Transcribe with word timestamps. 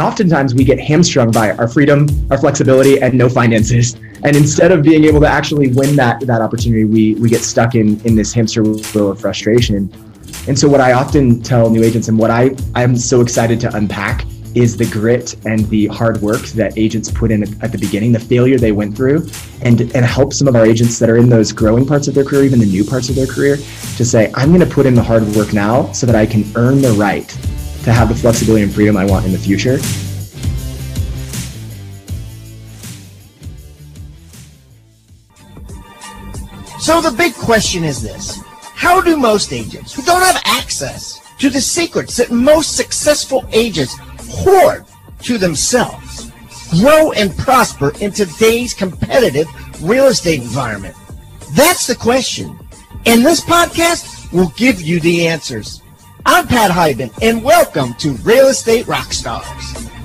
oftentimes 0.00 0.54
we 0.54 0.64
get 0.64 0.78
hamstrung 0.78 1.30
by 1.30 1.52
our 1.52 1.68
freedom, 1.68 2.08
our 2.30 2.38
flexibility, 2.38 3.00
and 3.00 3.14
no 3.14 3.28
finances. 3.28 3.94
And 4.24 4.36
instead 4.36 4.72
of 4.72 4.82
being 4.82 5.04
able 5.04 5.20
to 5.20 5.26
actually 5.26 5.68
win 5.68 5.96
that 5.96 6.20
that 6.20 6.40
opportunity, 6.40 6.84
we 6.84 7.14
we 7.14 7.28
get 7.28 7.42
stuck 7.42 7.74
in 7.74 8.00
in 8.02 8.14
this 8.14 8.32
hamster 8.32 8.62
wheel 8.62 9.10
of 9.10 9.20
frustration. 9.20 9.90
And 10.46 10.58
so 10.58 10.68
what 10.68 10.80
I 10.80 10.92
often 10.92 11.42
tell 11.42 11.70
new 11.70 11.82
agents 11.82 12.08
and 12.08 12.18
what 12.18 12.30
I 12.30 12.54
I'm 12.74 12.96
so 12.96 13.20
excited 13.20 13.60
to 13.60 13.76
unpack 13.76 14.26
is 14.54 14.76
the 14.76 14.86
grit 14.86 15.36
and 15.46 15.68
the 15.68 15.86
hard 15.86 16.20
work 16.20 16.42
that 16.48 16.76
agents 16.76 17.10
put 17.10 17.30
in 17.30 17.42
at 17.62 17.70
the 17.72 17.78
beginning, 17.78 18.12
the 18.12 18.20
failure 18.20 18.58
they 18.58 18.72
went 18.72 18.96
through, 18.96 19.28
and 19.62 19.80
and 19.80 20.04
help 20.04 20.32
some 20.32 20.48
of 20.48 20.56
our 20.56 20.66
agents 20.66 20.98
that 20.98 21.08
are 21.08 21.16
in 21.16 21.28
those 21.28 21.52
growing 21.52 21.86
parts 21.86 22.08
of 22.08 22.14
their 22.14 22.24
career, 22.24 22.44
even 22.44 22.58
the 22.58 22.66
new 22.66 22.84
parts 22.84 23.08
of 23.08 23.14
their 23.14 23.26
career, 23.26 23.56
to 23.56 24.04
say, 24.04 24.30
I'm 24.34 24.48
going 24.48 24.60
to 24.60 24.74
put 24.74 24.86
in 24.86 24.94
the 24.94 25.02
hard 25.02 25.24
work 25.34 25.52
now 25.52 25.90
so 25.92 26.06
that 26.06 26.16
I 26.16 26.26
can 26.26 26.44
earn 26.56 26.82
the 26.82 26.92
right 26.92 27.28
to 27.90 27.98
have 27.98 28.08
the 28.08 28.14
flexibility 28.14 28.62
and 28.62 28.72
freedom 28.72 28.96
I 28.96 29.04
want 29.04 29.26
in 29.26 29.32
the 29.32 29.38
future. 29.38 29.78
So 36.78 37.00
the 37.00 37.14
big 37.16 37.34
question 37.34 37.84
is 37.84 38.00
this. 38.00 38.40
How 38.74 39.00
do 39.00 39.16
most 39.16 39.52
agents 39.52 39.92
who 39.92 40.02
don't 40.02 40.22
have 40.22 40.40
access 40.44 41.20
to 41.38 41.50
the 41.50 41.60
secrets 41.60 42.16
that 42.16 42.30
most 42.30 42.76
successful 42.76 43.44
agents 43.52 43.96
hoard 44.20 44.86
to 45.22 45.36
themselves 45.36 46.30
grow 46.80 47.12
and 47.12 47.36
prosper 47.36 47.92
in 48.00 48.12
today's 48.12 48.72
competitive 48.72 49.46
real 49.82 50.06
estate 50.06 50.40
environment? 50.40 50.94
That's 51.54 51.86
the 51.86 51.96
question. 51.96 52.56
And 53.06 53.26
this 53.26 53.40
podcast 53.40 54.32
will 54.32 54.52
give 54.56 54.80
you 54.80 55.00
the 55.00 55.26
answers. 55.26 55.79
I'm 56.26 56.46
Pat 56.46 56.70
Hiban, 56.70 57.10
and 57.22 57.42
welcome 57.42 57.94
to 57.94 58.12
Real 58.22 58.48
Estate 58.48 58.86
Rockstars. 58.86 59.99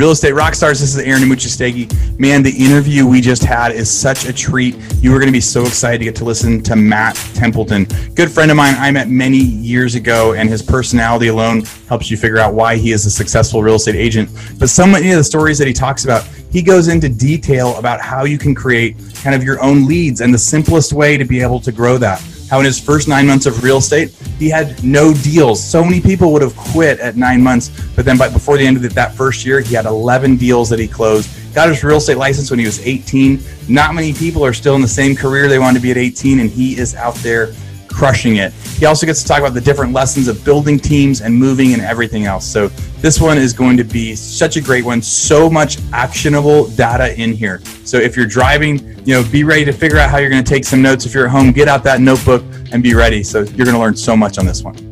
Real 0.00 0.12
Estate 0.12 0.32
Rockstars, 0.32 0.80
this 0.80 0.94
is 0.94 0.96
Aaron 0.96 1.22
Amuchastegui. 1.22 2.18
Man, 2.18 2.42
the 2.42 2.50
interview 2.50 3.06
we 3.06 3.20
just 3.20 3.44
had 3.44 3.72
is 3.72 3.90
such 3.90 4.24
a 4.24 4.32
treat. 4.32 4.74
You 5.02 5.14
are 5.14 5.18
going 5.18 5.28
to 5.28 5.30
be 5.30 5.42
so 5.42 5.60
excited 5.66 5.98
to 5.98 6.04
get 6.04 6.16
to 6.16 6.24
listen 6.24 6.62
to 6.62 6.74
Matt 6.74 7.16
Templeton. 7.34 7.84
Good 8.14 8.30
friend 8.30 8.50
of 8.50 8.56
mine 8.56 8.76
I 8.78 8.90
met 8.92 9.10
many 9.10 9.36
years 9.36 9.96
ago, 9.96 10.32
and 10.32 10.48
his 10.48 10.62
personality 10.62 11.26
alone 11.26 11.64
helps 11.86 12.10
you 12.10 12.16
figure 12.16 12.38
out 12.38 12.54
why 12.54 12.78
he 12.78 12.92
is 12.92 13.04
a 13.04 13.10
successful 13.10 13.62
real 13.62 13.74
estate 13.74 13.94
agent. 13.94 14.30
But 14.58 14.70
so 14.70 14.86
many 14.86 15.10
of 15.10 15.18
the 15.18 15.24
stories 15.24 15.58
that 15.58 15.68
he 15.68 15.74
talks 15.74 16.04
about, 16.04 16.24
he 16.50 16.62
goes 16.62 16.88
into 16.88 17.10
detail 17.10 17.76
about 17.76 18.00
how 18.00 18.24
you 18.24 18.38
can 18.38 18.54
create 18.54 18.96
kind 19.16 19.36
of 19.36 19.44
your 19.44 19.62
own 19.62 19.86
leads 19.86 20.22
and 20.22 20.32
the 20.32 20.38
simplest 20.38 20.94
way 20.94 21.18
to 21.18 21.26
be 21.26 21.42
able 21.42 21.60
to 21.60 21.72
grow 21.72 21.98
that 21.98 22.22
how 22.50 22.58
in 22.58 22.64
his 22.64 22.80
first 22.80 23.06
nine 23.06 23.28
months 23.28 23.46
of 23.46 23.62
real 23.62 23.76
estate, 23.76 24.10
he 24.40 24.50
had 24.50 24.82
no 24.82 25.14
deals. 25.14 25.62
So 25.62 25.84
many 25.84 26.00
people 26.00 26.32
would 26.32 26.42
have 26.42 26.56
quit 26.56 26.98
at 26.98 27.16
nine 27.16 27.40
months, 27.40 27.70
but 27.94 28.04
then 28.04 28.18
by, 28.18 28.28
before 28.28 28.58
the 28.58 28.66
end 28.66 28.76
of 28.76 28.92
that 28.92 29.14
first 29.14 29.46
year, 29.46 29.60
he 29.60 29.72
had 29.72 29.86
11 29.86 30.36
deals 30.36 30.68
that 30.70 30.80
he 30.80 30.88
closed. 30.88 31.30
Got 31.54 31.68
his 31.68 31.84
real 31.84 31.98
estate 31.98 32.16
license 32.16 32.50
when 32.50 32.58
he 32.58 32.66
was 32.66 32.84
18. 32.84 33.40
Not 33.68 33.94
many 33.94 34.12
people 34.12 34.44
are 34.44 34.52
still 34.52 34.74
in 34.74 34.82
the 34.82 34.88
same 34.88 35.14
career 35.14 35.46
they 35.46 35.60
wanted 35.60 35.78
to 35.78 35.82
be 35.82 35.92
at 35.92 35.96
18, 35.96 36.40
and 36.40 36.50
he 36.50 36.76
is 36.76 36.96
out 36.96 37.14
there 37.16 37.54
crushing 37.90 38.36
it. 38.36 38.52
He 38.52 38.86
also 38.86 39.06
gets 39.06 39.22
to 39.22 39.28
talk 39.28 39.40
about 39.40 39.54
the 39.54 39.60
different 39.60 39.92
lessons 39.92 40.28
of 40.28 40.44
building 40.44 40.78
teams 40.78 41.20
and 41.20 41.34
moving 41.34 41.72
and 41.72 41.82
everything 41.82 42.24
else. 42.24 42.46
So 42.46 42.68
this 43.00 43.20
one 43.20 43.38
is 43.38 43.52
going 43.52 43.76
to 43.76 43.84
be 43.84 44.14
such 44.14 44.56
a 44.56 44.60
great 44.60 44.84
one. 44.84 45.02
So 45.02 45.50
much 45.50 45.78
actionable 45.92 46.68
data 46.68 47.18
in 47.20 47.32
here. 47.32 47.60
So 47.84 47.96
if 47.98 48.16
you're 48.16 48.26
driving, 48.26 48.78
you 49.06 49.14
know, 49.14 49.24
be 49.30 49.44
ready 49.44 49.64
to 49.64 49.72
figure 49.72 49.98
out 49.98 50.10
how 50.10 50.18
you're 50.18 50.30
going 50.30 50.44
to 50.44 50.48
take 50.48 50.64
some 50.64 50.82
notes. 50.82 51.06
If 51.06 51.14
you're 51.14 51.26
at 51.26 51.30
home, 51.30 51.52
get 51.52 51.68
out 51.68 51.82
that 51.84 52.00
notebook 52.00 52.44
and 52.72 52.82
be 52.82 52.94
ready. 52.94 53.22
So 53.22 53.40
you're 53.40 53.66
going 53.66 53.74
to 53.74 53.80
learn 53.80 53.96
so 53.96 54.16
much 54.16 54.38
on 54.38 54.46
this 54.46 54.62
one. 54.62 54.89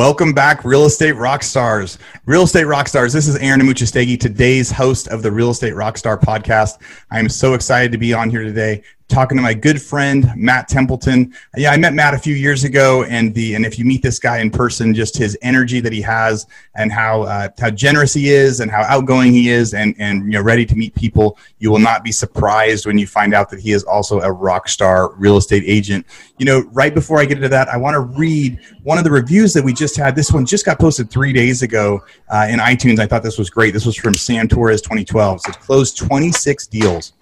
Welcome 0.00 0.32
back, 0.32 0.64
Real 0.64 0.86
Estate 0.86 1.12
rock 1.12 1.42
stars. 1.42 1.98
Real 2.24 2.44
Estate 2.44 2.64
rock 2.64 2.88
stars. 2.88 3.12
this 3.12 3.28
is 3.28 3.36
Aaron 3.36 3.60
Amuchastegui, 3.60 4.18
today's 4.18 4.70
host 4.70 5.08
of 5.08 5.22
the 5.22 5.30
Real 5.30 5.50
Estate 5.50 5.74
Rockstar 5.74 6.18
podcast. 6.18 6.78
I 7.10 7.18
am 7.18 7.28
so 7.28 7.52
excited 7.52 7.92
to 7.92 7.98
be 7.98 8.14
on 8.14 8.30
here 8.30 8.42
today 8.42 8.82
talking 9.10 9.36
to 9.36 9.42
my 9.42 9.52
good 9.52 9.82
friend 9.82 10.30
Matt 10.36 10.68
Templeton. 10.68 11.34
Yeah, 11.56 11.72
I 11.72 11.76
met 11.76 11.92
Matt 11.92 12.14
a 12.14 12.18
few 12.18 12.34
years 12.34 12.64
ago, 12.64 13.04
and 13.04 13.34
the 13.34 13.54
and 13.54 13.66
if 13.66 13.78
you 13.78 13.84
meet 13.84 14.02
this 14.02 14.18
guy 14.18 14.38
in 14.38 14.50
person, 14.50 14.94
just 14.94 15.16
his 15.16 15.36
energy 15.42 15.80
that 15.80 15.92
he 15.92 16.00
has, 16.00 16.46
and 16.76 16.90
how 16.90 17.22
uh, 17.22 17.48
how 17.58 17.70
generous 17.70 18.14
he 18.14 18.30
is, 18.30 18.60
and 18.60 18.70
how 18.70 18.82
outgoing 18.82 19.32
he 19.32 19.50
is, 19.50 19.74
and 19.74 19.94
and 19.98 20.24
you 20.24 20.30
know 20.30 20.42
ready 20.42 20.64
to 20.64 20.74
meet 20.76 20.94
people, 20.94 21.36
you 21.58 21.70
will 21.70 21.78
not 21.78 22.04
be 22.04 22.12
surprised 22.12 22.86
when 22.86 22.96
you 22.96 23.06
find 23.06 23.34
out 23.34 23.50
that 23.50 23.60
he 23.60 23.72
is 23.72 23.84
also 23.84 24.20
a 24.20 24.32
rock 24.32 24.68
star 24.68 25.12
real 25.14 25.36
estate 25.36 25.64
agent. 25.66 26.06
You 26.38 26.46
know, 26.46 26.60
right 26.72 26.94
before 26.94 27.18
I 27.18 27.24
get 27.24 27.36
into 27.36 27.48
that, 27.50 27.68
I 27.68 27.76
want 27.76 27.94
to 27.94 28.00
read 28.00 28.60
one 28.82 28.96
of 28.96 29.04
the 29.04 29.10
reviews 29.10 29.52
that 29.52 29.64
we 29.64 29.74
just 29.74 29.96
had. 29.96 30.14
This 30.14 30.32
one 30.32 30.46
just 30.46 30.64
got 30.64 30.78
posted 30.78 31.10
three 31.10 31.32
days 31.32 31.62
ago 31.62 32.00
uh, 32.28 32.46
in 32.48 32.60
iTunes. 32.60 32.98
I 32.98 33.06
thought 33.06 33.22
this 33.22 33.38
was 33.38 33.50
great. 33.50 33.74
This 33.74 33.84
was 33.84 33.96
from 33.96 34.14
Sam 34.14 34.48
Torres 34.48 34.80
2012. 34.80 35.40
So 35.42 35.50
it 35.50 35.58
closed 35.58 35.98
26 35.98 36.66
deals 36.68 37.12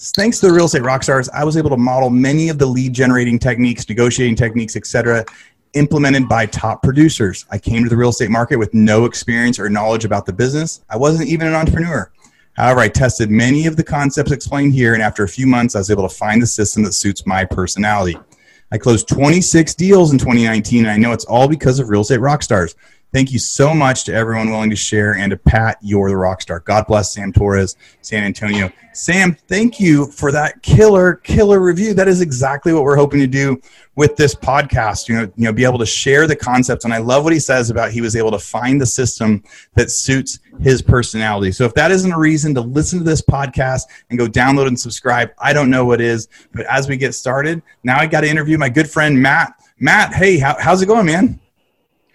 Thanks 0.00 0.38
to 0.38 0.46
the 0.46 0.52
real 0.52 0.66
estate 0.66 0.82
rock 0.82 1.02
stars, 1.02 1.28
I 1.30 1.42
was 1.42 1.56
able 1.56 1.70
to 1.70 1.76
model 1.76 2.08
many 2.08 2.50
of 2.50 2.58
the 2.58 2.66
lead 2.66 2.92
generating 2.92 3.36
techniques, 3.36 3.88
negotiating 3.88 4.36
techniques, 4.36 4.76
etc., 4.76 5.24
implemented 5.74 6.28
by 6.28 6.46
top 6.46 6.84
producers. 6.84 7.44
I 7.50 7.58
came 7.58 7.82
to 7.82 7.90
the 7.90 7.96
real 7.96 8.10
estate 8.10 8.30
market 8.30 8.60
with 8.60 8.72
no 8.72 9.06
experience 9.06 9.58
or 9.58 9.68
knowledge 9.68 10.04
about 10.04 10.24
the 10.24 10.32
business. 10.32 10.82
I 10.88 10.96
wasn't 10.96 11.28
even 11.28 11.48
an 11.48 11.54
entrepreneur. 11.54 12.12
However, 12.52 12.78
I 12.78 12.88
tested 12.88 13.28
many 13.28 13.66
of 13.66 13.74
the 13.76 13.82
concepts 13.82 14.30
explained 14.30 14.72
here, 14.72 14.94
and 14.94 15.02
after 15.02 15.24
a 15.24 15.28
few 15.28 15.48
months, 15.48 15.74
I 15.74 15.80
was 15.80 15.90
able 15.90 16.08
to 16.08 16.14
find 16.14 16.40
the 16.40 16.46
system 16.46 16.84
that 16.84 16.92
suits 16.92 17.26
my 17.26 17.44
personality. 17.44 18.16
I 18.70 18.78
closed 18.78 19.08
26 19.08 19.74
deals 19.74 20.12
in 20.12 20.18
2019, 20.18 20.84
and 20.84 20.92
I 20.92 20.96
know 20.96 21.12
it's 21.12 21.24
all 21.24 21.48
because 21.48 21.80
of 21.80 21.88
real 21.88 22.02
estate 22.02 22.20
rock 22.20 22.44
stars. 22.44 22.76
Thank 23.10 23.32
you 23.32 23.38
so 23.38 23.72
much 23.72 24.04
to 24.04 24.12
everyone 24.12 24.50
willing 24.50 24.68
to 24.68 24.76
share 24.76 25.14
and 25.14 25.30
to 25.30 25.36
Pat, 25.38 25.78
you're 25.80 26.10
the 26.10 26.16
rock 26.16 26.42
star. 26.42 26.60
God 26.60 26.86
bless 26.86 27.14
Sam 27.14 27.32
Torres, 27.32 27.74
San 28.02 28.22
Antonio. 28.22 28.70
Sam, 28.92 29.34
thank 29.46 29.80
you 29.80 30.08
for 30.08 30.30
that 30.32 30.62
killer, 30.62 31.14
killer 31.14 31.58
review. 31.60 31.94
That 31.94 32.06
is 32.06 32.20
exactly 32.20 32.74
what 32.74 32.82
we're 32.82 32.96
hoping 32.96 33.20
to 33.20 33.26
do 33.26 33.62
with 33.96 34.14
this 34.16 34.34
podcast. 34.34 35.08
You 35.08 35.16
know, 35.16 35.22
you 35.22 35.44
know, 35.44 35.54
be 35.54 35.64
able 35.64 35.78
to 35.78 35.86
share 35.86 36.26
the 36.26 36.36
concepts. 36.36 36.84
And 36.84 36.92
I 36.92 36.98
love 36.98 37.24
what 37.24 37.32
he 37.32 37.40
says 37.40 37.70
about 37.70 37.92
he 37.92 38.02
was 38.02 38.14
able 38.14 38.30
to 38.30 38.38
find 38.38 38.78
the 38.78 38.86
system 38.86 39.42
that 39.72 39.90
suits 39.90 40.40
his 40.60 40.82
personality. 40.82 41.52
So 41.52 41.64
if 41.64 41.72
that 41.74 41.90
isn't 41.90 42.12
a 42.12 42.18
reason 42.18 42.54
to 42.56 42.60
listen 42.60 42.98
to 42.98 43.04
this 43.06 43.22
podcast 43.22 43.84
and 44.10 44.18
go 44.18 44.26
download 44.26 44.66
and 44.66 44.78
subscribe, 44.78 45.30
I 45.38 45.54
don't 45.54 45.70
know 45.70 45.86
what 45.86 46.02
is. 46.02 46.28
But 46.52 46.66
as 46.66 46.88
we 46.88 46.98
get 46.98 47.14
started, 47.14 47.62
now 47.84 47.98
I 47.98 48.06
got 48.06 48.20
to 48.20 48.28
interview 48.28 48.58
my 48.58 48.68
good 48.68 48.90
friend 48.90 49.18
Matt. 49.22 49.54
Matt, 49.78 50.12
hey, 50.12 50.38
how, 50.38 50.56
how's 50.58 50.82
it 50.82 50.86
going, 50.86 51.06
man? 51.06 51.40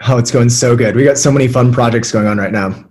Oh, 0.07 0.17
it's 0.17 0.31
going 0.31 0.49
so 0.49 0.75
good. 0.75 0.95
We 0.95 1.03
got 1.03 1.17
so 1.17 1.31
many 1.31 1.47
fun 1.47 1.71
projects 1.71 2.11
going 2.11 2.27
on 2.27 2.37
right 2.37 2.51
now. 2.51 2.85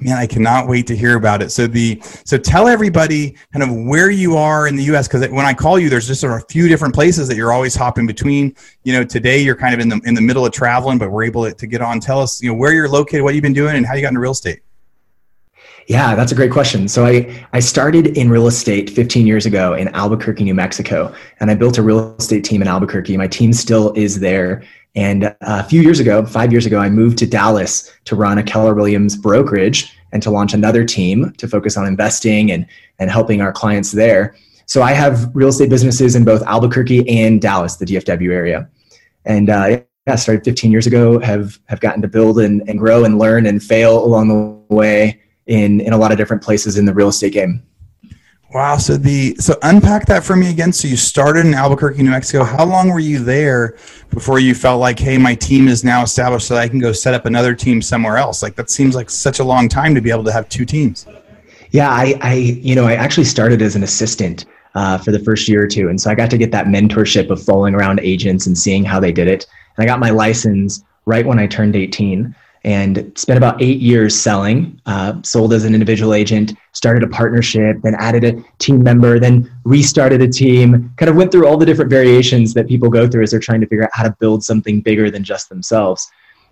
Man, 0.00 0.16
I 0.16 0.26
cannot 0.26 0.66
wait 0.66 0.86
to 0.88 0.96
hear 0.96 1.16
about 1.16 1.42
it. 1.42 1.50
So 1.50 1.66
the 1.66 2.00
so 2.02 2.36
tell 2.36 2.66
everybody 2.66 3.36
kind 3.52 3.62
of 3.62 3.86
where 3.86 4.10
you 4.10 4.36
are 4.36 4.66
in 4.66 4.74
the 4.74 4.82
U.S. 4.84 5.06
because 5.06 5.28
when 5.28 5.46
I 5.46 5.54
call 5.54 5.78
you, 5.78 5.88
there's 5.88 6.08
just 6.08 6.20
sort 6.20 6.32
of 6.32 6.42
a 6.42 6.46
few 6.52 6.66
different 6.66 6.92
places 6.92 7.28
that 7.28 7.36
you're 7.36 7.52
always 7.52 7.76
hopping 7.76 8.06
between. 8.06 8.54
You 8.82 8.94
know, 8.94 9.04
today 9.04 9.38
you're 9.38 9.54
kind 9.54 9.74
of 9.74 9.80
in 9.80 9.88
the 9.88 10.00
in 10.04 10.14
the 10.14 10.20
middle 10.20 10.44
of 10.44 10.52
traveling, 10.52 10.98
but 10.98 11.10
we're 11.10 11.24
able 11.24 11.50
to 11.50 11.66
get 11.66 11.82
on. 11.82 12.00
Tell 12.00 12.20
us, 12.20 12.42
you 12.42 12.48
know, 12.48 12.56
where 12.56 12.72
you're 12.72 12.88
located, 12.88 13.22
what 13.22 13.34
you've 13.34 13.42
been 13.42 13.52
doing, 13.52 13.76
and 13.76 13.86
how 13.86 13.94
you 13.94 14.02
got 14.02 14.08
into 14.08 14.20
real 14.20 14.32
estate. 14.32 14.60
Yeah, 15.86 16.16
that's 16.16 16.32
a 16.32 16.34
great 16.34 16.50
question. 16.50 16.88
So 16.88 17.06
I, 17.06 17.46
I 17.52 17.60
started 17.60 18.18
in 18.18 18.28
real 18.28 18.48
estate 18.48 18.90
15 18.90 19.24
years 19.24 19.46
ago 19.46 19.74
in 19.74 19.86
Albuquerque, 19.88 20.42
New 20.42 20.54
Mexico, 20.54 21.14
and 21.38 21.48
I 21.48 21.54
built 21.54 21.78
a 21.78 21.82
real 21.82 22.16
estate 22.16 22.42
team 22.44 22.60
in 22.60 22.66
Albuquerque. 22.66 23.16
My 23.16 23.28
team 23.28 23.52
still 23.52 23.92
is 23.92 24.18
there. 24.18 24.64
And 24.96 25.24
uh, 25.24 25.34
a 25.42 25.62
few 25.62 25.82
years 25.82 26.00
ago, 26.00 26.24
five 26.24 26.50
years 26.50 26.64
ago, 26.64 26.78
I 26.78 26.88
moved 26.88 27.18
to 27.18 27.26
Dallas 27.26 27.92
to 28.06 28.16
run 28.16 28.38
a 28.38 28.42
Keller 28.42 28.74
Williams 28.74 29.14
brokerage 29.14 29.94
and 30.12 30.22
to 30.22 30.30
launch 30.30 30.54
another 30.54 30.84
team 30.84 31.32
to 31.36 31.46
focus 31.46 31.76
on 31.76 31.86
investing 31.86 32.50
and, 32.50 32.66
and 32.98 33.10
helping 33.10 33.42
our 33.42 33.52
clients 33.52 33.92
there. 33.92 34.34
So 34.64 34.82
I 34.82 34.92
have 34.92 35.30
real 35.36 35.48
estate 35.48 35.68
businesses 35.68 36.16
in 36.16 36.24
both 36.24 36.42
Albuquerque 36.42 37.08
and 37.08 37.40
Dallas, 37.40 37.76
the 37.76 37.84
DFW 37.84 38.32
area. 38.32 38.68
And 39.26 39.50
uh, 39.50 39.82
yeah, 40.06 40.16
started 40.16 40.44
15 40.44 40.72
years 40.72 40.86
ago, 40.86 41.18
have, 41.18 41.60
have 41.66 41.80
gotten 41.80 42.00
to 42.00 42.08
build 42.08 42.38
and, 42.38 42.66
and 42.68 42.78
grow 42.78 43.04
and 43.04 43.18
learn 43.18 43.46
and 43.46 43.62
fail 43.62 44.02
along 44.02 44.28
the 44.28 44.74
way 44.74 45.20
in, 45.46 45.80
in 45.80 45.92
a 45.92 45.98
lot 45.98 46.10
of 46.10 46.18
different 46.18 46.42
places 46.42 46.78
in 46.78 46.86
the 46.86 46.94
real 46.94 47.08
estate 47.08 47.34
game. 47.34 47.62
Wow. 48.54 48.76
So 48.76 48.96
the 48.96 49.34
so 49.36 49.58
unpack 49.62 50.06
that 50.06 50.24
for 50.24 50.36
me 50.36 50.50
again. 50.50 50.72
So 50.72 50.86
you 50.86 50.96
started 50.96 51.46
in 51.46 51.54
Albuquerque, 51.54 52.02
New 52.02 52.10
Mexico. 52.10 52.44
How 52.44 52.64
long 52.64 52.88
were 52.90 53.00
you 53.00 53.18
there 53.18 53.76
before 54.10 54.38
you 54.38 54.54
felt 54.54 54.80
like, 54.80 54.98
hey, 54.98 55.18
my 55.18 55.34
team 55.34 55.66
is 55.66 55.82
now 55.82 56.02
established, 56.02 56.46
so 56.46 56.56
I 56.56 56.68
can 56.68 56.78
go 56.78 56.92
set 56.92 57.12
up 57.12 57.26
another 57.26 57.54
team 57.54 57.82
somewhere 57.82 58.16
else? 58.16 58.42
Like 58.42 58.54
that 58.54 58.70
seems 58.70 58.94
like 58.94 59.10
such 59.10 59.40
a 59.40 59.44
long 59.44 59.68
time 59.68 59.94
to 59.96 60.00
be 60.00 60.10
able 60.10 60.24
to 60.24 60.32
have 60.32 60.48
two 60.48 60.64
teams. 60.64 61.06
Yeah, 61.72 61.90
I, 61.90 62.14
I 62.22 62.34
you 62.34 62.76
know, 62.76 62.86
I 62.86 62.94
actually 62.94 63.24
started 63.24 63.62
as 63.62 63.74
an 63.74 63.82
assistant 63.82 64.46
uh, 64.76 64.98
for 64.98 65.10
the 65.10 65.18
first 65.18 65.48
year 65.48 65.64
or 65.64 65.66
two, 65.66 65.88
and 65.88 66.00
so 66.00 66.08
I 66.08 66.14
got 66.14 66.30
to 66.30 66.38
get 66.38 66.52
that 66.52 66.66
mentorship 66.66 67.30
of 67.30 67.42
following 67.42 67.74
around 67.74 67.98
agents 68.00 68.46
and 68.46 68.56
seeing 68.56 68.84
how 68.84 69.00
they 69.00 69.10
did 69.10 69.26
it. 69.26 69.44
And 69.76 69.82
I 69.82 69.86
got 69.86 69.98
my 69.98 70.10
license 70.10 70.84
right 71.04 71.26
when 71.26 71.40
I 71.40 71.48
turned 71.48 71.74
18 71.74 72.32
and 72.66 73.12
spent 73.16 73.38
about 73.38 73.62
eight 73.62 73.78
years 73.78 74.14
selling. 74.20 74.78
Uh, 74.86 75.14
sold 75.22 75.52
as 75.52 75.64
an 75.64 75.72
individual 75.72 76.12
agent, 76.12 76.52
started 76.72 77.04
a 77.04 77.06
partnership, 77.06 77.80
then 77.82 77.94
added 77.94 78.24
a 78.24 78.44
team 78.58 78.82
member, 78.82 79.20
then 79.20 79.48
restarted 79.64 80.20
a 80.20 80.28
team. 80.28 80.92
Kind 80.96 81.08
of 81.08 81.14
went 81.14 81.30
through 81.30 81.46
all 81.46 81.56
the 81.56 81.64
different 81.64 81.90
variations 81.90 82.52
that 82.54 82.66
people 82.66 82.90
go 82.90 83.08
through 83.08 83.22
as 83.22 83.30
they're 83.30 83.40
trying 83.40 83.60
to 83.60 83.68
figure 83.68 83.84
out 83.84 83.90
how 83.92 84.02
to 84.02 84.14
build 84.18 84.42
something 84.42 84.80
bigger 84.80 85.10
than 85.10 85.22
just 85.22 85.48
themselves. 85.48 86.10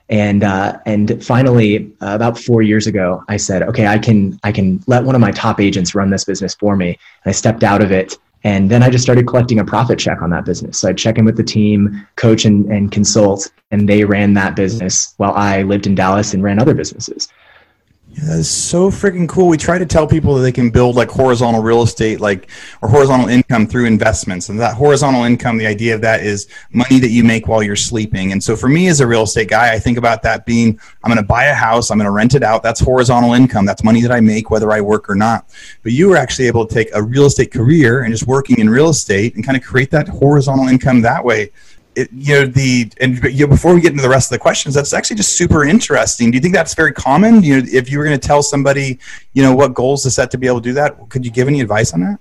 And 0.08 0.44
uh, 0.44 0.78
and 0.86 1.24
finally, 1.24 1.92
uh, 2.00 2.14
about 2.14 2.38
four 2.38 2.62
years 2.62 2.86
ago, 2.86 3.24
I 3.28 3.36
said, 3.36 3.62
okay, 3.62 3.88
I 3.88 3.98
can 3.98 4.38
I 4.44 4.52
can 4.52 4.82
let 4.86 5.02
one 5.02 5.16
of 5.16 5.20
my 5.20 5.32
top 5.32 5.60
agents 5.60 5.96
run 5.96 6.10
this 6.10 6.24
business 6.24 6.54
for 6.54 6.76
me. 6.76 6.90
And 7.24 7.30
I 7.30 7.32
stepped 7.32 7.64
out 7.64 7.82
of 7.82 7.90
it 7.90 8.16
and 8.44 8.70
then 8.70 8.82
I 8.82 8.90
just 8.90 9.02
started 9.02 9.26
collecting 9.26 9.58
a 9.58 9.64
profit 9.64 9.98
check 9.98 10.20
on 10.20 10.28
that 10.30 10.44
business. 10.44 10.78
So 10.78 10.90
I'd 10.90 10.98
check 10.98 11.16
in 11.16 11.24
with 11.24 11.36
the 11.36 11.42
team, 11.42 12.06
coach 12.16 12.44
and, 12.44 12.66
and 12.66 12.92
consult, 12.92 13.50
and 13.70 13.88
they 13.88 14.04
ran 14.04 14.34
that 14.34 14.54
business 14.54 15.14
while 15.16 15.32
I 15.32 15.62
lived 15.62 15.86
in 15.86 15.94
Dallas 15.94 16.34
and 16.34 16.42
ran 16.42 16.58
other 16.58 16.74
businesses. 16.74 17.28
Yeah, 18.16 18.26
that 18.26 18.38
is 18.38 18.50
so 18.50 18.92
freaking 18.92 19.28
cool. 19.28 19.48
We 19.48 19.56
try 19.56 19.76
to 19.76 19.86
tell 19.86 20.06
people 20.06 20.36
that 20.36 20.42
they 20.42 20.52
can 20.52 20.70
build 20.70 20.94
like 20.94 21.10
horizontal 21.10 21.62
real 21.62 21.82
estate, 21.82 22.20
like 22.20 22.48
or 22.80 22.88
horizontal 22.88 23.28
income 23.28 23.66
through 23.66 23.86
investments. 23.86 24.50
And 24.50 24.60
that 24.60 24.76
horizontal 24.76 25.24
income, 25.24 25.58
the 25.58 25.66
idea 25.66 25.96
of 25.96 26.00
that 26.02 26.22
is 26.22 26.46
money 26.70 27.00
that 27.00 27.08
you 27.08 27.24
make 27.24 27.48
while 27.48 27.60
you're 27.60 27.74
sleeping. 27.74 28.30
And 28.30 28.40
so 28.40 28.54
for 28.54 28.68
me 28.68 28.86
as 28.86 29.00
a 29.00 29.06
real 29.06 29.22
estate 29.22 29.48
guy, 29.48 29.72
I 29.72 29.80
think 29.80 29.98
about 29.98 30.22
that 30.22 30.46
being 30.46 30.78
I'm 31.02 31.10
going 31.10 31.20
to 31.20 31.26
buy 31.26 31.46
a 31.46 31.54
house, 31.54 31.90
I'm 31.90 31.98
going 31.98 32.06
to 32.06 32.12
rent 32.12 32.36
it 32.36 32.44
out. 32.44 32.62
That's 32.62 32.78
horizontal 32.78 33.32
income. 33.32 33.66
That's 33.66 33.82
money 33.82 34.00
that 34.02 34.12
I 34.12 34.20
make 34.20 34.48
whether 34.48 34.70
I 34.70 34.80
work 34.80 35.10
or 35.10 35.16
not. 35.16 35.48
But 35.82 35.90
you 35.90 36.08
were 36.08 36.16
actually 36.16 36.46
able 36.46 36.66
to 36.66 36.72
take 36.72 36.90
a 36.94 37.02
real 37.02 37.26
estate 37.26 37.50
career 37.50 38.04
and 38.04 38.12
just 38.12 38.28
working 38.28 38.60
in 38.60 38.70
real 38.70 38.90
estate 38.90 39.34
and 39.34 39.44
kind 39.44 39.56
of 39.56 39.64
create 39.64 39.90
that 39.90 40.06
horizontal 40.06 40.68
income 40.68 41.00
that 41.00 41.24
way 41.24 41.50
it, 41.96 42.08
you 42.12 42.34
know 42.34 42.46
the 42.46 42.90
and 43.00 43.22
you 43.24 43.46
know, 43.46 43.50
before 43.50 43.74
we 43.74 43.80
get 43.80 43.92
into 43.92 44.02
the 44.02 44.08
rest 44.08 44.30
of 44.30 44.36
the 44.36 44.40
questions 44.40 44.74
that's 44.74 44.92
actually 44.92 45.16
just 45.16 45.36
super 45.36 45.64
interesting. 45.64 46.30
Do 46.30 46.36
you 46.36 46.42
think 46.42 46.54
that's 46.54 46.74
very 46.74 46.92
common? 46.92 47.42
You 47.42 47.60
know 47.60 47.68
if 47.70 47.90
you 47.90 47.98
were 47.98 48.04
going 48.04 48.18
to 48.18 48.26
tell 48.26 48.42
somebody 48.42 48.98
you 49.32 49.42
know 49.42 49.54
what 49.54 49.74
goals 49.74 50.02
to 50.04 50.10
set 50.10 50.30
to 50.32 50.38
be 50.38 50.46
able 50.46 50.60
to 50.60 50.68
do 50.68 50.72
that 50.74 51.08
could 51.08 51.24
you 51.24 51.30
give 51.30 51.48
any 51.48 51.60
advice 51.60 51.92
on 51.92 52.00
that? 52.00 52.18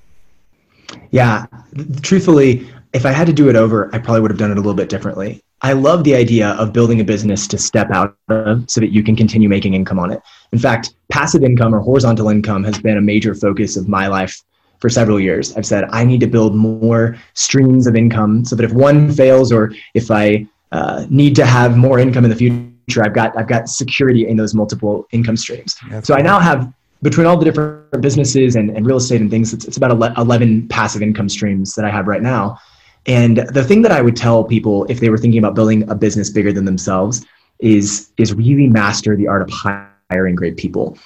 Yeah. 1.11 1.45
Truthfully 2.01 2.69
if 2.93 3.07
i 3.07 3.11
had 3.11 3.25
to 3.25 3.33
do 3.33 3.49
it 3.49 3.55
over 3.55 3.89
i 3.95 3.97
probably 3.97 4.21
would 4.21 4.29
have 4.29 4.37
done 4.37 4.51
it 4.51 4.57
a 4.57 4.61
little 4.61 4.75
bit 4.75 4.89
differently. 4.89 5.41
I 5.61 5.73
love 5.73 6.03
the 6.03 6.13
idea 6.13 6.49
of 6.51 6.73
building 6.73 6.99
a 6.99 7.05
business 7.05 7.47
to 7.47 7.57
step 7.57 7.89
out 7.91 8.17
of 8.27 8.69
so 8.69 8.81
that 8.81 8.91
you 8.91 9.01
can 9.01 9.15
continue 9.15 9.47
making 9.47 9.75
income 9.75 9.97
on 9.97 10.11
it. 10.11 10.21
In 10.51 10.59
fact 10.59 10.95
passive 11.09 11.43
income 11.43 11.73
or 11.73 11.79
horizontal 11.79 12.29
income 12.29 12.63
has 12.63 12.79
been 12.79 12.97
a 12.97 13.01
major 13.01 13.33
focus 13.33 13.77
of 13.77 13.87
my 13.87 14.07
life 14.07 14.39
for 14.83 14.89
several 14.89 15.17
years. 15.17 15.55
I've 15.55 15.65
said 15.65 15.85
I 15.91 16.03
need 16.03 16.19
to 16.19 16.27
build 16.27 16.53
more 16.55 17.15
streams 17.35 17.87
of 17.87 17.95
income 17.95 18.43
so 18.43 18.53
that 18.57 18.65
if 18.65 18.73
one 18.73 19.13
fails 19.13 19.49
or 19.49 19.71
if 19.93 20.11
I 20.11 20.45
uh, 20.73 21.05
need 21.09 21.37
to 21.37 21.45
have 21.45 21.77
more 21.77 21.99
income 21.99 22.25
in 22.25 22.29
the 22.29 22.35
future, 22.35 23.01
I've 23.01 23.13
got 23.13 23.31
I've 23.37 23.47
got 23.47 23.69
security 23.69 24.27
in 24.27 24.35
those 24.35 24.53
multiple 24.53 25.07
income 25.13 25.37
streams. 25.37 25.77
That's 25.89 26.07
so 26.07 26.15
cool. 26.15 26.19
I 26.19 26.21
now 26.21 26.37
have 26.37 26.73
between 27.01 27.25
all 27.25 27.37
the 27.37 27.45
different 27.45 28.01
businesses 28.01 28.57
and, 28.57 28.71
and 28.71 28.85
real 28.85 28.97
estate 28.97 29.21
and 29.21 29.31
things, 29.31 29.53
it's, 29.53 29.63
it's 29.63 29.77
about 29.77 30.17
11 30.17 30.67
passive 30.67 31.01
income 31.01 31.29
streams 31.29 31.75
that 31.75 31.85
I 31.85 31.89
have 31.89 32.07
right 32.07 32.21
now. 32.21 32.57
And 33.05 33.37
the 33.37 33.63
thing 33.63 33.83
that 33.83 33.91
I 33.93 34.01
would 34.01 34.17
tell 34.17 34.43
people 34.43 34.85
if 34.89 34.99
they 34.99 35.09
were 35.09 35.17
thinking 35.17 35.39
about 35.39 35.55
building 35.55 35.89
a 35.89 35.95
business 35.95 36.29
bigger 36.29 36.51
than 36.51 36.65
themselves 36.65 37.25
is 37.59 38.11
is 38.17 38.33
really 38.33 38.67
master 38.67 39.15
the 39.15 39.29
art 39.29 39.43
of 39.43 39.49
hiring 39.49 40.35
great 40.35 40.57
people 40.57 40.97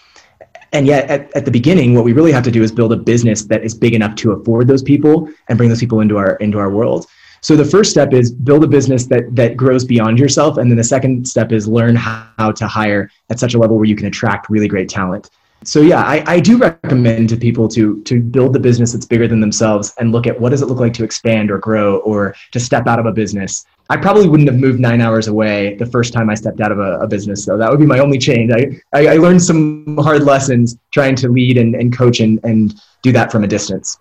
and 0.73 0.87
yet 0.87 1.09
at, 1.09 1.35
at 1.35 1.45
the 1.45 1.51
beginning 1.51 1.93
what 1.93 2.03
we 2.03 2.13
really 2.13 2.31
have 2.31 2.43
to 2.43 2.51
do 2.51 2.63
is 2.63 2.71
build 2.71 2.93
a 2.93 2.97
business 2.97 3.45
that 3.45 3.63
is 3.63 3.73
big 3.73 3.93
enough 3.93 4.15
to 4.15 4.31
afford 4.31 4.67
those 4.67 4.83
people 4.83 5.29
and 5.47 5.57
bring 5.57 5.69
those 5.69 5.79
people 5.79 6.01
into 6.01 6.17
our 6.17 6.35
into 6.37 6.59
our 6.59 6.69
world. 6.69 7.05
So 7.41 7.55
the 7.55 7.65
first 7.65 7.91
step 7.91 8.13
is 8.13 8.31
build 8.31 8.63
a 8.63 8.67
business 8.67 9.05
that 9.07 9.35
that 9.35 9.55
grows 9.55 9.85
beyond 9.85 10.19
yourself. 10.19 10.57
And 10.57 10.69
then 10.69 10.77
the 10.77 10.83
second 10.83 11.27
step 11.27 11.51
is 11.51 11.67
learn 11.67 11.95
how 11.95 12.27
how 12.37 12.51
to 12.51 12.67
hire 12.67 13.09
at 13.29 13.39
such 13.39 13.53
a 13.53 13.57
level 13.57 13.77
where 13.77 13.85
you 13.85 13.95
can 13.95 14.07
attract 14.07 14.49
really 14.49 14.67
great 14.67 14.89
talent 14.89 15.29
so 15.67 15.81
yeah 15.81 16.01
I, 16.01 16.23
I 16.25 16.39
do 16.39 16.57
recommend 16.57 17.29
to 17.29 17.37
people 17.37 17.67
to 17.69 18.01
to 18.03 18.21
build 18.21 18.53
the 18.53 18.59
business 18.59 18.93
that's 18.93 19.05
bigger 19.05 19.27
than 19.27 19.41
themselves 19.41 19.93
and 19.99 20.11
look 20.11 20.25
at 20.25 20.39
what 20.39 20.49
does 20.49 20.61
it 20.61 20.67
look 20.67 20.79
like 20.79 20.93
to 20.93 21.03
expand 21.03 21.51
or 21.51 21.57
grow 21.57 21.97
or 21.97 22.35
to 22.51 22.59
step 22.59 22.87
out 22.87 22.99
of 22.99 23.05
a 23.05 23.11
business 23.11 23.65
I 23.89 23.97
probably 23.97 24.27
wouldn't 24.27 24.49
have 24.49 24.59
moved 24.59 24.79
nine 24.79 24.99
hours 24.99 25.27
away 25.27 25.75
the 25.75 25.85
first 25.85 26.11
time 26.11 26.29
I 26.29 26.35
stepped 26.35 26.59
out 26.59 26.73
of 26.73 26.79
a, 26.79 26.99
a 26.99 27.07
business. 27.07 27.45
So 27.45 27.57
that 27.57 27.69
would 27.69 27.79
be 27.79 27.85
my 27.85 27.99
only 27.99 28.17
change. 28.17 28.51
I, 28.51 28.81
I, 28.93 29.13
I, 29.13 29.15
learned 29.15 29.41
some 29.41 29.97
hard 29.97 30.23
lessons 30.23 30.77
trying 30.91 31.15
to 31.15 31.29
lead 31.29 31.57
and, 31.57 31.73
and 31.73 31.95
coach 31.95 32.19
and, 32.19 32.37
and 32.43 32.75
do 33.01 33.13
that 33.13 33.31
from 33.31 33.45
a 33.45 33.47
distance. 33.47 33.97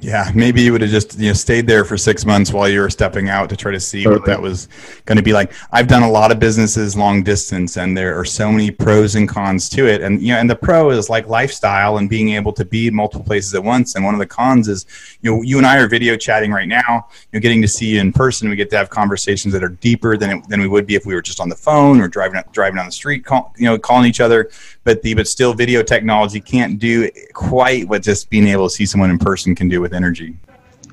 Yeah, 0.00 0.30
maybe 0.34 0.60
you 0.60 0.72
would 0.72 0.80
have 0.80 0.90
just 0.90 1.18
you 1.18 1.28
know 1.28 1.34
stayed 1.34 1.68
there 1.68 1.84
for 1.84 1.96
six 1.96 2.26
months 2.26 2.52
while 2.52 2.68
you 2.68 2.80
were 2.80 2.90
stepping 2.90 3.28
out 3.28 3.48
to 3.50 3.56
try 3.56 3.70
to 3.70 3.78
see 3.78 4.02
totally. 4.02 4.20
what 4.20 4.26
that 4.26 4.42
was 4.42 4.68
going 5.04 5.16
to 5.16 5.22
be 5.22 5.32
like. 5.32 5.52
I've 5.70 5.86
done 5.86 6.02
a 6.02 6.10
lot 6.10 6.32
of 6.32 6.40
businesses 6.40 6.96
long 6.96 7.22
distance, 7.22 7.76
and 7.76 7.96
there 7.96 8.18
are 8.18 8.24
so 8.24 8.50
many 8.50 8.72
pros 8.72 9.14
and 9.14 9.28
cons 9.28 9.68
to 9.70 9.86
it. 9.86 10.02
And 10.02 10.20
you 10.20 10.32
know, 10.32 10.40
and 10.40 10.50
the 10.50 10.56
pro 10.56 10.90
is 10.90 11.08
like 11.08 11.28
lifestyle 11.28 11.98
and 11.98 12.10
being 12.10 12.30
able 12.30 12.52
to 12.54 12.64
be 12.64 12.90
multiple 12.90 13.24
places 13.24 13.54
at 13.54 13.62
once. 13.62 13.94
And 13.94 14.04
one 14.04 14.14
of 14.14 14.18
the 14.18 14.26
cons 14.26 14.66
is 14.66 14.84
you 15.22 15.30
know 15.30 15.42
you 15.42 15.58
and 15.58 15.66
I 15.66 15.78
are 15.78 15.88
video 15.88 16.16
chatting 16.16 16.50
right 16.50 16.68
now. 16.68 17.06
You 17.32 17.38
know, 17.38 17.40
getting 17.40 17.62
to 17.62 17.68
see 17.68 17.94
you 17.94 18.00
in 18.00 18.12
person, 18.12 18.48
we 18.48 18.56
get 18.56 18.70
to 18.70 18.76
have 18.76 18.90
conversations 18.90 19.54
that 19.54 19.62
are 19.62 19.68
deeper 19.68 20.16
than 20.16 20.38
it, 20.38 20.48
than 20.48 20.60
we 20.60 20.66
would 20.66 20.86
be 20.86 20.96
if 20.96 21.06
we 21.06 21.14
were 21.14 21.22
just 21.22 21.38
on 21.38 21.48
the 21.48 21.56
phone 21.56 22.00
or 22.00 22.08
driving 22.08 22.42
driving 22.50 22.76
down 22.76 22.86
the 22.86 22.92
street, 22.92 23.24
call, 23.24 23.54
you 23.56 23.66
know, 23.66 23.78
calling 23.78 24.08
each 24.08 24.20
other. 24.20 24.50
But 24.82 25.02
the 25.02 25.14
but 25.14 25.28
still, 25.28 25.54
video 25.54 25.84
technology 25.84 26.40
can't 26.40 26.80
do 26.80 27.08
quite 27.32 27.88
what 27.88 28.02
just 28.02 28.28
being 28.28 28.48
able 28.48 28.68
to 28.68 28.74
see 28.74 28.86
someone 28.86 29.10
in 29.10 29.18
person 29.18 29.54
can 29.54 29.68
do 29.68 29.83
with 29.84 29.94
energy. 29.94 30.34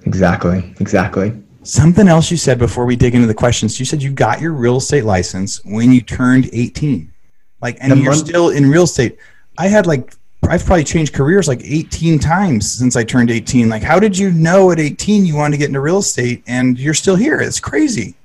Exactly. 0.06 0.76
Exactly. 0.82 1.34
Something 1.64 2.08
else 2.10 2.30
you 2.30 2.38
said 2.38 2.60
before 2.60 2.86
we 2.86 2.96
dig 2.98 3.16
into 3.16 3.26
the 3.26 3.34
questions. 3.34 3.80
You 3.80 3.86
said 3.86 4.04
you 4.04 4.12
got 4.12 4.42
your 4.42 4.52
real 4.52 4.78
estate 4.78 5.06
license 5.06 5.64
when 5.64 5.94
you 5.94 6.02
turned 6.02 6.50
18. 6.52 7.12
Like, 7.62 7.78
and 7.80 7.94
the 7.94 7.96
you're 7.96 8.12
month- 8.12 8.28
still 8.28 8.50
in 8.50 8.70
real 8.70 8.84
estate. 8.84 9.18
I 9.58 9.68
had 9.68 9.88
like, 9.88 10.14
I've 10.44 10.66
probably 10.66 10.84
changed 10.84 11.14
careers 11.14 11.48
like 11.48 11.62
18 11.64 12.20
times 12.20 12.70
since 12.70 12.96
I 12.98 13.04
turned 13.04 13.32
18. 13.32 13.70
Like, 13.70 13.84
how 13.84 13.98
did 14.00 14.18
you 14.18 14.32
know 14.32 14.72
at 14.72 14.80
18 14.80 15.26
you 15.26 15.36
wanted 15.36 15.52
to 15.52 15.58
get 15.60 15.68
into 15.70 15.80
real 15.80 16.00
estate 16.00 16.44
and 16.48 16.78
you're 16.78 16.96
still 16.96 17.16
here? 17.16 17.40
It's 17.40 17.60
crazy. 17.60 18.16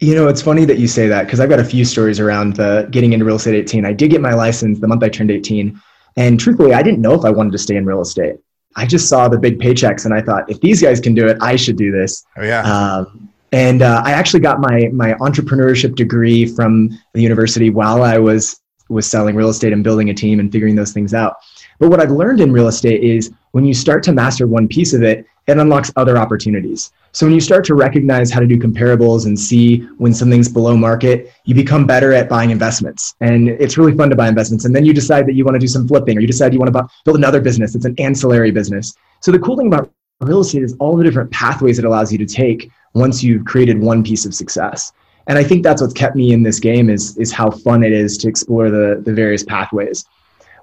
You 0.00 0.14
know, 0.14 0.28
it's 0.28 0.40
funny 0.40 0.64
that 0.64 0.78
you 0.78 0.86
say 0.86 1.06
that 1.08 1.26
because 1.26 1.38
I've 1.40 1.50
got 1.50 1.60
a 1.60 1.64
few 1.64 1.84
stories 1.84 2.18
around 2.18 2.56
the 2.56 2.88
getting 2.90 3.12
into 3.12 3.26
real 3.26 3.36
estate 3.36 3.54
at 3.54 3.60
18. 3.62 3.84
I 3.84 3.92
did 3.92 4.10
get 4.10 4.20
my 4.20 4.32
license 4.34 4.78
the 4.80 4.88
month 4.88 5.02
I 5.02 5.08
turned 5.10 5.30
18. 5.30 5.78
And 6.16 6.40
truthfully, 6.40 6.72
I 6.72 6.82
didn't 6.82 7.00
know 7.00 7.14
if 7.14 7.24
I 7.24 7.30
wanted 7.30 7.52
to 7.52 7.58
stay 7.58 7.76
in 7.76 7.84
real 7.84 8.00
estate. 8.00 8.36
I 8.76 8.86
just 8.86 9.08
saw 9.08 9.28
the 9.28 9.38
big 9.38 9.58
paychecks 9.58 10.04
and 10.04 10.14
I 10.14 10.20
thought, 10.20 10.50
if 10.50 10.60
these 10.60 10.80
guys 10.80 11.00
can 11.00 11.14
do 11.14 11.26
it, 11.26 11.36
I 11.40 11.56
should 11.56 11.76
do 11.76 11.90
this. 11.92 12.24
Oh, 12.36 12.44
yeah. 12.44 12.62
Um, 12.62 13.28
and 13.52 13.82
uh, 13.82 14.02
I 14.04 14.12
actually 14.12 14.40
got 14.40 14.60
my, 14.60 14.88
my 14.92 15.12
entrepreneurship 15.14 15.94
degree 15.94 16.46
from 16.46 16.90
the 17.12 17.20
university 17.20 17.70
while 17.70 18.02
I 18.02 18.18
was, 18.18 18.60
was 18.88 19.06
selling 19.06 19.36
real 19.36 19.50
estate 19.50 19.72
and 19.72 19.84
building 19.84 20.10
a 20.10 20.14
team 20.14 20.40
and 20.40 20.50
figuring 20.50 20.74
those 20.74 20.92
things 20.92 21.12
out. 21.12 21.36
But 21.78 21.90
what 21.90 22.00
I've 22.00 22.10
learned 22.10 22.40
in 22.40 22.52
real 22.52 22.68
estate 22.68 23.02
is 23.02 23.30
when 23.50 23.64
you 23.64 23.74
start 23.74 24.02
to 24.04 24.12
master 24.12 24.46
one 24.46 24.68
piece 24.68 24.94
of 24.94 25.02
it, 25.02 25.26
it 25.46 25.58
unlocks 25.58 25.92
other 25.96 26.16
opportunities. 26.16 26.92
So 27.12 27.26
when 27.26 27.34
you 27.34 27.40
start 27.40 27.64
to 27.66 27.74
recognize 27.74 28.30
how 28.30 28.40
to 28.40 28.46
do 28.46 28.56
comparables 28.58 29.26
and 29.26 29.38
see 29.38 29.80
when 29.98 30.14
something's 30.14 30.48
below 30.48 30.76
market, 30.76 31.32
you 31.44 31.54
become 31.54 31.86
better 31.86 32.12
at 32.12 32.28
buying 32.28 32.50
investments. 32.50 33.14
And 33.20 33.48
it's 33.48 33.76
really 33.76 33.94
fun 33.96 34.08
to 34.10 34.16
buy 34.16 34.28
investments. 34.28 34.64
And 34.64 34.74
then 34.74 34.84
you 34.84 34.94
decide 34.94 35.26
that 35.26 35.34
you 35.34 35.44
want 35.44 35.56
to 35.56 35.58
do 35.58 35.66
some 35.66 35.86
flipping 35.86 36.16
or 36.16 36.20
you 36.20 36.26
decide 36.26 36.52
you 36.52 36.58
want 36.58 36.72
to 36.72 36.88
build 37.04 37.16
another 37.16 37.40
business. 37.40 37.74
It's 37.74 37.84
an 37.84 37.94
ancillary 37.98 38.50
business. 38.50 38.94
So 39.20 39.30
the 39.30 39.38
cool 39.38 39.56
thing 39.56 39.66
about 39.66 39.92
real 40.20 40.40
estate 40.40 40.62
is 40.62 40.74
all 40.78 40.96
the 40.96 41.04
different 41.04 41.30
pathways 41.32 41.78
it 41.78 41.84
allows 41.84 42.12
you 42.12 42.18
to 42.18 42.26
take 42.26 42.70
once 42.94 43.22
you've 43.22 43.44
created 43.44 43.80
one 43.80 44.02
piece 44.02 44.24
of 44.24 44.34
success. 44.34 44.92
And 45.26 45.38
I 45.38 45.44
think 45.44 45.62
that's 45.62 45.82
what's 45.82 45.94
kept 45.94 46.16
me 46.16 46.32
in 46.32 46.42
this 46.42 46.58
game 46.58 46.90
is, 46.90 47.16
is 47.18 47.32
how 47.32 47.50
fun 47.50 47.84
it 47.84 47.92
is 47.92 48.16
to 48.18 48.28
explore 48.28 48.70
the, 48.70 49.02
the 49.04 49.12
various 49.12 49.42
pathways. 49.44 50.04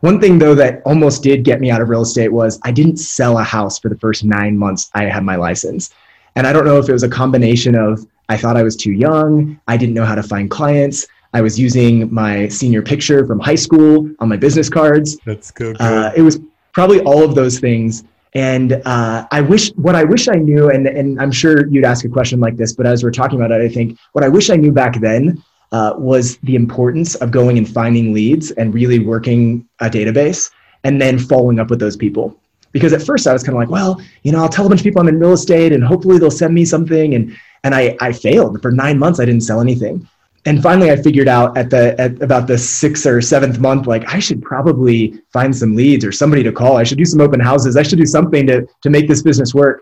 One 0.02 0.20
thing 0.20 0.40
though 0.40 0.56
that 0.56 0.82
almost 0.86 1.24
did 1.24 1.44
get 1.44 1.60
me 1.60 1.72
out 1.72 1.82
of 1.82 1.90
real 1.90 2.02
estate 2.02 2.32
was 2.32 2.60
I 2.64 2.72
didn't 2.72 2.98
sell 2.98 3.38
a 3.38 3.44
house 3.44 3.80
for 3.80 3.90
the 3.90 3.98
first 3.98 4.24
nine 4.24 4.58
months 4.58 4.90
I 4.94 5.06
had 5.06 5.24
my 5.24 5.36
license. 5.36 5.92
And 6.36 6.48
I 6.48 6.54
don't 6.54 6.66
know 6.66 6.78
if 6.78 6.88
it 6.88 6.94
was 6.94 7.04
a 7.04 7.10
combination 7.10 7.76
of 7.76 8.06
I 8.30 8.38
thought 8.38 8.56
I 8.56 8.64
was 8.64 8.76
too 8.76 8.92
young, 8.92 9.60
I 9.68 9.76
didn't 9.76 9.96
know 9.96 10.06
how 10.06 10.16
to 10.16 10.24
find 10.24 10.50
clients. 10.50 11.08
I 11.34 11.42
was 11.42 11.60
using 11.60 12.12
my 12.14 12.48
senior 12.48 12.82
picture 12.82 13.26
from 13.26 13.40
high 13.40 13.56
school 13.56 14.10
on 14.20 14.30
my 14.30 14.38
business 14.38 14.70
cards. 14.70 15.18
That's 15.26 15.52
good. 15.52 15.78
Uh, 15.80 16.12
it 16.16 16.22
was 16.22 16.40
probably 16.74 17.02
all 17.02 17.24
of 17.24 17.36
those 17.36 17.60
things. 17.60 18.04
And 18.34 18.74
uh, 18.86 19.28
I 19.32 19.42
wish 19.42 19.70
what 19.76 19.96
I 19.96 20.04
wish 20.04 20.28
I 20.28 20.36
knew, 20.36 20.70
and, 20.70 20.88
and 20.88 21.20
I'm 21.20 21.32
sure 21.32 21.68
you'd 21.68 21.86
ask 21.86 22.06
a 22.06 22.10
question 22.10 22.40
like 22.40 22.58
this, 22.58 22.74
but 22.74 22.86
as 22.86 23.04
we're 23.04 23.12
talking 23.12 23.40
about 23.40 23.52
it, 23.52 23.64
I 23.64 23.74
think 23.74 23.98
what 24.14 24.24
I 24.24 24.30
wish 24.30 24.50
I 24.52 24.56
knew 24.56 24.72
back 24.72 25.00
then 25.00 25.44
uh, 25.72 25.94
was 25.98 26.38
the 26.38 26.56
importance 26.56 27.16
of 27.16 27.32
going 27.32 27.58
and 27.58 27.70
finding 27.70 28.14
leads 28.14 28.52
and 28.52 28.74
really 28.74 29.00
working 29.00 29.68
a 29.80 29.90
database 29.90 30.52
and 30.84 31.02
then 31.02 31.20
following 31.20 31.60
up 31.60 31.70
with 31.70 31.80
those 31.80 31.96
people 31.96 32.40
because 32.72 32.94
at 32.94 33.02
first 33.02 33.28
I 33.28 33.34
was 33.34 33.44
kind 33.44 33.56
of 33.56 33.60
like, 33.60 33.70
well, 33.70 34.02
you 34.24 34.32
know, 34.32 34.40
I'll 34.40 34.50
tell 34.50 34.66
a 34.66 34.70
bunch 34.70 34.82
of 34.82 34.84
people 34.84 35.02
I'm 35.02 35.08
in 35.08 35.20
real 35.20 35.34
estate 35.34 35.74
and 35.74 35.84
hopefully 35.84 36.18
they'll 36.20 36.32
send 36.32 36.54
me 36.54 36.66
something. 36.66 37.16
And, 37.16 37.36
and 37.64 37.74
I, 37.74 37.98
I 38.00 38.12
failed 38.14 38.62
for 38.62 38.72
nine 38.72 39.00
months. 39.00 39.20
I 39.20 39.26
didn't 39.26 39.42
sell 39.42 39.62
anything. 39.62 40.08
And 40.46 40.64
finally 40.64 40.90
I 40.90 40.96
figured 40.96 41.28
out 41.28 41.58
at 41.58 41.70
the, 41.70 42.00
at 42.00 42.22
about 42.22 42.48
the 42.48 42.58
sixth 42.58 43.06
or 43.06 43.22
seventh 43.22 43.60
month, 43.60 43.88
like 43.88 44.08
I 44.08 44.20
should 44.20 44.42
probably 44.42 45.22
find 45.34 45.56
some 45.56 45.76
leads 45.76 46.06
or 46.06 46.12
somebody 46.12 46.44
to 46.44 46.52
call. 46.52 46.78
I 46.78 46.84
should 46.84 46.98
do 46.98 47.06
some 47.06 47.22
open 47.22 47.40
houses. 47.40 47.76
I 47.76 47.84
should 47.84 48.00
do 48.00 48.06
something 48.06 48.48
to, 48.48 48.68
to 48.82 48.90
make 48.90 49.08
this 49.08 49.22
business 49.22 49.54
work. 49.54 49.82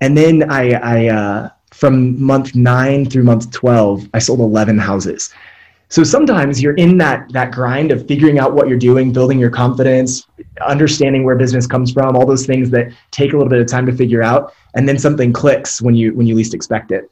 And 0.00 0.16
then 0.16 0.50
I, 0.50 0.72
I, 0.74 1.08
uh, 1.08 1.50
from 1.76 2.20
month 2.22 2.54
nine 2.54 3.04
through 3.04 3.22
month 3.22 3.50
12, 3.50 4.08
I 4.14 4.18
sold 4.18 4.40
11 4.40 4.78
houses. 4.78 5.32
So 5.88 6.02
sometimes 6.02 6.60
you're 6.60 6.74
in 6.74 6.98
that 6.98 7.30
that 7.32 7.52
grind 7.52 7.92
of 7.92 8.08
figuring 8.08 8.40
out 8.40 8.54
what 8.54 8.66
you're 8.66 8.78
doing, 8.78 9.12
building 9.12 9.38
your 9.38 9.50
confidence, 9.50 10.26
understanding 10.66 11.22
where 11.22 11.36
business 11.36 11.66
comes 11.66 11.92
from, 11.92 12.16
all 12.16 12.26
those 12.26 12.44
things 12.44 12.70
that 12.70 12.92
take 13.12 13.34
a 13.34 13.36
little 13.36 13.50
bit 13.50 13.60
of 13.60 13.68
time 13.68 13.86
to 13.86 13.92
figure 13.92 14.22
out, 14.22 14.52
and 14.74 14.88
then 14.88 14.98
something 14.98 15.32
clicks 15.32 15.80
when 15.80 15.94
you 15.94 16.12
when 16.14 16.26
you 16.26 16.34
least 16.34 16.54
expect 16.54 16.90
it. 16.90 17.08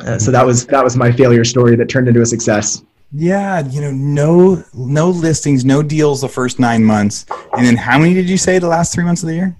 Uh, 0.00 0.18
so 0.18 0.32
that 0.32 0.44
was 0.44 0.66
that 0.66 0.82
was 0.82 0.96
my 0.96 1.12
failure 1.12 1.44
story 1.44 1.76
that 1.76 1.88
turned 1.88 2.08
into 2.08 2.22
a 2.22 2.26
success. 2.26 2.82
Yeah, 3.12 3.66
you 3.68 3.80
know, 3.80 3.92
no 3.92 4.64
no 4.74 5.10
listings, 5.10 5.64
no 5.64 5.82
deals 5.82 6.20
the 6.20 6.28
first 6.28 6.58
nine 6.58 6.82
months, 6.82 7.24
and 7.56 7.64
then 7.64 7.76
how 7.76 7.98
many 7.98 8.14
did 8.14 8.28
you 8.28 8.36
say 8.36 8.58
the 8.58 8.68
last 8.68 8.92
three 8.92 9.04
months 9.04 9.22
of 9.22 9.28
the 9.28 9.36
year? 9.36 9.56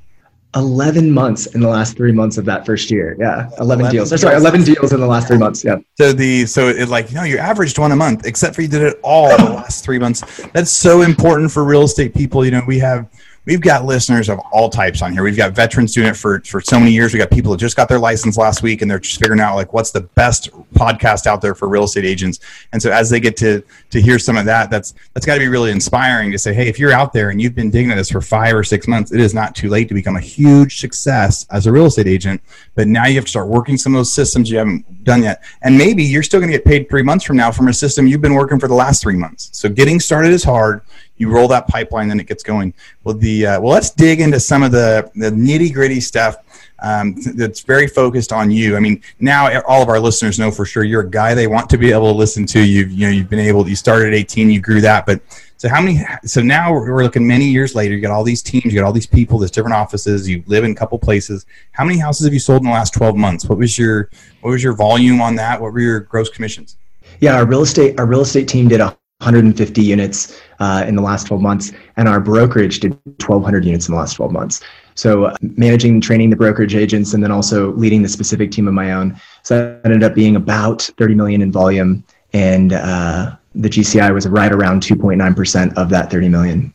11 0.58 1.10
months 1.10 1.46
in 1.46 1.60
the 1.60 1.68
last 1.68 1.96
three 1.96 2.12
months 2.12 2.36
of 2.36 2.44
that 2.44 2.66
first 2.66 2.90
year. 2.90 3.16
Yeah. 3.18 3.48
11, 3.58 3.80
11 3.86 3.92
deals. 3.92 4.20
Sorry, 4.20 4.36
11 4.36 4.64
deals 4.64 4.92
in 4.92 5.00
the 5.00 5.06
last 5.06 5.28
three 5.28 5.38
months. 5.38 5.64
Yeah. 5.64 5.78
So 5.96 6.12
the, 6.12 6.46
so 6.46 6.68
it 6.68 6.88
like, 6.88 7.10
you 7.10 7.16
know, 7.16 7.24
you 7.24 7.38
averaged 7.38 7.78
one 7.78 7.92
a 7.92 7.96
month, 7.96 8.26
except 8.26 8.54
for 8.54 8.62
you 8.62 8.68
did 8.68 8.82
it 8.82 8.98
all 9.02 9.28
the 9.36 9.44
last 9.44 9.84
three 9.84 9.98
months. 9.98 10.22
That's 10.52 10.70
so 10.70 11.02
important 11.02 11.50
for 11.50 11.64
real 11.64 11.82
estate 11.82 12.14
people. 12.14 12.44
You 12.44 12.50
know, 12.50 12.62
we 12.66 12.78
have, 12.80 13.08
we've 13.48 13.62
got 13.62 13.86
listeners 13.86 14.28
of 14.28 14.38
all 14.52 14.68
types 14.68 15.00
on 15.00 15.10
here. 15.10 15.22
We've 15.22 15.36
got 15.36 15.52
veterans 15.52 15.94
doing 15.94 16.08
it 16.08 16.16
for, 16.16 16.40
for 16.40 16.60
so 16.60 16.78
many 16.78 16.92
years. 16.92 17.14
We've 17.14 17.22
got 17.22 17.30
people 17.30 17.50
that 17.52 17.56
just 17.56 17.76
got 17.76 17.88
their 17.88 17.98
license 17.98 18.36
last 18.36 18.62
week 18.62 18.82
and 18.82 18.90
they're 18.90 18.98
just 18.98 19.18
figuring 19.18 19.40
out 19.40 19.56
like 19.56 19.72
what's 19.72 19.90
the 19.90 20.02
best 20.02 20.50
podcast 20.74 21.26
out 21.26 21.40
there 21.40 21.54
for 21.54 21.66
real 21.66 21.84
estate 21.84 22.04
agents. 22.04 22.40
And 22.74 22.82
so 22.82 22.90
as 22.90 23.08
they 23.08 23.20
get 23.20 23.38
to 23.38 23.62
to 23.90 24.02
hear 24.02 24.18
some 24.18 24.36
of 24.36 24.44
that, 24.44 24.70
that's 24.70 24.92
that's 25.14 25.24
got 25.24 25.34
to 25.34 25.40
be 25.40 25.48
really 25.48 25.70
inspiring 25.70 26.30
to 26.32 26.38
say, 26.38 26.52
hey, 26.52 26.68
if 26.68 26.78
you're 26.78 26.92
out 26.92 27.14
there 27.14 27.30
and 27.30 27.40
you've 27.40 27.54
been 27.54 27.70
digging 27.70 27.90
at 27.90 27.94
this 27.94 28.10
for 28.10 28.20
five 28.20 28.54
or 28.54 28.62
six 28.62 28.86
months, 28.86 29.12
it 29.12 29.20
is 29.20 29.32
not 29.32 29.56
too 29.56 29.70
late 29.70 29.88
to 29.88 29.94
become 29.94 30.16
a 30.16 30.20
huge 30.20 30.78
success 30.78 31.46
as 31.50 31.66
a 31.66 31.72
real 31.72 31.86
estate 31.86 32.06
agent. 32.06 32.42
But 32.74 32.86
now 32.86 33.06
you 33.06 33.14
have 33.14 33.24
to 33.24 33.30
start 33.30 33.48
working 33.48 33.78
some 33.78 33.94
of 33.94 33.98
those 33.98 34.12
systems 34.12 34.50
you 34.50 34.58
haven't 34.58 35.04
done 35.04 35.22
yet. 35.22 35.42
And 35.62 35.78
maybe 35.78 36.04
you're 36.04 36.22
still 36.22 36.38
going 36.38 36.52
to 36.52 36.58
get 36.58 36.66
paid 36.66 36.90
three 36.90 37.02
months 37.02 37.24
from 37.24 37.38
now 37.38 37.50
from 37.50 37.68
a 37.68 37.72
system 37.72 38.06
you've 38.06 38.20
been 38.20 38.34
working 38.34 38.60
for 38.60 38.68
the 38.68 38.74
last 38.74 39.02
three 39.02 39.16
months. 39.16 39.48
So 39.52 39.70
getting 39.70 40.00
started 40.00 40.32
is 40.32 40.44
hard 40.44 40.82
you 41.18 41.30
roll 41.30 41.48
that 41.48 41.68
pipeline, 41.68 42.08
then 42.08 42.20
it 42.20 42.26
gets 42.26 42.42
going. 42.42 42.72
Well, 43.04 43.14
the 43.14 43.46
uh, 43.46 43.60
well, 43.60 43.72
let's 43.72 43.90
dig 43.90 44.20
into 44.20 44.40
some 44.40 44.62
of 44.62 44.72
the 44.72 45.10
the 45.14 45.30
nitty 45.30 45.72
gritty 45.72 46.00
stuff 46.00 46.36
um, 46.80 47.16
that's 47.34 47.60
very 47.60 47.86
focused 47.86 48.32
on 48.32 48.50
you. 48.50 48.76
I 48.76 48.80
mean, 48.80 49.02
now 49.20 49.60
all 49.62 49.82
of 49.82 49.88
our 49.88 49.98
listeners 49.98 50.38
know 50.38 50.50
for 50.50 50.64
sure 50.64 50.84
you're 50.84 51.02
a 51.02 51.10
guy 51.10 51.34
they 51.34 51.46
want 51.46 51.68
to 51.70 51.78
be 51.78 51.92
able 51.92 52.12
to 52.12 52.16
listen 52.16 52.46
to. 52.46 52.60
You've 52.60 52.90
you 52.90 53.06
know 53.06 53.12
you've 53.12 53.30
been 53.30 53.40
able. 53.40 53.68
You 53.68 53.76
started 53.76 54.08
at 54.08 54.14
18, 54.14 54.50
you 54.50 54.60
grew 54.60 54.80
that, 54.80 55.06
but 55.06 55.20
so 55.58 55.68
how 55.68 55.80
many? 55.80 56.00
So 56.24 56.40
now 56.40 56.72
we're 56.72 57.02
looking 57.02 57.26
many 57.26 57.46
years 57.46 57.74
later. 57.74 57.96
You 57.96 58.00
got 58.00 58.12
all 58.12 58.22
these 58.22 58.42
teams, 58.42 58.66
you 58.66 58.74
got 58.74 58.84
all 58.84 58.92
these 58.92 59.08
people, 59.08 59.40
there's 59.40 59.50
different 59.50 59.74
offices. 59.74 60.28
You 60.28 60.44
live 60.46 60.62
in 60.62 60.70
a 60.70 60.74
couple 60.74 60.96
places. 61.00 61.46
How 61.72 61.84
many 61.84 61.98
houses 61.98 62.26
have 62.26 62.32
you 62.32 62.38
sold 62.38 62.62
in 62.62 62.66
the 62.66 62.72
last 62.72 62.94
12 62.94 63.16
months? 63.16 63.46
What 63.46 63.58
was 63.58 63.76
your 63.76 64.08
what 64.40 64.50
was 64.50 64.62
your 64.62 64.74
volume 64.74 65.20
on 65.20 65.34
that? 65.34 65.60
What 65.60 65.72
were 65.72 65.80
your 65.80 66.00
gross 66.00 66.30
commissions? 66.30 66.76
Yeah, 67.20 67.34
our 67.34 67.44
real 67.44 67.62
estate 67.62 67.98
our 67.98 68.06
real 68.06 68.20
estate 68.20 68.46
team 68.46 68.68
did 68.68 68.80
a 68.80 68.96
150 69.20 69.82
units 69.82 70.40
uh, 70.60 70.84
in 70.86 70.94
the 70.94 71.02
last 71.02 71.26
12 71.26 71.42
months, 71.42 71.72
and 71.96 72.08
our 72.08 72.20
brokerage 72.20 72.78
did 72.78 72.92
1,200 73.04 73.64
units 73.64 73.88
in 73.88 73.94
the 73.94 73.98
last 73.98 74.14
12 74.14 74.30
months. 74.30 74.62
So 74.94 75.24
uh, 75.24 75.36
managing 75.40 75.94
and 75.94 76.02
training 76.02 76.30
the 76.30 76.36
brokerage 76.36 76.76
agents, 76.76 77.14
and 77.14 77.22
then 77.22 77.32
also 77.32 77.72
leading 77.72 78.02
the 78.02 78.08
specific 78.08 78.52
team 78.52 78.68
of 78.68 78.74
my 78.74 78.92
own. 78.92 79.20
So 79.42 79.58
that 79.58 79.84
ended 79.84 80.04
up 80.04 80.14
being 80.14 80.36
about 80.36 80.82
30 80.98 81.16
million 81.16 81.42
in 81.42 81.50
volume, 81.50 82.04
and 82.32 82.72
uh, 82.72 83.34
the 83.56 83.68
GCI 83.68 84.14
was 84.14 84.28
right 84.28 84.52
around 84.52 84.82
2.9 84.82 85.34
percent 85.34 85.76
of 85.76 85.90
that 85.90 86.12
30 86.12 86.28
million. 86.28 86.72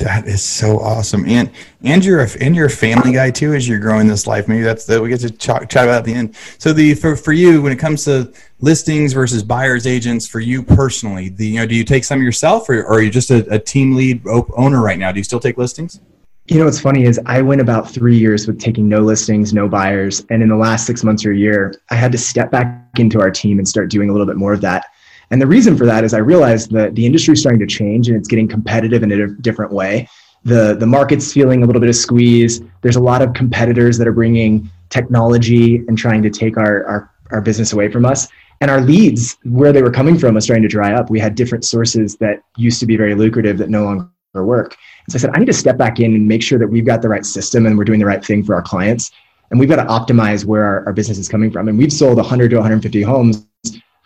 That 0.00 0.26
is 0.26 0.42
so 0.42 0.78
awesome, 0.78 1.26
and 1.26 1.50
and 1.84 2.02
you're 2.02 2.22
a, 2.22 2.28
and 2.40 2.56
you're 2.56 2.66
a 2.66 2.70
family 2.70 3.12
guy 3.12 3.30
too 3.30 3.52
as 3.52 3.68
you're 3.68 3.78
growing 3.78 4.06
this 4.06 4.26
life. 4.26 4.48
Maybe 4.48 4.62
that's 4.62 4.86
that 4.86 5.00
we 5.00 5.10
get 5.10 5.20
to 5.20 5.30
ch- 5.30 5.68
chat 5.68 5.84
about 5.84 5.88
at 5.88 6.04
the 6.04 6.14
end. 6.14 6.34
So 6.56 6.72
the 6.72 6.94
for 6.94 7.16
for 7.16 7.34
you 7.34 7.60
when 7.60 7.70
it 7.70 7.78
comes 7.78 8.04
to 8.06 8.32
listings 8.60 9.12
versus 9.12 9.42
buyers 9.42 9.86
agents 9.86 10.26
for 10.26 10.40
you 10.40 10.62
personally, 10.62 11.28
the 11.28 11.46
you 11.46 11.58
know 11.58 11.66
do 11.66 11.74
you 11.74 11.84
take 11.84 12.04
some 12.04 12.22
yourself 12.22 12.66
or, 12.70 12.80
or 12.80 12.94
are 12.94 13.02
you 13.02 13.10
just 13.10 13.30
a, 13.30 13.46
a 13.52 13.58
team 13.58 13.94
lead 13.94 14.22
owner 14.26 14.80
right 14.80 14.98
now? 14.98 15.12
Do 15.12 15.18
you 15.20 15.24
still 15.24 15.38
take 15.38 15.58
listings? 15.58 16.00
You 16.46 16.58
know 16.58 16.64
what's 16.64 16.80
funny 16.80 17.04
is 17.04 17.20
I 17.26 17.42
went 17.42 17.60
about 17.60 17.90
three 17.90 18.16
years 18.16 18.46
with 18.46 18.58
taking 18.58 18.88
no 18.88 19.00
listings, 19.00 19.52
no 19.52 19.68
buyers, 19.68 20.24
and 20.30 20.42
in 20.42 20.48
the 20.48 20.56
last 20.56 20.86
six 20.86 21.04
months 21.04 21.26
or 21.26 21.32
a 21.32 21.36
year, 21.36 21.74
I 21.90 21.94
had 21.94 22.10
to 22.12 22.18
step 22.18 22.50
back 22.50 22.98
into 22.98 23.20
our 23.20 23.30
team 23.30 23.58
and 23.58 23.68
start 23.68 23.90
doing 23.90 24.08
a 24.08 24.12
little 24.12 24.26
bit 24.26 24.36
more 24.36 24.54
of 24.54 24.62
that 24.62 24.86
and 25.30 25.40
the 25.40 25.46
reason 25.46 25.76
for 25.76 25.86
that 25.86 26.04
is 26.04 26.12
I 26.12 26.18
realized 26.18 26.72
that 26.72 26.94
the 26.94 27.06
industry 27.06 27.34
is 27.34 27.40
starting 27.40 27.60
to 27.60 27.66
change 27.66 28.08
and 28.08 28.16
it's 28.16 28.28
getting 28.28 28.48
competitive 28.48 29.02
in 29.02 29.12
a 29.12 29.28
different 29.28 29.72
way. 29.72 30.08
The, 30.42 30.74
the 30.74 30.86
market's 30.86 31.32
feeling 31.32 31.62
a 31.62 31.66
little 31.66 31.80
bit 31.80 31.88
of 31.88 31.96
squeeze. 31.96 32.62
There's 32.80 32.96
a 32.96 33.00
lot 33.00 33.22
of 33.22 33.32
competitors 33.34 33.98
that 33.98 34.08
are 34.08 34.12
bringing 34.12 34.70
technology 34.88 35.76
and 35.86 35.96
trying 35.96 36.22
to 36.22 36.30
take 36.30 36.56
our, 36.56 36.84
our, 36.86 37.10
our 37.30 37.40
business 37.40 37.72
away 37.72 37.90
from 37.90 38.04
us. 38.04 38.26
And 38.60 38.70
our 38.70 38.80
leads, 38.80 39.38
where 39.44 39.72
they 39.72 39.82
were 39.82 39.90
coming 39.90 40.18
from, 40.18 40.34
was 40.34 40.44
starting 40.44 40.62
to 40.62 40.68
dry 40.68 40.92
up. 40.92 41.10
We 41.10 41.20
had 41.20 41.34
different 41.34 41.64
sources 41.64 42.16
that 42.16 42.42
used 42.56 42.80
to 42.80 42.86
be 42.86 42.96
very 42.96 43.14
lucrative 43.14 43.56
that 43.58 43.70
no 43.70 43.84
longer 43.84 44.10
work. 44.34 44.76
And 45.06 45.12
so 45.12 45.16
I 45.16 45.20
said, 45.20 45.30
I 45.34 45.38
need 45.38 45.46
to 45.46 45.52
step 45.52 45.78
back 45.78 46.00
in 46.00 46.14
and 46.14 46.26
make 46.26 46.42
sure 46.42 46.58
that 46.58 46.68
we've 46.68 46.84
got 46.84 47.02
the 47.02 47.08
right 47.08 47.24
system 47.24 47.66
and 47.66 47.78
we're 47.78 47.84
doing 47.84 48.00
the 48.00 48.06
right 48.06 48.22
thing 48.24 48.42
for 48.42 48.54
our 48.54 48.62
clients. 48.62 49.12
And 49.50 49.58
we've 49.58 49.68
got 49.68 49.76
to 49.76 49.84
optimize 49.84 50.44
where 50.44 50.64
our, 50.64 50.86
our 50.86 50.92
business 50.92 51.18
is 51.18 51.28
coming 51.28 51.50
from. 51.50 51.68
And 51.68 51.78
we've 51.78 51.92
sold 51.92 52.16
100 52.16 52.50
to 52.50 52.56
150 52.56 53.02
homes 53.02 53.46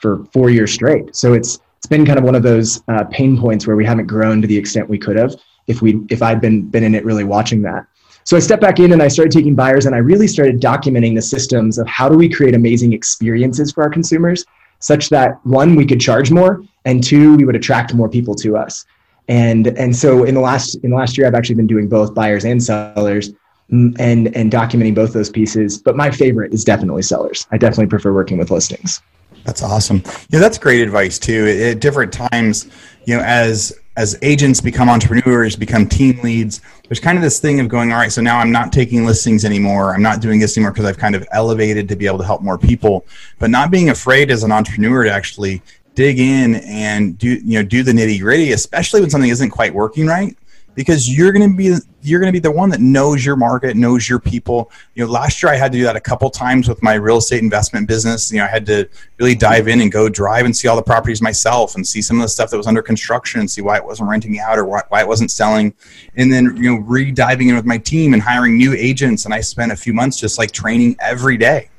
for 0.05 0.23
four 0.35 0.51
years 0.51 0.71
straight. 0.71 1.17
So 1.17 1.33
it's 1.33 1.61
it's 1.79 1.87
been 1.87 2.05
kind 2.05 2.19
of 2.19 2.25
one 2.25 2.35
of 2.35 2.43
those 2.43 2.83
uh, 2.89 3.05
pain 3.05 3.41
points 3.41 3.67
where 3.67 3.75
we 3.75 3.87
haven't 3.87 4.07
grown 4.07 4.43
to 4.43 4.47
the 4.47 4.57
extent 4.57 4.87
we 4.87 4.99
could 4.99 5.17
have 5.17 5.35
if 5.67 5.81
we 5.81 6.05
if 6.11 6.23
I'd 6.23 6.43
been 6.43 6.69
been 6.69 6.85
in 6.85 6.95
it 6.95 7.07
really 7.07 7.25
watching 7.25 7.63
that. 7.63 7.87
So 8.25 8.37
I 8.37 8.41
stepped 8.41 8.61
back 8.61 8.79
in 8.81 8.93
and 8.93 9.03
I 9.03 9.09
started 9.09 9.33
taking 9.33 9.55
buyers 9.55 9.87
and 9.87 9.95
I 9.95 9.99
really 9.99 10.27
started 10.27 10.61
documenting 10.61 11.15
the 11.15 11.23
systems 11.23 11.79
of 11.79 11.87
how 11.87 12.11
do 12.11 12.19
we 12.19 12.29
create 12.29 12.55
amazing 12.55 12.93
experiences 12.93 13.73
for 13.73 13.83
our 13.83 13.89
consumers 13.89 14.45
such 14.79 15.09
that 15.09 15.41
one 15.47 15.75
we 15.75 15.87
could 15.87 16.03
charge 16.03 16.31
more 16.31 16.63
and 16.85 17.03
two 17.03 17.37
we 17.37 17.47
would 17.47 17.57
attract 17.57 17.95
more 17.95 18.11
people 18.11 18.35
to 18.35 18.59
us. 18.59 18.85
And 19.29 19.69
and 19.69 19.97
so 19.97 20.25
in 20.25 20.35
the 20.35 20.43
last 20.43 20.75
in 20.85 20.91
the 20.91 20.97
last 20.97 21.17
year 21.17 21.27
I've 21.27 21.35
actually 21.35 21.57
been 21.57 21.67
doing 21.67 21.89
both 21.89 22.15
buyers 22.15 22.45
and 22.45 22.63
sellers 22.63 23.31
mm, 23.73 23.97
and 23.99 24.37
and 24.37 24.53
documenting 24.53 24.95
both 24.95 25.15
those 25.15 25.31
pieces. 25.31 25.79
But 25.79 25.97
my 25.97 26.11
favorite 26.11 26.53
is 26.53 26.63
definitely 26.63 27.03
sellers. 27.03 27.47
I 27.51 27.57
definitely 27.57 27.87
prefer 27.87 28.13
working 28.13 28.37
with 28.37 28.51
listings. 28.51 29.01
That's 29.45 29.63
awesome. 29.63 30.03
Yeah, 30.31 30.41
that's 30.41 30.59
great 30.59 30.81
advice 30.83 31.19
too. 31.19 31.47
At 31.47 31.81
different 31.81 32.13
times, 32.13 32.69
you 33.05 33.17
know, 33.17 33.23
as 33.23 33.79
as 33.97 34.19
agents 34.23 34.61
become 34.61 34.89
entrepreneurs, 34.89 35.55
become 35.55 35.87
team 35.87 36.21
leads, 36.23 36.61
there's 36.89 36.99
kind 36.99 37.17
of 37.17 37.23
this 37.23 37.39
thing 37.39 37.61
of 37.61 37.69
going, 37.69 37.93
all 37.93 37.99
right, 37.99 38.11
so 38.11 38.21
now 38.21 38.41
I'm 38.41 38.51
not 38.51 38.73
taking 38.73 39.05
listings 39.05 39.45
anymore. 39.45 39.95
I'm 39.95 40.03
not 40.03 40.21
doing 40.21 40.41
this 40.41 40.57
anymore 40.57 40.73
because 40.73 40.87
I've 40.87 40.99
kind 40.99 41.15
of 41.15 41.25
elevated 41.31 41.89
to 41.91 41.97
be 41.97 42.07
able 42.07 42.19
to 42.19 42.25
help 42.25 42.43
more 42.43 42.59
people. 42.59 43.07
But 43.39 43.51
not 43.51 43.71
being 43.71 43.91
afraid 43.91 44.33
as 44.33 44.43
an 44.43 44.51
entrepreneur 44.51 45.05
to 45.05 45.13
actually 45.13 45.63
dig 45.95 46.19
in 46.19 46.57
and 46.57 47.17
do 47.19 47.35
you 47.35 47.59
know 47.59 47.63
do 47.63 47.83
the 47.83 47.93
nitty 47.93 48.21
gritty, 48.21 48.53
especially 48.53 49.01
when 49.01 49.11
something 49.11 49.31
isn't 49.31 49.51
quite 49.51 49.73
working 49.73 50.07
right 50.07 50.37
because 50.75 51.15
you're 51.15 51.33
going 51.33 51.51
to 51.51 51.57
be 51.57 51.75
you're 52.03 52.21
going 52.21 52.29
to 52.29 52.37
be 52.37 52.41
the 52.41 52.51
one 52.51 52.69
that 52.69 52.81
knows 52.81 53.25
your 53.25 53.37
market, 53.37 53.77
knows 53.77 54.09
your 54.09 54.19
people. 54.19 54.71
You 54.95 55.05
know, 55.05 55.11
last 55.11 55.43
year 55.43 55.51
I 55.51 55.57
had 55.57 55.73
to 55.73 55.79
do 55.79 55.85
that 55.85 55.97
a 55.97 56.01
couple 56.01 56.29
times 56.29 56.69
with 56.69 56.83
my 56.83 56.95
real 56.95 57.17
estate 57.17 57.43
investment 57.43 57.89
business. 57.89 58.31
You 58.31 58.39
know, 58.39 58.45
I 58.45 58.49
had 58.49 58.67
to 58.67 58.87
really 59.19 59.35
dive 59.35 59.69
in 59.69 59.81
and 59.81 59.91
go 59.91 60.11
drive 60.11 60.45
and 60.45 60.55
see 60.55 60.69
all 60.69 60.77
the 60.77 60.83
properties 60.83 61.23
myself 61.23 61.77
and 61.77 61.87
see 61.87 62.03
some 62.03 62.19
of 62.19 62.23
the 62.23 62.29
stuff 62.29 62.51
that 62.51 62.59
was 62.59 62.67
under 62.67 62.83
construction 62.83 63.41
and 63.41 63.51
see 63.51 63.63
why 63.63 63.77
it 63.77 63.85
wasn't 63.85 64.11
renting 64.11 64.39
out 64.39 64.59
or 64.59 64.67
why, 64.67 64.83
why 64.89 65.01
it 65.01 65.09
wasn't 65.09 65.31
selling. 65.31 65.73
And 66.17 66.31
then, 66.31 66.57
you 66.57 66.75
know, 66.75 66.83
re-diving 66.83 67.49
in 67.49 67.57
with 67.57 67.65
my 67.65 67.79
team 67.79 68.13
and 68.13 68.23
hiring 68.23 68.59
new 68.59 68.75
agents. 68.75 69.25
And 69.25 69.33
I 69.33 69.41
spent 69.41 69.73
a 69.73 69.77
few 69.77 69.95
months 69.95 70.19
just 70.19 70.39
like 70.39 70.53
training 70.53 70.97
every 71.01 71.39
day 71.39 71.71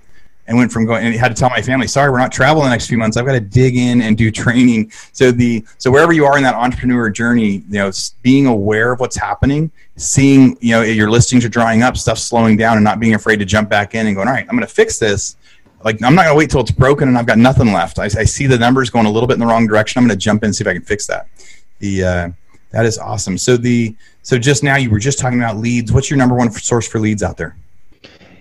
and 0.47 0.57
went 0.57 0.71
from 0.71 0.85
going 0.85 1.05
and 1.05 1.15
had 1.15 1.29
to 1.29 1.39
tell 1.39 1.49
my 1.49 1.61
family, 1.61 1.87
sorry, 1.87 2.11
we're 2.11 2.19
not 2.19 2.31
traveling 2.31 2.65
the 2.65 2.69
next 2.69 2.87
few 2.87 2.97
months. 2.97 3.17
I've 3.17 3.25
got 3.25 3.33
to 3.33 3.39
dig 3.39 3.75
in 3.75 4.01
and 4.01 4.17
do 4.17 4.29
training. 4.31 4.91
So 5.11 5.31
the 5.31 5.65
so 5.77 5.91
wherever 5.91 6.13
you 6.13 6.25
are 6.25 6.37
in 6.37 6.43
that 6.43 6.55
entrepreneur 6.55 7.09
journey, 7.09 7.63
you 7.69 7.79
know, 7.79 7.91
being 8.21 8.45
aware 8.45 8.91
of 8.91 8.99
what's 8.99 9.15
happening, 9.15 9.71
seeing 9.95 10.57
you 10.61 10.71
know 10.71 10.81
your 10.81 11.09
listings 11.09 11.43
are 11.45 11.49
drying 11.49 11.81
up, 11.83 11.97
stuff 11.97 12.19
slowing 12.19 12.57
down, 12.57 12.77
and 12.77 12.83
not 12.83 12.99
being 12.99 13.15
afraid 13.15 13.37
to 13.37 13.45
jump 13.45 13.69
back 13.69 13.95
in 13.95 14.07
and 14.07 14.15
going, 14.15 14.27
all 14.27 14.33
right, 14.33 14.45
I'm 14.47 14.55
going 14.55 14.67
to 14.67 14.73
fix 14.73 14.99
this. 14.99 15.35
Like 15.83 16.01
I'm 16.03 16.15
not 16.15 16.23
going 16.23 16.35
to 16.35 16.37
wait 16.37 16.49
till 16.49 16.61
it's 16.61 16.71
broken 16.71 17.07
and 17.07 17.17
I've 17.17 17.27
got 17.27 17.37
nothing 17.37 17.71
left. 17.71 17.99
I, 17.99 18.05
I, 18.05 18.23
see 18.23 18.47
the 18.47 18.57
numbers 18.57 18.89
going 18.89 19.05
a 19.05 19.11
little 19.11 19.27
bit 19.27 19.35
in 19.35 19.39
the 19.39 19.45
wrong 19.45 19.67
direction. 19.67 19.99
I'm 19.99 20.07
going 20.07 20.17
to 20.17 20.23
jump 20.23 20.41
in 20.41 20.47
and 20.47 20.55
see 20.55 20.63
if 20.63 20.67
I 20.67 20.73
can 20.73 20.81
fix 20.81 21.05
that. 21.05 21.27
The 21.77 22.03
uh, 22.03 22.29
that 22.71 22.85
is 22.85 22.97
awesome. 22.97 23.37
So 23.37 23.55
the 23.55 23.95
so 24.23 24.37
just 24.37 24.63
now 24.63 24.77
you 24.77 24.89
were 24.89 24.99
just 24.99 25.19
talking 25.19 25.39
about 25.39 25.57
leads. 25.57 25.91
What's 25.91 26.09
your 26.09 26.17
number 26.17 26.35
one 26.35 26.51
source 26.51 26.87
for 26.87 26.99
leads 26.99 27.23
out 27.23 27.37
there? 27.37 27.55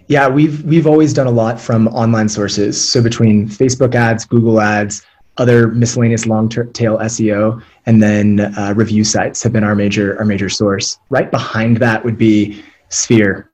Yeah, 0.08 0.28
we've 0.28 0.62
we've 0.64 0.86
always 0.86 1.12
done 1.14 1.26
a 1.26 1.30
lot 1.30 1.58
from 1.60 1.88
online 1.88 2.28
sources. 2.28 2.82
So 2.82 3.02
between 3.02 3.48
Facebook 3.48 3.94
ads, 3.94 4.24
Google 4.24 4.60
ads, 4.60 5.04
other 5.38 5.68
miscellaneous 5.68 6.26
long 6.26 6.48
tail 6.48 6.98
SEO, 6.98 7.62
and 7.86 8.02
then 8.02 8.40
uh, 8.40 8.74
review 8.76 9.02
sites 9.02 9.42
have 9.42 9.52
been 9.52 9.64
our 9.64 9.74
major 9.74 10.18
our 10.18 10.24
major 10.24 10.48
source. 10.48 10.98
Right 11.08 11.30
behind 11.30 11.78
that 11.78 12.04
would 12.04 12.18
be 12.18 12.62
Sphere 12.90 13.50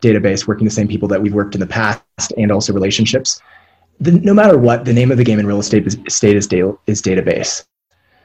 database, 0.00 0.46
working 0.46 0.64
the 0.64 0.70
same 0.70 0.88
people 0.88 1.08
that 1.08 1.20
we've 1.20 1.34
worked 1.34 1.54
in 1.54 1.60
the 1.60 1.66
past, 1.66 2.32
and 2.36 2.52
also 2.52 2.72
relationships. 2.72 3.40
The, 4.00 4.12
no 4.12 4.32
matter 4.32 4.56
what, 4.56 4.84
the 4.84 4.92
name 4.92 5.10
of 5.10 5.18
the 5.18 5.24
game 5.24 5.40
in 5.40 5.46
real 5.46 5.58
estate 5.58 5.86
is, 5.86 5.96
is, 5.96 6.46
is 6.86 7.02
database. 7.02 7.66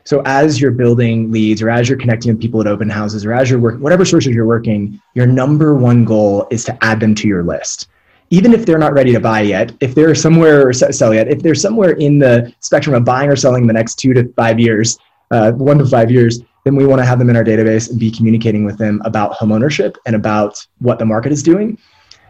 So 0.05 0.21
as 0.25 0.59
you're 0.59 0.71
building 0.71 1.31
leads 1.31 1.61
or 1.61 1.69
as 1.69 1.87
you're 1.87 1.97
connecting 1.97 2.33
with 2.33 2.41
people 2.41 2.59
at 2.59 2.67
open 2.67 2.89
houses 2.89 3.25
or 3.25 3.33
as 3.33 3.49
you're 3.49 3.59
working, 3.59 3.81
whatever 3.81 4.03
sources 4.03 4.33
you're 4.35 4.45
working, 4.45 5.01
your 5.13 5.25
number 5.25 5.75
one 5.75 6.03
goal 6.03 6.47
is 6.51 6.65
to 6.65 6.83
add 6.83 6.99
them 6.99 7.15
to 7.15 7.27
your 7.27 7.43
list. 7.43 7.87
even 8.33 8.51
if 8.51 8.65
they're 8.65 8.79
not 8.79 8.93
ready 8.93 9.11
to 9.11 9.19
buy 9.19 9.41
yet, 9.41 9.71
if 9.79 9.93
they're 9.93 10.15
somewhere 10.15 10.67
or 10.67 10.73
sell 10.73 11.13
yet, 11.13 11.27
if 11.27 11.43
they're 11.43 11.53
somewhere 11.53 11.91
in 11.91 12.17
the 12.17 12.51
spectrum 12.61 12.95
of 12.95 13.05
buying 13.05 13.29
or 13.29 13.35
selling 13.35 13.61
in 13.61 13.67
the 13.67 13.73
next 13.73 13.95
two 13.95 14.11
to 14.11 14.27
five 14.33 14.59
years, 14.59 14.97
uh, 15.29 15.51
one 15.51 15.77
to 15.77 15.85
five 15.85 16.09
years, 16.09 16.41
then 16.63 16.75
we 16.75 16.83
want 16.83 16.99
to 16.99 17.05
have 17.05 17.19
them 17.19 17.29
in 17.29 17.35
our 17.35 17.43
database 17.43 17.91
and 17.91 17.99
be 17.99 18.09
communicating 18.09 18.65
with 18.65 18.77
them 18.79 19.03
about 19.05 19.33
homeownership 19.33 19.97
and 20.07 20.15
about 20.15 20.65
what 20.79 20.97
the 20.97 21.05
market 21.05 21.31
is 21.31 21.43
doing. 21.43 21.77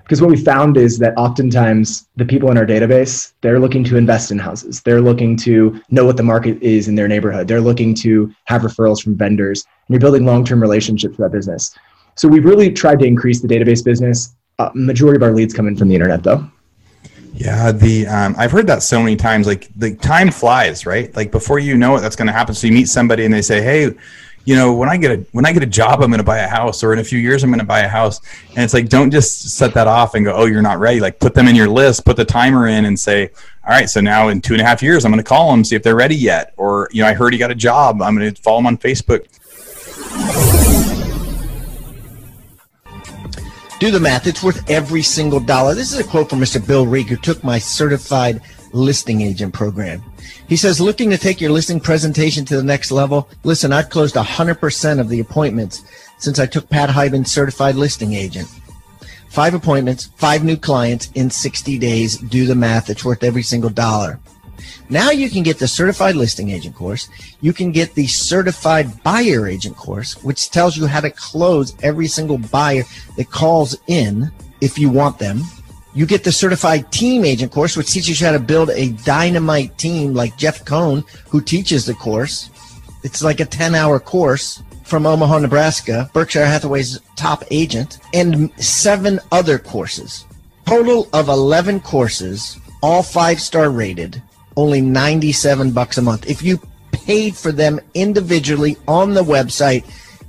Because 0.04 0.22
what 0.22 0.30
we 0.30 0.38
found 0.38 0.76
is 0.76 0.98
that 1.00 1.18
oftentimes 1.18 2.10
the 2.18 2.26
people 2.26 2.52
in 2.52 2.58
our 2.58 2.66
database, 2.66 3.34
they're 3.42 3.60
looking 3.60 3.84
to 3.86 3.96
invest 3.96 4.32
in 4.32 4.40
houses. 4.40 4.82
They're 4.82 5.02
looking 5.02 5.38
to 5.38 5.82
know 5.90 6.06
what 6.06 6.18
the 6.18 6.24
market 6.24 6.62
is 6.62 6.88
in 6.88 6.96
their 6.96 7.08
neighborhood. 7.08 7.48
They're 7.48 7.62
looking 7.62 7.96
to 7.96 8.34
have 8.46 8.64
referrals 8.64 9.02
from 9.02 9.16
vendors. 9.16 9.66
And 9.88 9.94
you're 9.94 10.02
building 10.02 10.26
long-term 10.26 10.62
relationships 10.62 11.18
with 11.18 11.26
that 11.26 11.36
business. 11.36 11.74
So 12.16 12.28
we've 12.28 12.46
really 12.46 12.72
tried 12.72 13.00
to 13.00 13.06
increase 13.06 13.42
the 13.42 13.48
database 13.48 13.84
business. 13.84 14.36
Uh, 14.60 14.70
majority 14.76 15.18
of 15.18 15.24
our 15.24 15.32
leads 15.32 15.54
come 15.54 15.68
in 15.68 15.76
from 15.76 15.88
the 15.88 15.96
internet 15.96 16.22
though. 16.22 16.48
Yeah, 17.34 17.72
the 17.72 18.06
um, 18.06 18.36
I've 18.38 18.52
heard 18.52 18.68
that 18.68 18.84
so 18.84 19.02
many 19.02 19.16
times. 19.16 19.48
Like 19.48 19.68
the 19.76 19.96
time 19.96 20.30
flies, 20.30 20.86
right? 20.86 21.14
Like 21.16 21.32
before 21.32 21.58
you 21.58 21.76
know 21.76 21.96
it, 21.96 22.02
that's 22.02 22.16
going 22.16 22.28
to 22.28 22.34
happen. 22.34 22.54
So 22.54 22.68
you 22.68 22.74
meet 22.74 22.88
somebody 22.88 23.26
and 23.26 23.34
they 23.34 23.42
say, 23.42 23.60
"Hey, 23.60 23.96
you 24.46 24.56
know, 24.56 24.74
when 24.74 24.90
I 24.90 24.98
get 24.98 25.12
a 25.12 25.26
when 25.32 25.46
I 25.46 25.54
get 25.54 25.64
a 25.64 25.68
job, 25.68 26.02
I'm 26.02 26.10
going 26.10 26.18
to 26.18 26.24
buy 26.24 26.40
a 26.40 26.48
house, 26.48 26.84
or 26.84 26.92
in 26.92 27.00
a 27.00 27.04
few 27.04 27.20
years, 27.20 27.44
I'm 27.44 27.50
going 27.50 27.60
to 27.60 27.66
buy 27.66 27.80
a 27.80 27.88
house." 27.88 28.20
And 28.50 28.60
it's 28.60 28.74
like, 28.74 28.90
don't 28.90 29.10
just 29.10 29.56
set 29.56 29.74
that 29.74 29.88
off 29.88 30.16
and 30.16 30.26
go, 30.26 30.34
"Oh, 30.34 30.46
you're 30.46 30.62
not 30.62 30.80
ready." 30.80 31.00
Like 31.00 31.20
put 31.20 31.34
them 31.34 31.48
in 31.48 31.56
your 31.56 31.70
list, 31.70 32.06
put 32.06 32.18
the 32.18 32.26
timer 32.26 32.68
in, 32.68 32.86
and 32.86 33.00
say, 33.00 33.30
"All 33.66 33.70
right, 33.70 33.90
so 33.90 34.02
now 34.02 34.28
in 34.28 34.42
two 34.42 34.54
and 34.54 34.62
a 34.62 34.66
half 34.66 34.84
years, 34.84 35.06
I'm 35.06 35.12
going 35.12 35.24
to 35.24 35.28
call 35.28 35.52
them, 35.52 35.64
see 35.64 35.76
if 35.76 35.84
they're 35.84 35.96
ready 35.96 36.16
yet." 36.16 36.54
Or 36.58 36.90
you 36.92 37.04
know, 37.04 37.10
I 37.10 37.14
heard 37.14 37.32
he 37.32 37.40
got 37.40 37.52
a 37.52 37.56
job. 37.56 38.02
I'm 38.02 38.18
going 38.18 38.34
to 38.34 38.42
follow 38.42 38.60
them 38.60 38.68
on 38.68 38.78
Facebook. 38.78 39.28
Do 43.80 43.92
the 43.92 44.00
math. 44.00 44.28
It's 44.28 44.44
worth 44.44 44.70
every 44.70 45.02
single 45.02 45.40
dollar. 45.40 45.74
This 45.74 45.92
is 45.92 46.00
a 46.00 46.04
quote 46.04 46.30
from 46.30 46.40
Mr. 46.40 46.66
Bill 46.66 46.86
Reek, 46.86 47.08
who 47.08 47.18
took 47.18 47.44
my 47.44 47.60
certified 47.60 48.42
listing 48.72 49.22
agent 49.22 49.54
program. 49.54 50.02
He 50.48 50.56
says, 50.56 50.82
looking 50.82 51.10
to 51.10 51.18
take 51.18 51.42
your 51.42 51.52
listing 51.52 51.80
presentation 51.80 52.46
to 52.46 52.56
the 52.56 52.64
next 52.64 52.92
level. 52.92 53.30
Listen, 53.44 53.74
I've 53.74 53.90
closed 53.90 54.16
100% 54.16 55.00
of 55.00 55.10
the 55.10 55.20
appointments 55.20 55.84
since 56.18 56.40
I 56.40 56.46
took 56.46 56.70
Pat 56.70 56.90
Hiban 56.90 57.28
certified 57.28 57.76
listing 57.76 58.14
agent. 58.14 58.48
Five 59.30 59.54
appointments, 59.54 60.12
five 60.18 60.44
new 60.44 60.58
clients 60.58 61.10
in 61.16 61.30
60 61.30 61.80
days. 61.80 62.18
Do 62.18 62.46
the 62.46 62.56
math. 62.56 62.90
It's 62.90 63.04
worth 63.04 63.24
every 63.24 63.42
single 63.42 63.72
dollar. 63.72 64.20
Now 64.90 65.12
you 65.12 65.30
can 65.30 65.44
get 65.44 65.60
the 65.60 65.68
certified 65.68 66.16
listing 66.16 66.52
agent 66.52 66.76
course. 66.76 67.10
You 67.42 67.54
can 67.54 67.72
get 67.72 67.96
the 67.96 68.08
certified 68.08 69.04
buyer 69.04 69.48
agent 69.48 69.76
course, 69.76 70.22
which 70.24 70.52
tells 70.52 70.78
you 70.78 70.86
how 70.86 71.00
to 71.00 71.10
close 71.10 71.76
every 71.82 72.08
single 72.08 72.38
buyer 72.38 72.84
that 73.18 73.32
calls 73.32 73.76
in 73.88 74.32
if 74.62 74.78
you 74.78 74.90
want 74.90 75.18
them. 75.18 75.42
You 75.96 76.06
get 76.06 76.24
the 76.24 76.32
certified 76.32 76.92
team 76.92 77.24
agent 77.24 77.52
course, 77.52 77.78
which 77.78 77.92
teaches 77.92 78.20
you 78.20 78.26
how 78.26 78.34
to 78.34 78.40
build 78.40 78.72
a 78.72 78.90
dynamite 79.04 79.78
team 79.78 80.14
like 80.14 80.38
Jeff 80.38 80.66
Cohn, 80.66 81.04
who 81.30 81.40
teaches 81.40 81.86
the 81.86 81.94
course. 81.94 82.50
It's 83.04 83.24
like 83.24 83.40
a 83.40 83.46
10 83.46 83.76
hour 83.76 84.00
course 84.00 84.64
from 84.84 85.06
Omaha, 85.06 85.40
Nebraska, 85.40 86.10
Berkshire 86.14 86.46
Hathaway's 86.46 87.00
top 87.16 87.44
agent, 87.52 88.00
and 88.14 88.52
seven 88.62 89.20
other 89.32 89.60
courses. 89.60 90.26
Total 90.66 91.08
of 91.14 91.30
11 91.30 91.82
courses, 91.82 92.60
all 92.82 93.04
five 93.04 93.40
star 93.40 93.70
rated 93.70 94.22
only 94.56 94.82
97 94.82 95.72
bucks 95.72 95.98
a 95.98 96.02
month. 96.02 96.30
If 96.30 96.42
you 96.42 96.60
paid 96.92 97.36
for 97.36 97.52
them 97.52 97.80
individually 97.94 98.78
on 98.88 99.14
the 99.14 99.24
website, 99.24 99.86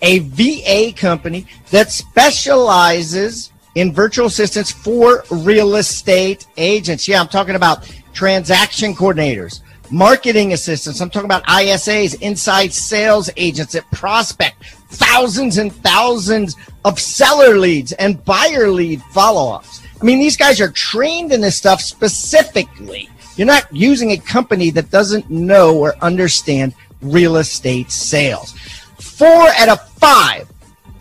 a 0.00 0.20
VA 0.20 0.96
company 0.96 1.46
that 1.72 1.90
specializes 1.90 3.52
in 3.74 3.92
virtual 3.92 4.28
assistants 4.28 4.70
for 4.70 5.24
real 5.30 5.76
estate 5.76 6.46
agents. 6.56 7.06
Yeah, 7.06 7.20
I'm 7.20 7.28
talking 7.28 7.54
about 7.54 7.86
transaction 8.14 8.94
coordinators, 8.94 9.60
marketing 9.90 10.54
assistants. 10.54 11.02
I'm 11.02 11.10
talking 11.10 11.26
about 11.26 11.44
ISAs, 11.44 12.18
inside 12.22 12.72
sales 12.72 13.28
agents 13.36 13.74
that 13.74 13.84
prospect 13.90 14.77
thousands 14.88 15.58
and 15.58 15.72
thousands 15.72 16.56
of 16.84 16.98
seller 16.98 17.58
leads 17.58 17.92
and 17.92 18.24
buyer 18.24 18.70
lead 18.70 19.02
follow 19.10 19.54
ups. 19.54 19.82
I 20.00 20.04
mean, 20.04 20.18
these 20.18 20.36
guys 20.36 20.60
are 20.60 20.70
trained 20.70 21.32
in 21.32 21.40
this 21.40 21.56
stuff 21.56 21.80
specifically. 21.80 23.08
You're 23.36 23.46
not 23.46 23.72
using 23.74 24.12
a 24.12 24.16
company 24.16 24.70
that 24.70 24.90
doesn't 24.90 25.30
know 25.30 25.76
or 25.78 25.96
understand 26.02 26.74
real 27.02 27.36
estate 27.36 27.90
sales. 27.90 28.52
Four 28.98 29.48
out 29.58 29.68
of 29.68 29.88
five 29.92 30.48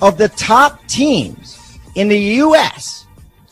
of 0.01 0.17
the 0.17 0.29
top 0.29 0.85
teams 0.87 1.79
in 1.95 2.07
the 2.07 2.19
US 2.19 3.05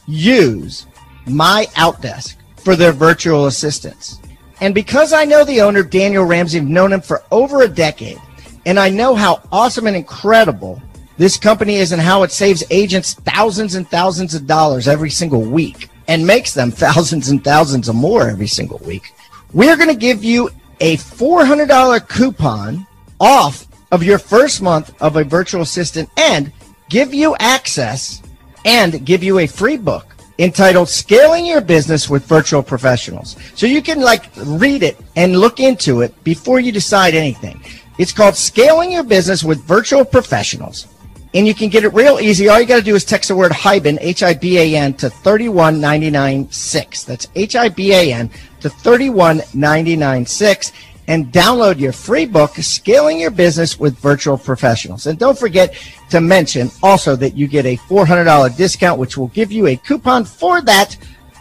use 0.07 0.85
my 1.25 1.67
Outdesk 1.75 2.35
for 2.57 2.75
their 2.75 2.91
virtual 2.91 3.47
assistants. 3.47 4.19
And 4.61 4.73
because 4.73 5.13
I 5.13 5.25
know 5.25 5.43
the 5.43 5.61
owner, 5.61 5.83
Daniel 5.83 6.23
Ramsey, 6.23 6.59
I've 6.59 6.65
known 6.65 6.93
him 6.93 7.01
for 7.01 7.23
over 7.31 7.63
a 7.63 7.67
decade, 7.67 8.19
and 8.65 8.79
I 8.79 8.89
know 8.89 9.15
how 9.15 9.41
awesome 9.51 9.87
and 9.87 9.95
incredible 9.95 10.81
this 11.17 11.37
company 11.37 11.75
is 11.75 11.91
and 11.91 12.01
how 12.01 12.23
it 12.23 12.31
saves 12.31 12.63
agents 12.69 13.13
thousands 13.13 13.75
and 13.75 13.87
thousands 13.87 14.35
of 14.35 14.47
dollars 14.47 14.87
every 14.87 15.09
single 15.09 15.41
week 15.41 15.89
and 16.07 16.25
makes 16.25 16.53
them 16.53 16.71
thousands 16.85 17.29
and 17.29 17.43
thousands 17.43 17.89
of 17.89 17.95
more 17.95 18.29
every 18.29 18.47
single 18.47 18.79
week. 18.79 19.13
We're 19.53 19.77
going 19.77 19.89
to 19.89 19.95
give 19.95 20.23
you 20.23 20.49
a 20.81 20.97
$400 20.97 22.07
coupon 22.09 22.85
off 23.19 23.65
of 23.91 24.03
your 24.03 24.19
first 24.19 24.61
month 24.61 24.93
of 25.01 25.15
a 25.15 25.23
virtual 25.23 25.61
assistant 25.61 26.09
and 26.17 26.51
give 26.89 27.13
you 27.13 27.35
access 27.39 28.21
and 28.65 29.05
give 29.05 29.23
you 29.23 29.39
a 29.39 29.47
free 29.47 29.77
book 29.77 30.15
entitled 30.37 30.89
Scaling 30.89 31.45
Your 31.45 31.61
Business 31.61 32.09
with 32.09 32.25
Virtual 32.25 32.61
Professionals. 32.61 33.37
So 33.55 33.65
you 33.65 33.81
can 33.81 34.01
like 34.01 34.25
read 34.35 34.83
it 34.83 34.97
and 35.15 35.39
look 35.39 35.61
into 35.61 36.01
it 36.01 36.21
before 36.25 36.59
you 36.59 36.73
decide 36.73 37.15
anything. 37.15 37.61
It's 37.97 38.11
called 38.11 38.35
Scaling 38.35 38.91
Your 38.91 39.03
Business 39.03 39.43
with 39.43 39.63
Virtual 39.63 40.03
Professionals. 40.03 40.87
And 41.33 41.47
you 41.47 41.53
can 41.53 41.69
get 41.69 41.83
it 41.83 41.89
real 41.89 42.19
easy. 42.19 42.49
All 42.49 42.59
you 42.59 42.65
got 42.65 42.77
to 42.77 42.81
do 42.81 42.95
is 42.95 43.03
text 43.03 43.27
the 43.27 43.35
word 43.35 43.51
Hiban, 43.51 43.97
H 43.99 44.23
I 44.23 44.33
B 44.33 44.57
A 44.57 44.75
N, 44.75 44.93
to 44.95 45.09
31996. 45.09 47.03
That's 47.03 47.27
H 47.35 47.55
I 47.55 47.69
B 47.69 47.93
A 47.93 48.13
N 48.13 48.29
to 48.61 48.69
31996 48.69 50.71
and 51.07 51.31
download 51.31 51.79
your 51.79 51.91
free 51.91 52.25
book, 52.25 52.55
Scaling 52.55 53.19
Your 53.19 53.31
Business 53.31 53.79
with 53.79 53.97
Virtual 53.99 54.37
Professionals. 54.37 55.05
And 55.05 55.19
don't 55.19 55.37
forget 55.37 55.75
to 56.09 56.19
mention 56.19 56.71
also 56.81 57.15
that 57.17 57.35
you 57.35 57.47
get 57.47 57.65
a 57.65 57.77
$400 57.77 58.57
discount, 58.57 58.99
which 58.99 59.17
will 59.17 59.27
give 59.27 59.51
you 59.51 59.67
a 59.67 59.75
coupon 59.75 60.25
for 60.25 60.61
that 60.61 60.97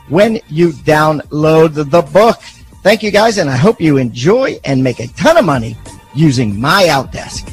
when 0.09 0.39
you 0.49 0.71
download 0.71 1.91
the 1.91 2.03
book. 2.03 2.41
Thank 2.83 3.03
you 3.03 3.11
guys, 3.11 3.39
and 3.39 3.49
I 3.49 3.57
hope 3.57 3.81
you 3.81 3.97
enjoy 3.97 4.59
and 4.65 4.85
make 4.85 5.01
a 5.01 5.07
ton 5.09 5.39
of 5.39 5.47
money 5.47 5.77
using 6.15 6.61
my 6.61 6.85
Outdesk. 6.85 7.51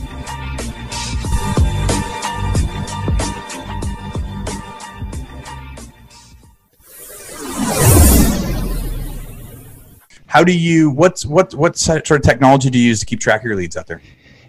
How 10.32 10.46
do 10.46 10.58
you? 10.58 10.92
What's 10.92 11.26
what 11.26 11.54
what 11.56 11.78
sort 11.78 12.10
of 12.10 12.22
technology 12.22 12.70
do 12.70 12.80
you 12.80 12.88
use 12.88 13.02
to 13.02 13.06
keep 13.06 13.20
track 13.20 13.42
of 13.42 13.46
your 13.46 13.58
leads 13.58 13.76
out 13.76 13.86
there? 13.86 14.02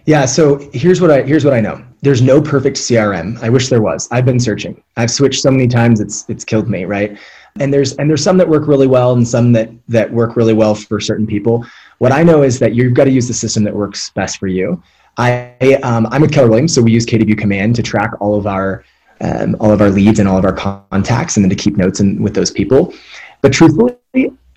Yeah, 0.05 0.25
so 0.25 0.69
here's 0.73 1.01
what 1.01 1.11
I 1.11 1.23
here's 1.23 1.43
what 1.43 1.53
I 1.53 1.59
know. 1.59 1.83
There's 2.01 2.21
no 2.21 2.41
perfect 2.41 2.77
CRM. 2.77 3.37
I 3.41 3.49
wish 3.49 3.67
there 3.67 3.81
was. 3.81 4.07
I've 4.09 4.25
been 4.25 4.39
searching. 4.39 4.81
I've 4.95 5.11
switched 5.11 5.41
so 5.41 5.51
many 5.51 5.67
times 5.67 5.99
it's 5.99 6.23
it's 6.29 6.45
killed 6.45 6.69
me, 6.69 6.85
right? 6.85 7.17
And 7.59 7.73
there's 7.73 7.97
and 7.97 8.09
there's 8.09 8.23
some 8.23 8.37
that 8.37 8.47
work 8.47 8.65
really 8.67 8.87
well 8.87 9.13
and 9.13 9.27
some 9.27 9.51
that 9.53 9.71
that 9.89 10.11
work 10.11 10.37
really 10.37 10.53
well 10.53 10.73
for 10.73 11.01
certain 11.01 11.27
people. 11.27 11.65
What 12.03 12.11
I 12.11 12.21
know 12.21 12.43
is 12.43 12.59
that 12.59 12.75
you've 12.75 12.93
got 12.93 13.05
to 13.05 13.11
use 13.11 13.29
the 13.29 13.33
system 13.33 13.63
that 13.63 13.73
works 13.73 14.09
best 14.09 14.37
for 14.37 14.47
you. 14.47 14.83
I 15.17 15.79
um, 15.83 16.05
I'm 16.11 16.21
with 16.21 16.33
Keller 16.33 16.49
Williams, 16.49 16.75
so 16.75 16.81
we 16.81 16.91
use 16.91 17.05
KW 17.05 17.37
Command 17.37 17.77
to 17.77 17.81
track 17.81 18.11
all 18.19 18.35
of 18.37 18.45
our 18.45 18.83
um, 19.21 19.55
all 19.61 19.71
of 19.71 19.79
our 19.79 19.89
leads 19.89 20.19
and 20.19 20.27
all 20.27 20.37
of 20.37 20.43
our 20.43 20.51
contacts, 20.51 21.37
and 21.37 21.45
then 21.45 21.49
to 21.49 21.55
keep 21.55 21.77
notes 21.77 22.01
in, 22.01 22.21
with 22.21 22.35
those 22.35 22.51
people. 22.51 22.93
But 23.39 23.53
truthfully, 23.53 23.95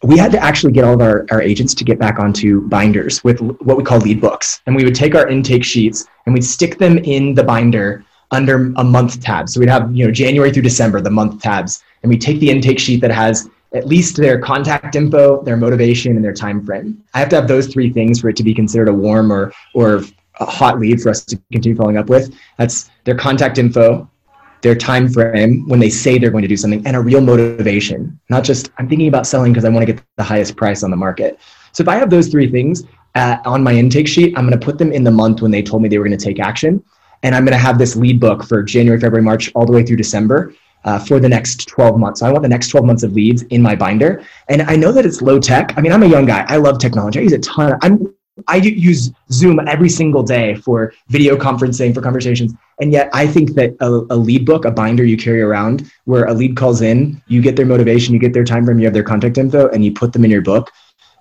we 0.03 0.19
had 0.19 0.33
to 0.33 0.43
actually 0.43 0.73
get 0.73 0.83
all 0.83 0.95
of 0.95 1.01
our, 1.01 1.25
our 1.31 1.41
agents 1.41 1.73
to 1.75 1.85
get 1.85 2.01
back 2.01 2.19
onto 2.19 2.63
binders 2.63 3.23
with 3.23 3.41
what 3.41 3.77
we 3.77 3.85
call 3.85 3.99
lead 4.01 4.21
books. 4.21 4.61
And 4.67 4.75
we 4.75 4.83
would 4.83 4.97
take 4.97 5.15
our 5.15 5.29
intake 5.29 5.63
sheets 5.65 6.05
and 6.25 6.35
we'd 6.35 6.45
stick 6.45 6.79
them 6.79 6.99
in 6.99 7.33
the 7.33 7.45
binder 7.45 8.05
under 8.33 8.73
a 8.75 8.83
month 8.83 9.21
tab. 9.21 9.49
So 9.49 9.61
we'd 9.61 9.69
have, 9.69 9.95
you 9.95 10.05
know, 10.05 10.11
January 10.11 10.53
through 10.53 10.63
December, 10.65 11.01
the 11.01 11.11
month 11.11 11.43
tabs. 11.43 11.85
And 12.03 12.11
we 12.11 12.19
take 12.19 12.41
the 12.41 12.51
intake 12.51 12.81
sheet 12.81 13.01
that 13.03 13.13
has 13.13 13.49
at 13.77 13.87
least 13.87 14.17
their 14.17 14.41
contact 14.41 14.97
info, 14.97 15.43
their 15.43 15.57
motivation, 15.57 16.17
and 16.17 16.25
their 16.25 16.33
time 16.33 16.65
frame. 16.65 17.03
I 17.15 17.21
have 17.21 17.29
to 17.31 17.37
have 17.37 17.49
those 17.49 17.67
three 17.69 17.93
things 17.93 18.21
for 18.21 18.29
it 18.29 18.37
to 18.37 18.43
be 18.43 18.55
considered 18.55 18.89
a 18.89 18.93
warm 18.93 19.33
or 19.33 19.53
or 19.75 20.03
a 20.41 20.45
hot 20.45 20.79
lead 20.79 21.01
for 21.01 21.11
us 21.11 21.25
to 21.25 21.37
continue 21.53 21.77
following 21.77 21.97
up 21.97 22.09
with. 22.09 22.35
That's 22.59 22.91
their 23.05 23.15
contact 23.15 23.59
info, 23.59 24.11
their 24.63 24.75
time 24.75 25.09
frame 25.09 25.67
when 25.69 25.81
they 25.81 25.91
say 25.91 26.19
they're 26.19 26.31
going 26.31 26.43
to 26.43 26.49
do 26.49 26.57
something, 26.57 26.87
and 26.87 26.97
a 26.97 27.01
real 27.01 27.21
motivation. 27.21 28.19
Not 28.31 28.45
just 28.45 28.71
I'm 28.79 28.89
thinking 28.89 29.09
about 29.09 29.27
selling 29.27 29.53
because 29.53 29.65
I 29.65 29.69
want 29.69 29.87
to 29.87 29.93
get 29.93 30.03
the 30.17 30.25
highest 30.25 30.57
price 30.57 30.83
on 30.83 30.91
the 30.91 30.97
market. 30.97 31.39
So 31.73 31.83
if 31.83 31.89
I 31.89 31.97
have 31.97 32.11
those 32.11 32.29
three 32.29 32.51
things 32.51 32.85
uh, 33.15 33.37
on 33.45 33.63
my 33.63 33.73
intake 33.73 34.09
sheet, 34.09 34.37
I'm 34.37 34.47
going 34.47 34.59
to 34.59 34.65
put 34.65 34.79
them 34.79 34.93
in 34.93 35.05
the 35.05 35.11
month 35.11 35.43
when 35.43 35.51
they 35.51 35.63
told 35.63 35.83
me 35.83 35.89
they 35.89 35.99
were 35.99 36.07
going 36.07 36.19
to 36.19 36.25
take 36.25 36.41
action, 36.41 36.83
and 37.23 37.35
I'm 37.35 37.45
going 37.45 37.53
to 37.53 37.59
have 37.59 37.79
this 37.79 37.97
lead 37.97 38.21
book 38.21 38.45
for 38.45 38.63
January, 38.63 39.01
February, 39.01 39.23
March, 39.23 39.51
all 39.55 39.67
the 39.67 39.73
way 39.73 39.85
through 39.85 39.97
December. 39.97 40.55
Uh, 40.87 41.01
for 41.01 41.19
the 41.19 41.29
next 41.29 41.67
12 41.67 41.99
months. 41.99 42.21
So 42.21 42.27
I 42.27 42.31
want 42.31 42.45
the 42.45 42.49
next 42.49 42.69
12 42.69 42.87
months 42.87 43.03
of 43.03 43.13
leads 43.13 43.43
in 43.43 43.61
my 43.61 43.75
binder. 43.75 44.25
And 44.49 44.63
I 44.63 44.77
know 44.77 44.93
that 44.93 45.05
it's 45.05 45.21
low 45.21 45.41
tech. 45.41 45.75
I 45.77 45.81
mean, 45.81 45.91
I'm 45.91 46.05
a 46.05 46.07
young 46.07 46.27
guy. 46.27 46.47
I 46.47 46.59
love 46.59 46.79
technology. 46.79 47.19
I 47.19 47.23
use 47.23 47.33
a 47.33 47.41
ton. 47.41 47.73
Of, 47.73 47.79
I'm 47.83 48.15
I 48.49 48.57
use 48.57 49.13
Zoom 49.33 49.61
every 49.67 49.89
single 49.89 50.23
day 50.23 50.57
for 50.57 50.93
video 51.09 51.37
conferencing, 51.37 51.95
for 51.95 52.03
conversations. 52.03 52.53
And 52.81 52.93
yet, 52.93 53.09
I 53.13 53.27
think 53.27 53.55
that 53.55 53.75
a, 53.81 54.15
a, 54.15 54.17
lead 54.17 54.45
book, 54.45 54.67
a 54.67 54.71
binder 54.71 55.05
you 55.05 55.17
carry 55.17 55.41
around, 55.41 55.91
where 56.05 56.27
a 56.27 56.35
lead 56.35 56.57
calls 56.57 56.83
in, 56.83 57.23
you 57.27 57.41
get 57.41 57.57
their 57.57 57.65
motivation, 57.65 58.13
you 58.13 58.21
get 58.21 58.35
their 58.35 58.45
time 58.45 58.67
frame, 58.67 58.79
you 58.79 58.85
have 58.85 58.93
their 58.93 59.03
contact 59.03 59.39
info, 59.39 59.69
and 59.69 59.85
you 59.85 59.93
put 59.93 60.13
them 60.13 60.25
in 60.25 60.31
your 60.31 60.43
book, 60.43 60.71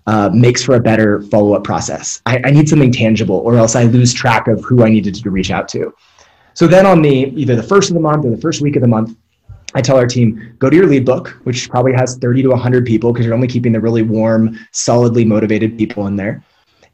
uh, 0.08 0.30
makes 0.34 0.62
for 0.62 0.76
a 0.76 0.80
better 0.80 1.22
follow 1.24 1.54
up 1.54 1.64
process. 1.64 2.22
I, 2.26 2.42
I 2.44 2.52
need 2.52 2.68
something 2.68 2.92
tangible, 2.92 3.38
or 3.38 3.56
else 3.56 3.76
I 3.76 3.84
lose 3.84 4.14
track 4.14 4.48
of 4.48 4.64
who 4.66 4.84
I 4.84 4.90
needed 4.90 5.16
to 5.16 5.30
reach 5.30 5.52
out 5.52 5.70
to. 5.70 5.94
So 6.54 6.68
then, 6.68 6.86
on 6.86 7.02
the 7.02 7.10
either 7.10 7.56
the 7.56 7.64
first 7.64 7.90
of 7.90 7.94
the 7.94 8.02
month 8.02 8.26
or 8.26 8.30
the 8.30 8.42
first 8.42 8.62
week 8.62 8.76
of 8.76 8.82
the 8.82 8.88
month, 8.88 9.16
I 9.74 9.82
tell 9.82 9.98
our 9.98 10.08
team, 10.08 10.56
go 10.60 10.70
to 10.70 10.76
your 10.76 10.88
lead 10.88 11.06
book, 11.06 11.38
which 11.44 11.70
probably 11.70 11.94
has 11.94 12.18
30 12.18 12.44
to 12.44 12.50
100 12.50 12.86
people 12.86 13.12
because 13.12 13.26
you're 13.26 13.36
only 13.36 13.48
keeping 13.48 13.74
the 13.74 13.82
really 13.82 14.04
warm, 14.04 14.58
solidly 14.72 15.26
motivated 15.26 15.78
people 15.78 16.08
in 16.08 16.16
there 16.16 16.44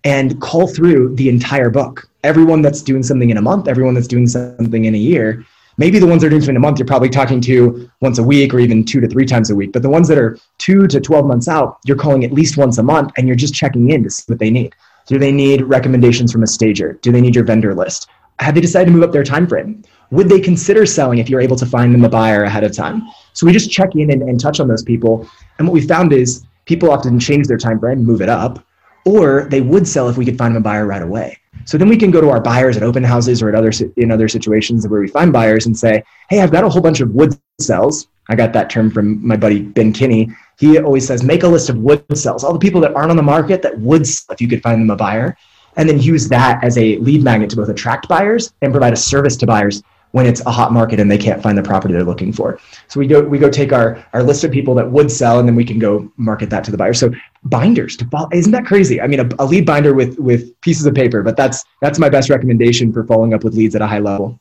and 0.04 0.40
call 0.42 0.68
through 0.68 1.16
the 1.16 1.30
entire 1.30 1.70
book. 1.70 2.10
Everyone 2.24 2.62
that's 2.62 2.82
doing 2.82 3.04
something 3.04 3.30
in 3.30 3.38
a 3.38 3.42
month, 3.42 3.68
everyone 3.68 3.94
that's 3.94 4.08
doing 4.08 4.28
something 4.28 4.86
in 4.86 4.96
a 4.96 4.98
year, 4.98 5.46
maybe 5.78 6.00
the 6.00 6.08
ones 6.08 6.22
that 6.22 6.28
are 6.28 6.30
doing 6.32 6.42
something 6.42 6.56
in 6.56 6.62
a 6.62 6.68
month, 6.68 6.80
you're 6.80 6.88
probably 6.88 7.10
talking 7.10 7.42
to 7.42 7.90
once 8.02 8.18
a 8.18 8.24
week 8.24 8.54
or 8.54 8.60
even 8.60 8.84
two 8.84 9.00
to 9.00 9.08
three 9.08 9.26
times 9.26 9.50
a 9.50 9.56
week. 9.56 9.72
But 9.72 9.82
the 9.82 9.90
ones 9.90 10.08
that 10.08 10.18
are 10.18 10.38
two 10.58 10.88
to 10.88 11.00
12 11.00 11.26
months 11.26 11.48
out, 11.48 11.80
you're 11.86 11.98
calling 11.98 12.24
at 12.24 12.32
least 12.32 12.58
once 12.58 12.78
a 12.78 12.84
month 12.84 13.12
and 13.18 13.28
you're 13.28 13.36
just 13.36 13.54
checking 13.54 13.92
in 13.92 14.04
to 14.04 14.10
see 14.10 14.24
what 14.28 14.40
they 14.40 14.50
need. 14.50 14.74
Do 15.08 15.18
they 15.18 15.32
need 15.32 15.62
recommendations 15.64 16.32
from 16.32 16.44
a 16.44 16.48
stager? 16.48 16.94
Do 17.02 17.12
they 17.12 17.22
need 17.22 17.36
your 17.36 17.44
vendor 17.44 17.74
list? 17.74 18.08
Have 18.40 18.56
they 18.56 18.62
decided 18.62 18.86
to 18.86 18.92
move 18.92 19.04
up 19.04 19.12
their 19.12 19.24
time 19.24 19.48
frame? 19.48 19.84
Would 20.12 20.28
they 20.28 20.40
consider 20.40 20.86
selling 20.86 21.20
if 21.20 21.30
you're 21.30 21.42
able 21.42 21.56
to 21.56 21.66
find 21.66 21.94
them 21.94 22.04
a 22.04 22.10
buyer 22.10 22.44
ahead 22.44 22.64
of 22.64 22.76
time? 22.76 23.04
So 23.34 23.46
we 23.46 23.54
just 23.54 23.72
check 23.72 23.96
in 23.96 24.12
and, 24.12 24.22
and 24.22 24.40
touch 24.40 24.60
on 24.60 24.68
those 24.68 24.84
people. 24.84 25.28
And 25.58 25.68
what 25.68 25.74
we 25.74 25.82
found 25.82 26.12
is 26.12 26.46
people 26.66 26.92
often 26.92 27.20
change 27.20 27.48
their 27.48 27.58
time 27.58 27.80
frame, 27.80 28.04
move 28.04 28.22
it 28.22 28.30
up, 28.30 28.64
or 29.06 29.48
they 29.50 29.62
would 29.62 29.88
sell 29.88 30.10
if 30.10 30.18
we 30.18 30.26
could 30.26 30.38
find 30.38 30.54
them 30.54 30.62
a 30.62 30.64
buyer 30.64 30.86
right 30.86 31.02
away. 31.02 31.38
So 31.66 31.78
then 31.78 31.90
we 31.90 31.98
can 31.98 32.12
go 32.12 32.22
to 32.22 32.30
our 32.30 32.42
buyers 32.42 32.76
at 32.76 32.84
open 32.84 33.04
houses 33.04 33.42
or 33.42 33.50
at 33.50 33.56
other 33.56 33.72
in 33.98 34.12
other 34.12 34.28
situations 34.28 34.88
where 34.88 35.00
we 35.00 35.08
find 35.08 35.32
buyers 35.32 35.66
and 35.66 35.78
say, 35.78 36.04
"Hey, 36.30 36.42
I've 36.42 36.52
got 36.52 36.64
a 36.64 36.70
whole 36.70 36.82
bunch 36.82 37.00
of 37.02 37.12
would 37.12 37.38
sells." 37.60 38.08
I 38.30 38.36
got 38.36 38.54
that 38.54 38.70
term 38.70 38.90
from 38.92 39.26
my 39.26 39.36
buddy 39.36 39.62
Ben 39.62 39.92
Kinney. 39.94 40.30
He 40.60 40.78
always 40.78 41.06
says, 41.06 41.24
"Make 41.24 41.44
a 41.44 41.48
list 41.48 41.70
of 41.70 41.78
would 41.78 42.04
sells, 42.18 42.44
all 42.44 42.54
the 42.54 42.60
people 42.60 42.82
that 42.82 42.96
aren't 42.96 43.12
on 43.12 43.18
the 43.18 43.24
market 43.24 43.62
that 43.62 43.80
would 43.80 44.08
sell 44.08 44.34
if 44.34 44.42
you 44.42 44.48
could 44.48 44.62
find 44.62 44.82
them 44.82 44.90
a 44.90 44.96
buyer." 44.96 45.38
And 45.78 45.88
then 45.88 46.00
use 46.00 46.28
that 46.30 46.64
as 46.64 46.78
a 46.78 46.98
lead 46.98 47.24
magnet 47.24 47.50
to 47.52 47.56
both 47.56 47.70
attract 47.70 48.08
buyers 48.08 48.54
and 48.62 48.74
provide 48.74 48.94
a 48.94 48.98
service 48.98 49.38
to 49.38 49.46
buyers 49.46 49.82
when 50.12 50.26
it's 50.26 50.42
a 50.46 50.52
hot 50.52 50.72
market 50.72 51.00
and 51.00 51.10
they 51.10 51.18
can't 51.18 51.42
find 51.42 51.58
the 51.58 51.64
property 51.64 51.94
they're 51.94 52.04
looking 52.04 52.34
for. 52.34 52.60
So 52.88 53.00
we 53.00 53.08
go 53.08 53.22
we 53.22 53.40
go 53.40 53.50
take 53.50 53.74
our 53.74 54.04
our 54.14 54.24
list 54.24 54.44
of 54.44 54.52
people 54.52 54.76
that 54.76 54.90
would 54.92 55.12
sell 55.12 55.40
and 55.40 55.48
then 55.48 55.56
we 55.56 55.66
can 55.66 55.80
go 55.80 56.12
market 56.18 56.50
that 56.50 56.64
to 56.66 56.72
the 56.72 56.78
buyer. 56.78 56.94
So 56.94 57.12
binders 57.44 57.96
to 57.98 58.06
follow, 58.06 58.30
isn't 58.32 58.52
that 58.52 58.66
crazy? 58.66 59.02
I 59.02 59.08
mean, 59.08 59.20
a, 59.20 59.30
a 59.40 59.46
lead 59.46 59.66
binder 59.66 59.94
with 59.94 60.20
with 60.20 60.60
pieces 60.62 60.86
of 60.86 60.94
paper, 60.94 61.24
but 61.24 61.38
that's 61.38 61.64
that's 61.82 62.00
my 62.00 62.10
best 62.10 62.30
recommendation 62.30 62.92
for 62.92 63.06
following 63.06 63.34
up 63.34 63.44
with 63.44 63.56
leads 63.56 63.76
at 63.76 63.82
a 63.82 63.88
high 63.88 64.00
level. 64.00 64.40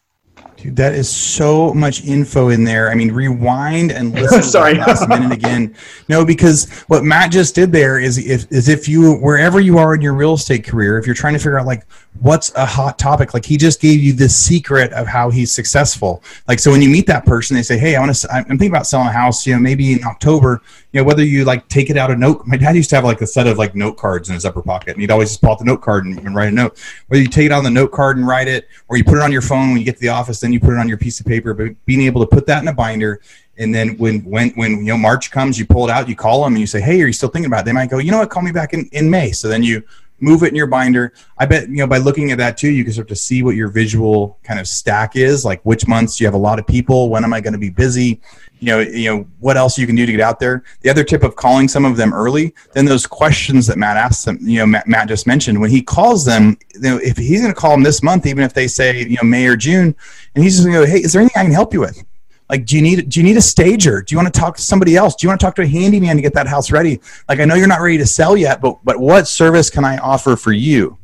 Dude, 0.60 0.76
that 0.76 0.92
is 0.92 1.08
so 1.08 1.72
much 1.72 2.04
info 2.04 2.50
in 2.50 2.64
there. 2.64 2.90
I 2.90 2.94
mean, 2.94 3.12
rewind 3.12 3.92
and 3.92 4.12
listen 4.12 4.42
Sorry. 4.42 4.74
last 4.74 5.08
minute 5.08 5.32
again. 5.32 5.74
No, 6.08 6.22
because 6.22 6.70
what 6.88 7.02
Matt 7.02 7.32
just 7.32 7.54
did 7.54 7.72
there 7.72 7.98
is 7.98 8.18
if 8.18 8.50
is 8.52 8.68
if 8.68 8.86
you 8.86 9.14
wherever 9.14 9.58
you 9.58 9.78
are 9.78 9.94
in 9.94 10.02
your 10.02 10.12
real 10.12 10.34
estate 10.34 10.64
career, 10.64 10.98
if 10.98 11.06
you're 11.06 11.14
trying 11.14 11.32
to 11.32 11.38
figure 11.38 11.58
out 11.58 11.64
like 11.66 11.86
what's 12.20 12.54
a 12.56 12.66
hot 12.66 12.98
topic, 12.98 13.32
like 13.32 13.46
he 13.46 13.56
just 13.56 13.80
gave 13.80 14.00
you 14.00 14.12
the 14.12 14.28
secret 14.28 14.92
of 14.92 15.06
how 15.06 15.30
he's 15.30 15.50
successful. 15.50 16.22
Like 16.46 16.58
so, 16.58 16.70
when 16.70 16.82
you 16.82 16.90
meet 16.90 17.06
that 17.06 17.24
person, 17.24 17.56
they 17.56 17.62
say, 17.62 17.78
"Hey, 17.78 17.96
I 17.96 18.00
want 18.00 18.14
to. 18.14 18.30
I'm 18.30 18.44
thinking 18.44 18.68
about 18.68 18.86
selling 18.86 19.08
a 19.08 19.12
house. 19.12 19.46
You 19.46 19.54
know, 19.54 19.60
maybe 19.60 19.94
in 19.94 20.04
October. 20.04 20.60
You 20.92 21.00
know, 21.00 21.04
whether 21.04 21.24
you 21.24 21.44
like 21.44 21.68
take 21.68 21.88
it 21.88 21.96
out 21.96 22.10
a 22.10 22.16
note. 22.16 22.46
My 22.46 22.56
dad 22.56 22.74
used 22.74 22.90
to 22.90 22.96
have 22.96 23.04
like 23.04 23.20
a 23.20 23.26
set 23.26 23.46
of 23.46 23.58
like 23.58 23.76
note 23.76 23.96
cards 23.96 24.28
in 24.28 24.34
his 24.34 24.44
upper 24.44 24.60
pocket, 24.62 24.92
and 24.92 25.00
he'd 25.00 25.10
always 25.10 25.28
just 25.28 25.40
pull 25.40 25.52
out 25.52 25.58
the 25.60 25.64
note 25.64 25.82
card 25.82 26.04
and, 26.04 26.18
and 26.18 26.34
write 26.34 26.48
a 26.48 26.52
note. 26.52 26.78
Whether 27.06 27.22
you 27.22 27.28
take 27.28 27.46
it 27.46 27.52
on 27.52 27.62
the 27.62 27.70
note 27.70 27.92
card 27.92 28.16
and 28.16 28.26
write 28.26 28.48
it, 28.48 28.66
or 28.88 28.96
you 28.96 29.04
put 29.04 29.16
it 29.16 29.22
on 29.22 29.30
your 29.30 29.42
phone 29.42 29.68
when 29.68 29.78
you 29.78 29.84
get 29.84 29.96
to 29.96 30.00
the 30.00 30.08
office, 30.08 30.40
then 30.40 30.52
you 30.52 30.58
put 30.58 30.72
it 30.72 30.78
on 30.78 30.88
your 30.88 30.98
piece 30.98 31.20
of 31.20 31.26
paper. 31.26 31.54
But 31.54 31.74
being 31.86 32.02
able 32.02 32.20
to 32.22 32.26
put 32.26 32.46
that 32.46 32.60
in 32.62 32.68
a 32.68 32.72
binder, 32.72 33.20
and 33.56 33.72
then 33.72 33.96
when 33.98 34.20
when 34.20 34.50
when 34.50 34.78
you 34.78 34.86
know 34.86 34.98
March 34.98 35.30
comes, 35.30 35.58
you 35.58 35.66
pull 35.66 35.88
it 35.88 35.90
out, 35.90 36.08
you 36.08 36.16
call 36.16 36.42
them, 36.42 36.54
and 36.54 36.60
you 36.60 36.66
say, 36.66 36.80
"Hey, 36.80 37.00
are 37.02 37.06
you 37.06 37.12
still 37.12 37.28
thinking 37.28 37.50
about?" 37.50 37.60
it? 37.60 37.66
They 37.66 37.72
might 37.72 37.90
go, 37.90 37.98
"You 37.98 38.10
know 38.10 38.18
what? 38.18 38.30
Call 38.30 38.42
me 38.42 38.52
back 38.52 38.72
in 38.72 38.88
in 38.92 39.08
May." 39.08 39.30
So 39.30 39.46
then 39.46 39.62
you 39.62 39.84
move 40.20 40.42
it 40.42 40.48
in 40.48 40.54
your 40.54 40.66
binder. 40.66 41.12
I 41.38 41.46
bet 41.46 41.68
you 41.68 41.76
know 41.76 41.86
by 41.86 41.98
looking 41.98 42.30
at 42.32 42.38
that 42.38 42.56
too, 42.56 42.70
you 42.70 42.84
can 42.84 42.92
start 42.92 43.08
to 43.08 43.16
see 43.16 43.42
what 43.42 43.56
your 43.56 43.68
visual 43.68 44.38
kind 44.42 44.60
of 44.60 44.68
stack 44.68 45.16
is. 45.16 45.44
Like 45.44 45.60
which 45.62 45.86
months 45.86 46.20
you 46.20 46.26
have 46.26 46.34
a 46.34 46.38
lot 46.38 46.58
of 46.58 46.66
people. 46.66 47.10
When 47.10 47.24
am 47.24 47.32
I 47.32 47.40
going 47.40 47.52
to 47.52 47.58
be 47.58 47.70
busy? 47.70 48.20
You 48.60 48.66
know, 48.66 48.80
you 48.80 49.10
know 49.10 49.26
what 49.38 49.56
else 49.56 49.78
you 49.78 49.86
can 49.86 49.96
do 49.96 50.04
to 50.04 50.12
get 50.12 50.20
out 50.20 50.38
there. 50.38 50.62
The 50.82 50.90
other 50.90 51.02
tip 51.02 51.22
of 51.22 51.34
calling 51.34 51.66
some 51.66 51.86
of 51.86 51.96
them 51.96 52.12
early, 52.12 52.54
then 52.72 52.84
those 52.84 53.06
questions 53.06 53.66
that 53.68 53.78
Matt 53.78 53.96
asked 53.96 54.26
them, 54.26 54.38
you 54.42 54.58
know, 54.58 54.66
Matt, 54.66 54.86
Matt 54.86 55.08
just 55.08 55.26
mentioned, 55.26 55.58
when 55.58 55.70
he 55.70 55.80
calls 55.80 56.26
them, 56.26 56.58
you 56.74 56.80
know, 56.80 56.98
if 56.98 57.16
he's 57.16 57.40
going 57.40 57.54
to 57.54 57.58
call 57.58 57.70
them 57.70 57.82
this 57.82 58.02
month, 58.02 58.26
even 58.26 58.44
if 58.44 58.52
they 58.52 58.68
say 58.68 59.02
you 59.02 59.16
know 59.16 59.26
May 59.26 59.46
or 59.46 59.56
June, 59.56 59.96
and 60.34 60.44
he's 60.44 60.56
just 60.56 60.66
going 60.66 60.78
to 60.78 60.86
go, 60.86 60.92
hey, 60.92 61.02
is 61.02 61.12
there 61.12 61.22
anything 61.22 61.40
I 61.40 61.44
can 61.44 61.52
help 61.52 61.72
you 61.72 61.80
with? 61.80 62.04
Like, 62.50 62.66
do 62.66 62.74
you 62.74 62.82
need 62.82 63.08
do 63.08 63.20
you 63.20 63.24
need 63.24 63.36
a 63.36 63.42
stager? 63.42 64.02
Do 64.02 64.12
you 64.12 64.18
want 64.18 64.32
to 64.32 64.38
talk 64.38 64.56
to 64.56 64.62
somebody 64.62 64.96
else? 64.96 65.14
Do 65.14 65.24
you 65.24 65.28
want 65.28 65.38
to 65.40 65.46
talk 65.46 65.54
to 65.54 65.62
a 65.62 65.66
handyman 65.66 66.16
to 66.16 66.22
get 66.22 66.34
that 66.34 66.48
house 66.48 66.72
ready? 66.72 67.00
Like, 67.28 67.38
I 67.38 67.44
know 67.44 67.54
you're 67.54 67.68
not 67.68 67.80
ready 67.80 67.96
to 67.98 68.06
sell 68.06 68.36
yet, 68.36 68.60
but 68.60 68.78
but 68.82 68.98
what 68.98 69.28
service 69.28 69.70
can 69.70 69.84
I 69.84 69.98
offer 69.98 70.34
for 70.34 70.52
you? 70.52 70.98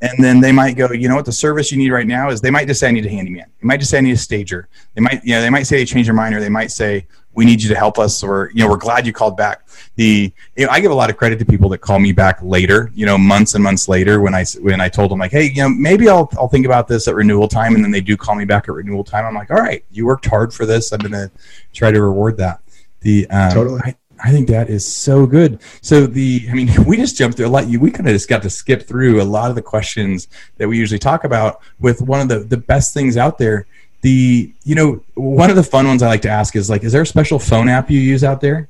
And 0.00 0.22
then 0.22 0.40
they 0.40 0.52
might 0.52 0.76
go, 0.76 0.90
you 0.92 1.08
know 1.08 1.14
what, 1.14 1.24
the 1.24 1.32
service 1.32 1.70
you 1.70 1.78
need 1.78 1.90
right 1.90 2.06
now 2.06 2.30
is 2.30 2.40
they 2.40 2.50
might 2.50 2.66
just 2.66 2.80
say 2.80 2.88
I 2.88 2.90
need 2.90 3.06
a 3.06 3.10
handyman. 3.10 3.46
They 3.60 3.66
might 3.66 3.78
just 3.78 3.90
say 3.90 3.98
I 3.98 4.02
need 4.02 4.12
a 4.12 4.16
stager. 4.16 4.68
They 4.94 5.00
might, 5.00 5.24
you 5.24 5.34
know, 5.34 5.40
they 5.40 5.50
might 5.50 5.62
say 5.64 5.78
they 5.78 5.86
change 5.86 6.06
their 6.06 6.14
mind, 6.14 6.34
or 6.34 6.40
they 6.40 6.48
might 6.48 6.70
say 6.70 7.06
we 7.36 7.44
need 7.44 7.62
you 7.62 7.68
to 7.68 7.76
help 7.76 7.98
us 7.98 8.24
or 8.24 8.50
you 8.54 8.64
know 8.64 8.68
we're 8.68 8.76
glad 8.76 9.06
you 9.06 9.12
called 9.12 9.36
back. 9.36 9.62
The 9.94 10.32
you 10.56 10.66
know, 10.66 10.72
i 10.72 10.80
give 10.80 10.90
a 10.90 10.94
lot 10.94 11.10
of 11.10 11.16
credit 11.16 11.38
to 11.38 11.44
people 11.44 11.68
that 11.70 11.78
call 11.78 11.98
me 11.98 12.12
back 12.12 12.38
later 12.42 12.90
you 12.94 13.06
know 13.06 13.16
months 13.16 13.54
and 13.54 13.62
months 13.62 13.88
later 13.88 14.20
when 14.20 14.34
i 14.34 14.44
when 14.60 14.80
i 14.80 14.88
told 14.88 15.10
them 15.10 15.18
like 15.18 15.30
hey 15.30 15.44
you 15.44 15.62
know 15.62 15.68
maybe 15.68 16.08
i'll, 16.08 16.30
I'll 16.38 16.48
think 16.48 16.66
about 16.66 16.88
this 16.88 17.08
at 17.08 17.14
renewal 17.14 17.48
time 17.48 17.74
and 17.74 17.84
then 17.84 17.90
they 17.90 18.00
do 18.00 18.16
call 18.16 18.34
me 18.34 18.44
back 18.44 18.68
at 18.68 18.74
renewal 18.74 19.04
time. 19.04 19.24
I'm 19.24 19.34
like 19.34 19.50
all 19.50 19.58
right 19.58 19.84
you 19.90 20.06
worked 20.06 20.26
hard 20.26 20.52
for 20.52 20.66
this. 20.66 20.92
I'm 20.92 20.98
going 20.98 21.12
to 21.12 21.30
try 21.72 21.90
to 21.90 22.02
reward 22.02 22.36
that. 22.38 22.60
The 23.00 23.28
um, 23.30 23.52
totally. 23.52 23.80
I, 23.84 23.96
I 24.22 24.30
think 24.30 24.48
that 24.48 24.70
is 24.70 24.86
so 24.86 25.26
good. 25.26 25.60
So 25.82 26.06
the, 26.06 26.46
I 26.50 26.54
mean, 26.54 26.70
we 26.86 26.96
just 26.96 27.16
jumped 27.16 27.36
through 27.36 27.46
a 27.46 27.48
lot. 27.48 27.66
We 27.66 27.90
kind 27.90 28.08
of 28.08 28.14
just 28.14 28.28
got 28.28 28.42
to 28.42 28.50
skip 28.50 28.82
through 28.82 29.20
a 29.20 29.24
lot 29.24 29.50
of 29.50 29.56
the 29.56 29.62
questions 29.62 30.28
that 30.56 30.68
we 30.68 30.78
usually 30.78 30.98
talk 30.98 31.24
about 31.24 31.60
with 31.78 32.00
one 32.02 32.20
of 32.20 32.28
the 32.28 32.40
the 32.40 32.56
best 32.56 32.94
things 32.94 33.16
out 33.16 33.38
there 33.38 33.66
the 34.06 34.54
you 34.62 34.76
know 34.76 35.02
one 35.14 35.50
of 35.50 35.56
the 35.56 35.64
fun 35.64 35.84
ones 35.88 36.00
I 36.00 36.06
like 36.06 36.22
to 36.22 36.28
ask 36.28 36.54
is 36.54 36.70
like, 36.70 36.84
is 36.84 36.92
there 36.92 37.02
a 37.02 37.06
special 37.06 37.40
phone 37.40 37.68
app 37.68 37.90
you 37.90 37.98
use 37.98 38.22
out 38.22 38.40
there? 38.40 38.68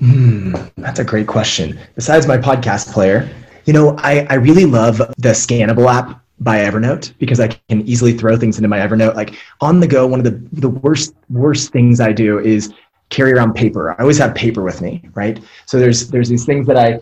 Mm, 0.00 0.72
that's 0.76 0.98
a 1.00 1.04
great 1.04 1.26
question. 1.26 1.78
Besides 1.96 2.26
my 2.26 2.38
podcast 2.38 2.94
player, 2.94 3.28
you 3.66 3.74
know, 3.74 3.94
I, 3.98 4.26
I 4.30 4.34
really 4.34 4.64
love 4.64 4.96
the 5.18 5.34
Scannable 5.44 5.92
app 5.92 6.22
by 6.40 6.60
Evernote 6.60 7.12
because 7.18 7.40
I 7.40 7.48
can 7.48 7.82
easily 7.82 8.14
throw 8.14 8.38
things 8.38 8.56
into 8.56 8.68
my 8.68 8.78
Evernote. 8.78 9.14
Like 9.14 9.34
on 9.60 9.80
the 9.80 9.86
go, 9.86 10.06
one 10.06 10.20
of 10.20 10.24
the, 10.24 10.60
the 10.60 10.70
worst 10.70 11.14
worst 11.28 11.70
things 11.70 12.00
I 12.00 12.12
do 12.12 12.38
is 12.38 12.72
carry 13.10 13.32
around 13.34 13.52
paper. 13.52 13.92
I 13.92 13.96
always 14.00 14.16
have 14.16 14.34
paper 14.34 14.62
with 14.62 14.80
me, 14.80 15.02
right? 15.12 15.38
So 15.66 15.78
there's 15.78 16.08
there's 16.08 16.30
these 16.30 16.46
things 16.46 16.66
that 16.68 16.78
I 16.78 17.00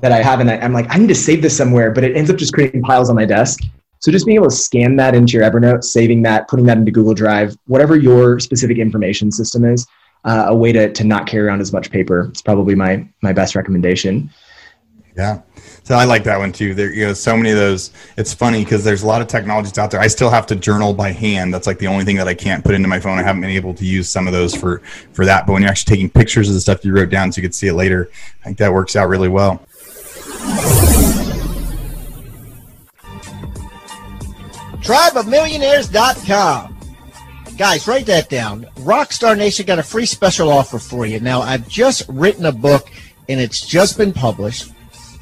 that 0.00 0.12
I 0.12 0.22
have 0.22 0.38
and 0.38 0.48
I, 0.48 0.58
I'm 0.58 0.72
like, 0.72 0.86
I 0.94 0.98
need 0.98 1.08
to 1.08 1.14
save 1.28 1.42
this 1.42 1.56
somewhere, 1.56 1.90
but 1.90 2.04
it 2.04 2.16
ends 2.16 2.30
up 2.30 2.36
just 2.36 2.52
creating 2.52 2.82
piles 2.82 3.10
on 3.10 3.16
my 3.16 3.24
desk. 3.24 3.64
So 4.02 4.10
just 4.10 4.26
being 4.26 4.34
able 4.34 4.50
to 4.50 4.56
scan 4.56 4.96
that 4.96 5.14
into 5.14 5.34
your 5.34 5.48
Evernote, 5.48 5.84
saving 5.84 6.22
that, 6.22 6.48
putting 6.48 6.66
that 6.66 6.76
into 6.76 6.90
Google 6.90 7.14
Drive, 7.14 7.56
whatever 7.66 7.94
your 7.94 8.40
specific 8.40 8.78
information 8.78 9.30
system 9.30 9.64
is, 9.64 9.86
uh, 10.24 10.46
a 10.48 10.54
way 10.54 10.72
to, 10.72 10.92
to 10.92 11.04
not 11.04 11.28
carry 11.28 11.46
around 11.46 11.60
as 11.60 11.72
much 11.72 11.88
paper. 11.88 12.26
It's 12.30 12.42
probably 12.42 12.74
my, 12.74 13.08
my 13.22 13.32
best 13.32 13.54
recommendation. 13.54 14.28
Yeah. 15.16 15.42
So 15.84 15.94
I 15.94 16.04
like 16.04 16.24
that 16.24 16.36
one 16.36 16.50
too. 16.50 16.74
There, 16.74 16.92
you 16.92 17.06
know, 17.06 17.12
so 17.12 17.36
many 17.36 17.50
of 17.50 17.56
those. 17.56 17.92
It's 18.16 18.34
funny 18.34 18.64
because 18.64 18.82
there's 18.82 19.04
a 19.04 19.06
lot 19.06 19.22
of 19.22 19.28
technologies 19.28 19.78
out 19.78 19.92
there. 19.92 20.00
I 20.00 20.08
still 20.08 20.30
have 20.30 20.46
to 20.46 20.56
journal 20.56 20.92
by 20.94 21.12
hand. 21.12 21.54
That's 21.54 21.68
like 21.68 21.78
the 21.78 21.86
only 21.86 22.04
thing 22.04 22.16
that 22.16 22.26
I 22.26 22.34
can't 22.34 22.64
put 22.64 22.74
into 22.74 22.88
my 22.88 22.98
phone. 22.98 23.20
I 23.20 23.22
haven't 23.22 23.42
been 23.42 23.50
able 23.50 23.72
to 23.74 23.84
use 23.84 24.08
some 24.08 24.26
of 24.26 24.32
those 24.32 24.52
for 24.52 24.80
for 25.12 25.24
that. 25.26 25.46
But 25.46 25.52
when 25.52 25.62
you're 25.62 25.70
actually 25.70 25.94
taking 25.94 26.10
pictures 26.10 26.48
of 26.48 26.54
the 26.54 26.60
stuff 26.60 26.84
you 26.84 26.92
wrote 26.92 27.10
down, 27.10 27.30
so 27.30 27.40
you 27.40 27.46
could 27.46 27.54
see 27.54 27.68
it 27.68 27.74
later, 27.74 28.10
I 28.40 28.44
think 28.46 28.58
that 28.58 28.72
works 28.72 28.96
out 28.96 29.08
really 29.08 29.28
well. 29.28 29.64
Tribeofmillionaires.com. 34.82 36.76
Guys, 37.56 37.86
write 37.86 38.06
that 38.06 38.28
down. 38.28 38.66
Rockstar 38.76 39.36
Nation 39.36 39.66
got 39.66 39.78
a 39.78 39.82
free 39.82 40.06
special 40.06 40.50
offer 40.50 40.78
for 40.78 41.06
you. 41.06 41.20
Now, 41.20 41.42
I've 41.42 41.68
just 41.68 42.02
written 42.08 42.46
a 42.46 42.52
book 42.52 42.90
and 43.28 43.40
it's 43.40 43.64
just 43.64 43.96
been 43.96 44.12
published. 44.12 44.72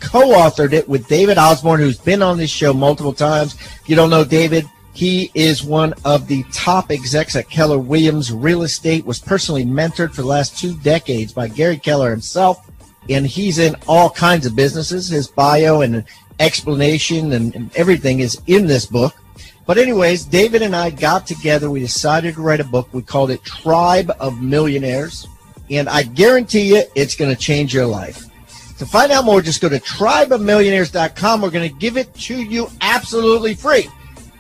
Co 0.01 0.31
authored 0.31 0.73
it 0.73 0.89
with 0.89 1.07
David 1.09 1.37
Osborne, 1.37 1.81
who's 1.81 1.99
been 1.99 2.23
on 2.23 2.39
this 2.39 2.51
show 2.51 2.73
multiple 2.73 3.13
times. 3.13 3.55
If 3.55 3.83
you 3.87 3.97
don't 3.97 4.09
know 4.09 4.25
David, 4.25 4.65
he 4.95 5.31
is 5.35 5.63
one 5.63 5.93
of 6.05 6.27
the 6.27 6.43
top 6.53 6.91
execs 6.91 7.37
at 7.37 7.51
Keller 7.51 7.79
Williams 7.79 8.33
Real 8.33 8.63
Estate, 8.63 9.05
was 9.05 9.19
personally 9.19 9.65
mentored 9.65 10.15
for 10.15 10.23
the 10.23 10.29
last 10.29 10.59
two 10.59 10.77
decades 10.79 11.33
by 11.33 11.49
Gary 11.49 11.79
Keller 11.79 12.11
himself. 12.11 12.67
And 13.09 13.27
he's 13.27 13.59
in 13.59 13.77
all 13.87 14.09
kinds 14.09 14.47
of 14.47 14.57
businesses. 14.57 15.09
His 15.09 15.29
bio 15.29 15.83
and 15.83 16.05
explanation 16.39 17.33
and, 17.33 17.55
and 17.55 17.77
everything 17.77 18.21
is 18.21 18.41
in 18.47 18.67
this 18.67 18.87
book. 18.87 19.15
But, 19.71 19.79
anyways, 19.79 20.25
David 20.25 20.63
and 20.63 20.75
I 20.75 20.91
got 20.91 21.29
together. 21.29 21.71
We 21.71 21.79
decided 21.79 22.35
to 22.35 22.41
write 22.41 22.59
a 22.59 22.65
book. 22.65 22.89
We 22.93 23.03
called 23.03 23.31
it 23.31 23.45
Tribe 23.45 24.11
of 24.19 24.43
Millionaires. 24.43 25.29
And 25.71 25.89
I 25.89 26.03
guarantee 26.03 26.75
you 26.75 26.83
it's 26.97 27.15
going 27.15 27.33
to 27.33 27.41
change 27.41 27.73
your 27.73 27.87
life. 27.87 28.27
To 28.79 28.85
find 28.85 29.13
out 29.13 29.25
more, 29.25 29.41
just 29.41 29.61
go 29.61 29.69
to 29.69 29.79
tribeofmillionaires.com. 29.79 31.41
We're 31.41 31.51
going 31.51 31.71
to 31.71 31.77
give 31.77 31.97
it 31.97 32.13
to 32.15 32.43
you 32.43 32.67
absolutely 32.81 33.55
free. 33.55 33.89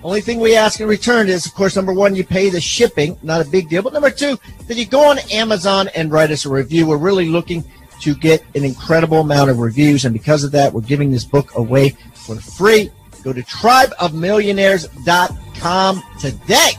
Only 0.02 0.20
thing 0.20 0.40
we 0.40 0.56
ask 0.56 0.80
in 0.80 0.88
return 0.88 1.28
is, 1.28 1.46
of 1.46 1.54
course, 1.54 1.76
number 1.76 1.92
one, 1.92 2.16
you 2.16 2.24
pay 2.24 2.50
the 2.50 2.60
shipping, 2.60 3.16
not 3.22 3.40
a 3.40 3.48
big 3.48 3.68
deal. 3.68 3.82
But 3.82 3.92
number 3.92 4.10
two, 4.10 4.36
that 4.66 4.76
you 4.76 4.84
go 4.84 5.10
on 5.10 5.20
Amazon 5.30 5.90
and 5.94 6.10
write 6.10 6.32
us 6.32 6.44
a 6.44 6.50
review. 6.50 6.88
We're 6.88 6.96
really 6.96 7.28
looking 7.28 7.62
to 8.00 8.16
get 8.16 8.42
an 8.56 8.64
incredible 8.64 9.20
amount 9.20 9.48
of 9.50 9.60
reviews. 9.60 10.04
And 10.04 10.12
because 10.12 10.42
of 10.42 10.50
that, 10.50 10.72
we're 10.72 10.80
giving 10.80 11.12
this 11.12 11.24
book 11.24 11.54
away 11.54 11.90
for 12.14 12.34
free. 12.34 12.90
Go 13.22 13.32
to 13.32 13.42
tribeofmillionaires.com 13.42 16.02
today. 16.20 16.70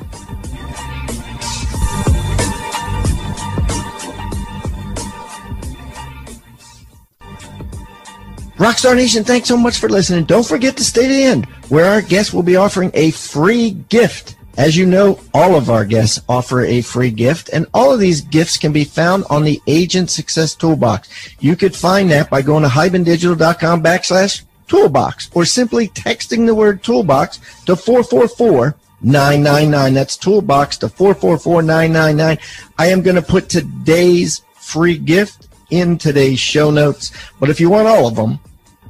Rockstar 8.62 8.96
Nation, 8.96 9.24
thanks 9.24 9.48
so 9.48 9.58
much 9.58 9.80
for 9.80 9.90
listening. 9.90 10.26
Don't 10.26 10.46
forget 10.46 10.78
to 10.78 10.84
stay 10.84 11.08
to 11.08 11.08
the 11.08 11.24
end, 11.24 11.46
where 11.70 11.86
our 11.86 12.02
guests 12.02 12.32
will 12.32 12.44
be 12.44 12.58
offering 12.58 12.92
a 12.94 13.10
free 13.10 13.72
gift. 13.72 14.36
As 14.56 14.78
you 14.78 14.86
know, 14.86 15.20
all 15.34 15.56
of 15.56 15.72
our 15.72 15.84
guests 15.84 16.22
offer 16.30 16.62
a 16.62 16.82
free 16.82 17.10
gift, 17.10 17.50
and 17.50 17.66
all 17.74 17.92
of 17.92 18.00
these 18.00 18.22
gifts 18.22 18.58
can 18.58 18.72
be 18.72 18.84
found 18.84 19.24
on 19.32 19.44
the 19.44 19.60
Agent 19.66 20.12
Success 20.12 20.54
Toolbox. 20.54 21.10
You 21.40 21.56
could 21.56 21.76
find 21.76 22.12
that 22.12 22.30
by 22.30 22.44
going 22.44 22.62
to 22.62 22.70
hibandigital.com 22.70 23.82
backslash 23.82 24.44
toolbox 24.72 25.30
or 25.34 25.44
simply 25.44 25.90
texting 25.90 26.46
the 26.46 26.56
word 26.56 26.82
toolbox 26.82 27.40
to 27.66 27.76
444 27.76 28.74
999. 29.02 29.94
That's 29.94 30.16
toolbox 30.16 30.78
to 30.78 30.88
444 30.88 31.62
999. 31.62 32.38
I 32.78 32.88
am 32.88 33.02
going 33.02 33.18
to 33.18 33.22
put 33.22 33.50
today's 33.50 34.44
free 34.56 34.98
gift 34.98 35.50
in 35.72 35.98
today's 35.98 36.40
show 36.40 36.72
notes, 36.72 37.12
but 37.38 37.50
if 37.50 37.60
you 37.60 37.70
want 37.70 37.90
all 37.90 38.08
of 38.08 38.16
them, 38.16 38.40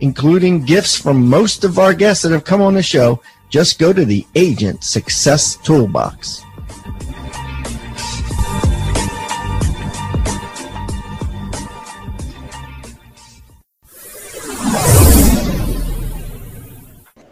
including 0.02 0.66
gifts 0.66 0.96
from 0.96 1.28
most 1.28 1.64
of 1.64 1.80
our 1.80 1.96
guests 1.96 2.22
that 2.24 2.32
have 2.32 2.46
come 2.46 2.62
on 2.62 2.76
the 2.76 2.84
show, 2.84 3.20
just 3.50 3.80
go 3.80 3.92
to 3.92 4.06
the 4.06 4.26
Agent 4.36 4.84
Success 4.84 5.56
Toolbox. 5.58 6.44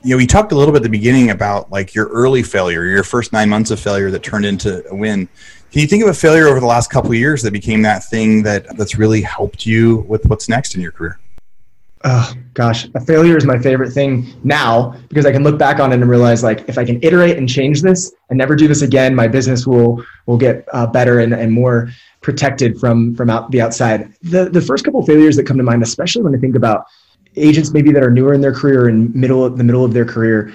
You 0.04 0.12
know, 0.12 0.18
we 0.18 0.28
talked 0.28 0.52
a 0.52 0.56
little 0.56 0.72
bit 0.72 0.80
at 0.80 0.84
the 0.84 0.90
beginning 0.90 1.32
about 1.32 1.72
like 1.72 1.94
your 1.94 2.08
early 2.08 2.44
failure, 2.44 2.86
your 2.86 3.04
first 3.04 3.34
nine 3.34 3.50
months 3.50 3.72
of 3.72 3.80
failure 3.80 4.12
that 4.12 4.24
turned 4.24 4.46
into 4.46 4.88
a 4.90 4.96
win. 4.96 5.28
Can 5.72 5.82
you 5.82 5.88
think 5.88 6.04
of 6.04 6.10
a 6.10 6.14
failure 6.14 6.48
over 6.48 6.60
the 6.60 6.66
last 6.66 6.90
couple 6.90 7.12
of 7.12 7.18
years 7.18 7.42
that 7.44 7.52
became 7.52 7.82
that 7.84 8.04
thing 8.10 8.42
that 8.44 8.78
that's 8.78 8.98
really 8.98 9.22
helped 9.22 9.66
you 9.66 9.98
with 10.08 10.26
what's 10.26 10.50
next 10.50 10.76
in 10.76 10.82
your 10.82 10.92
career? 10.92 11.20
Oh 12.06 12.34
gosh, 12.54 12.88
a 12.96 13.02
failure 13.02 13.36
is 13.36 13.46
my 13.46 13.60
favorite 13.60 13.92
thing 13.92 14.34
now 14.44 14.96
because 15.10 15.26
I 15.26 15.34
can 15.34 15.44
look 15.44 15.60
back 15.60 15.80
on 15.80 15.92
it 15.92 15.96
and 15.96 16.10
realize 16.10 16.44
like 16.44 16.68
if 16.70 16.78
I 16.78 16.86
can 16.86 16.98
iterate 17.04 17.38
and 17.38 17.48
change 17.48 17.82
this 17.82 18.14
and 18.30 18.38
never 18.38 18.56
do 18.56 18.70
this 18.70 18.82
again, 18.82 19.14
my 19.14 19.28
business 19.28 19.68
will 19.68 20.04
will 20.26 20.38
get 20.38 20.66
uh, 20.72 20.88
better 20.88 21.20
and, 21.20 21.34
and 21.34 21.52
more 21.52 21.90
protected 22.22 22.80
from 22.80 23.16
from 23.16 23.30
out 23.30 23.52
the 23.52 23.62
outside. 23.62 24.14
The 24.22 24.50
the 24.50 24.62
first 24.62 24.86
couple 24.86 25.06
failures 25.06 25.36
that 25.36 25.46
come 25.46 25.58
to 25.58 25.64
mind, 25.64 25.84
especially 25.84 26.24
when 26.24 26.34
I 26.34 26.38
think 26.38 26.56
about 26.56 26.86
agents 27.40 27.72
maybe 27.72 27.92
that 27.92 28.04
are 28.04 28.12
newer 28.12 28.34
in 28.34 28.42
their 28.42 28.54
career 28.54 28.88
and 28.88 29.14
middle 29.16 29.50
the 29.50 29.64
middle 29.64 29.86
of 29.86 29.94
their 29.94 30.06
career, 30.06 30.54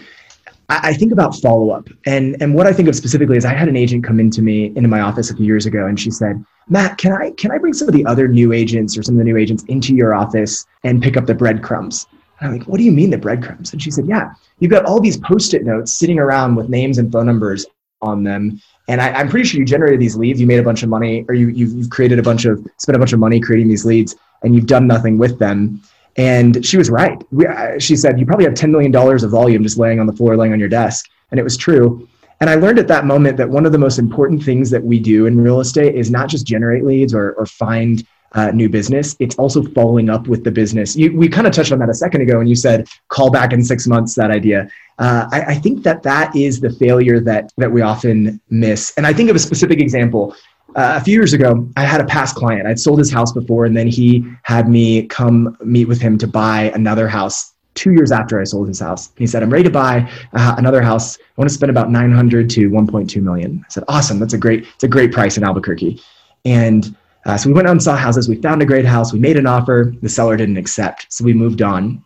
I, 0.68 0.94
think 0.94 1.12
about 1.12 1.35
follow 1.37 1.70
up. 1.70 1.88
And 2.07 2.37
and 2.40 2.55
what 2.55 2.66
I 2.66 2.73
think 2.73 2.88
of 2.88 2.97
specifically 2.97 3.37
is 3.37 3.44
I 3.44 3.55
had 3.55 3.68
an 3.68 3.77
agent 3.77 4.05
come 4.05 4.20
into 4.20 4.42
me 4.42 4.66
into 4.77 4.88
my 4.88 5.01
office 5.01 5.31
a 5.31 5.37
few 5.37 5.47
years 5.47 5.66
ago 5.66 5.87
and 5.87 5.99
she 5.99 6.11
said, 6.11 6.44
Matt, 6.68 6.99
can 6.99 7.12
I 7.12 7.31
can 7.33 7.51
I 7.51 7.59
bring 7.59 7.73
some 7.73 7.88
of 7.88 7.94
the 7.94 8.05
other 8.07 8.29
new 8.29 8.53
agents 8.53 8.97
or 8.97 9.03
some 9.03 9.14
of 9.14 9.18
the 9.18 9.25
new 9.25 9.37
agents 9.37 9.64
into 9.64 9.94
your 9.94 10.14
office 10.14 10.64
and 10.83 11.03
pick 11.03 11.16
up 11.16 11.27
the 11.27 11.35
breadcrumbs? 11.35 12.07
And 12.40 12.51
I'm 12.51 12.59
like, 12.59 12.66
what 12.66 12.79
do 12.79 12.85
you 12.85 12.92
mean 12.92 13.11
the 13.11 13.18
breadcrumbs? 13.18 13.73
And 13.73 13.83
she 13.83 13.90
said, 13.90 14.07
yeah, 14.07 14.33
you've 14.59 14.70
got 14.70 14.85
all 14.85 15.01
these 15.01 15.18
post-it 15.18 15.64
notes 15.64 15.94
sitting 15.94 16.18
around 16.18 16.57
with 16.57 16.68
names 16.68 16.99
and 16.99 17.12
phone 17.12 17.27
numbers 17.27 17.66
on 18.03 18.25
them. 18.25 18.61
And 18.88 19.01
I, 19.01 19.20
am 19.20 19.29
pretty 19.29 19.47
sure 19.47 19.61
you 19.61 19.64
generated 19.64 20.01
these 20.01 20.16
leads. 20.16 20.40
You 20.40 20.47
made 20.47 20.59
a 20.59 20.62
bunch 20.62 20.83
of 20.83 20.88
money, 20.88 21.25
or 21.29 21.35
you, 21.35 21.49
you've, 21.49 21.73
you've 21.73 21.90
created 21.90 22.18
a 22.18 22.23
bunch 22.23 22.44
of, 22.44 22.64
spent 22.79 22.97
a 22.97 22.99
bunch 22.99 23.12
of 23.12 23.18
money 23.18 23.40
creating 23.40 23.68
these 23.68 23.85
leads, 23.85 24.14
and 24.42 24.55
you've 24.55 24.66
done 24.66 24.87
nothing 24.87 25.16
with 25.16 25.38
them. 25.38 25.81
And 26.16 26.64
she 26.64 26.77
was 26.77 26.90
right. 26.90 27.22
We, 27.33 27.46
uh, 27.46 27.79
she 27.79 27.96
said, 27.96 28.18
You 28.18 28.27
probably 28.27 28.44
have 28.44 28.55
$10 28.55 28.70
million 28.70 28.94
of 28.94 29.31
volume 29.31 29.62
just 29.62 29.79
laying 29.79 30.00
on 30.00 30.07
the 30.07 30.12
floor, 30.12 30.37
laying 30.37 30.53
on 30.53 30.61
your 30.61 30.68
desk. 30.68 31.09
And 31.31 31.40
it 31.40 31.42
was 31.42 31.57
true. 31.57 32.09
And 32.40 32.50
I 32.50 32.57
learned 32.57 32.79
at 32.79 32.88
that 32.88 33.07
moment 33.07 33.37
that 33.38 33.48
one 33.48 33.64
of 33.64 33.72
the 33.72 33.79
most 33.79 33.98
important 33.98 34.42
things 34.42 34.70
that 34.70 34.83
we 34.83 34.98
do 34.98 35.27
in 35.27 35.40
real 35.40 35.61
estate 35.61 35.94
is 35.94 36.11
not 36.11 36.29
just 36.29 36.46
generate 36.46 36.85
leads 36.85 37.14
or, 37.14 37.33
or 37.33 37.46
find 37.46 38.07
uh, 38.35 38.50
new 38.50 38.68
business, 38.68 39.16
it's 39.20 39.37
also 39.37 39.62
following 39.62 40.11
up 40.11 40.27
with 40.27 40.42
the 40.42 40.50
business. 40.50 40.96
You, 40.96 41.16
we 41.16 41.29
kind 41.29 41.46
of 41.46 41.53
touched 41.53 41.72
on 41.72 41.79
that 41.79 41.88
a 41.88 41.94
second 41.94 42.20
ago, 42.20 42.40
and 42.40 42.48
you 42.48 42.57
said 42.57 42.88
call 43.09 43.31
back 43.31 43.53
in 43.53 43.62
six 43.62 43.87
months. 43.87 44.14
That 44.16 44.31
idea. 44.31 44.68
Uh, 44.98 45.29
I, 45.33 45.40
I, 45.42 45.55
think 45.55 45.83
that 45.85 46.03
that 46.03 46.35
is 46.37 46.61
the 46.61 46.70
failure 46.70 47.20
that 47.20 47.53
that 47.57 47.70
we 47.70 47.81
often 47.81 48.40
miss. 48.50 48.92
And 48.96 49.07
I 49.07 49.12
think 49.12 49.31
of 49.31 49.37
a 49.37 49.40
specific 49.40 49.81
example. 49.81 50.35
Uh, 50.74 50.94
a 50.96 51.00
few 51.00 51.14
years 51.14 51.32
ago, 51.32 51.68
I 51.76 51.84
had 51.84 52.00
a 52.00 52.04
past 52.04 52.34
client. 52.34 52.66
I'd 52.66 52.80
sold 52.80 52.98
his 52.98 53.12
house 53.12 53.32
before, 53.32 53.64
and 53.64 53.76
then 53.76 53.87
he 53.87 54.24
had 54.42 54.68
me 54.68 55.06
come 55.06 55.56
meet 55.62 55.87
with 55.87 56.00
him 56.00 56.18
to 56.18 56.26
buy 56.26 56.72
another 56.74 57.08
house 57.08 57.52
two 57.74 57.92
years 57.92 58.10
after 58.12 58.40
I 58.40 58.44
sold 58.44 58.68
his 58.68 58.80
house. 58.80 59.10
He 59.16 59.26
said, 59.26 59.42
I'm 59.42 59.50
ready 59.50 59.64
to 59.64 59.70
buy 59.70 60.10
uh, 60.32 60.54
another 60.58 60.82
house. 60.82 61.18
I 61.18 61.22
want 61.37 61.48
to 61.48 61.54
spend 61.54 61.70
about 61.70 61.90
900 61.90 62.48
to 62.50 62.70
1.2 62.70 63.22
million. 63.22 63.62
I 63.64 63.68
said, 63.68 63.84
awesome. 63.88 64.18
That's 64.18 64.34
a 64.34 64.38
great, 64.38 64.66
it's 64.74 64.84
a 64.84 64.88
great 64.88 65.12
price 65.12 65.37
in 65.37 65.44
Albuquerque. 65.44 66.00
And 66.44 66.96
uh, 67.26 67.37
so 67.37 67.48
we 67.48 67.54
went 67.54 67.66
out 67.66 67.72
and 67.72 67.82
saw 67.82 67.96
houses. 67.96 68.28
We 68.28 68.37
found 68.37 68.62
a 68.62 68.66
great 68.66 68.84
house. 68.84 69.12
We 69.12 69.18
made 69.18 69.37
an 69.37 69.46
offer. 69.46 69.94
The 70.02 70.08
seller 70.08 70.37
didn't 70.37 70.56
accept. 70.56 71.06
So 71.12 71.24
we 71.24 71.32
moved 71.32 71.62
on. 71.62 72.04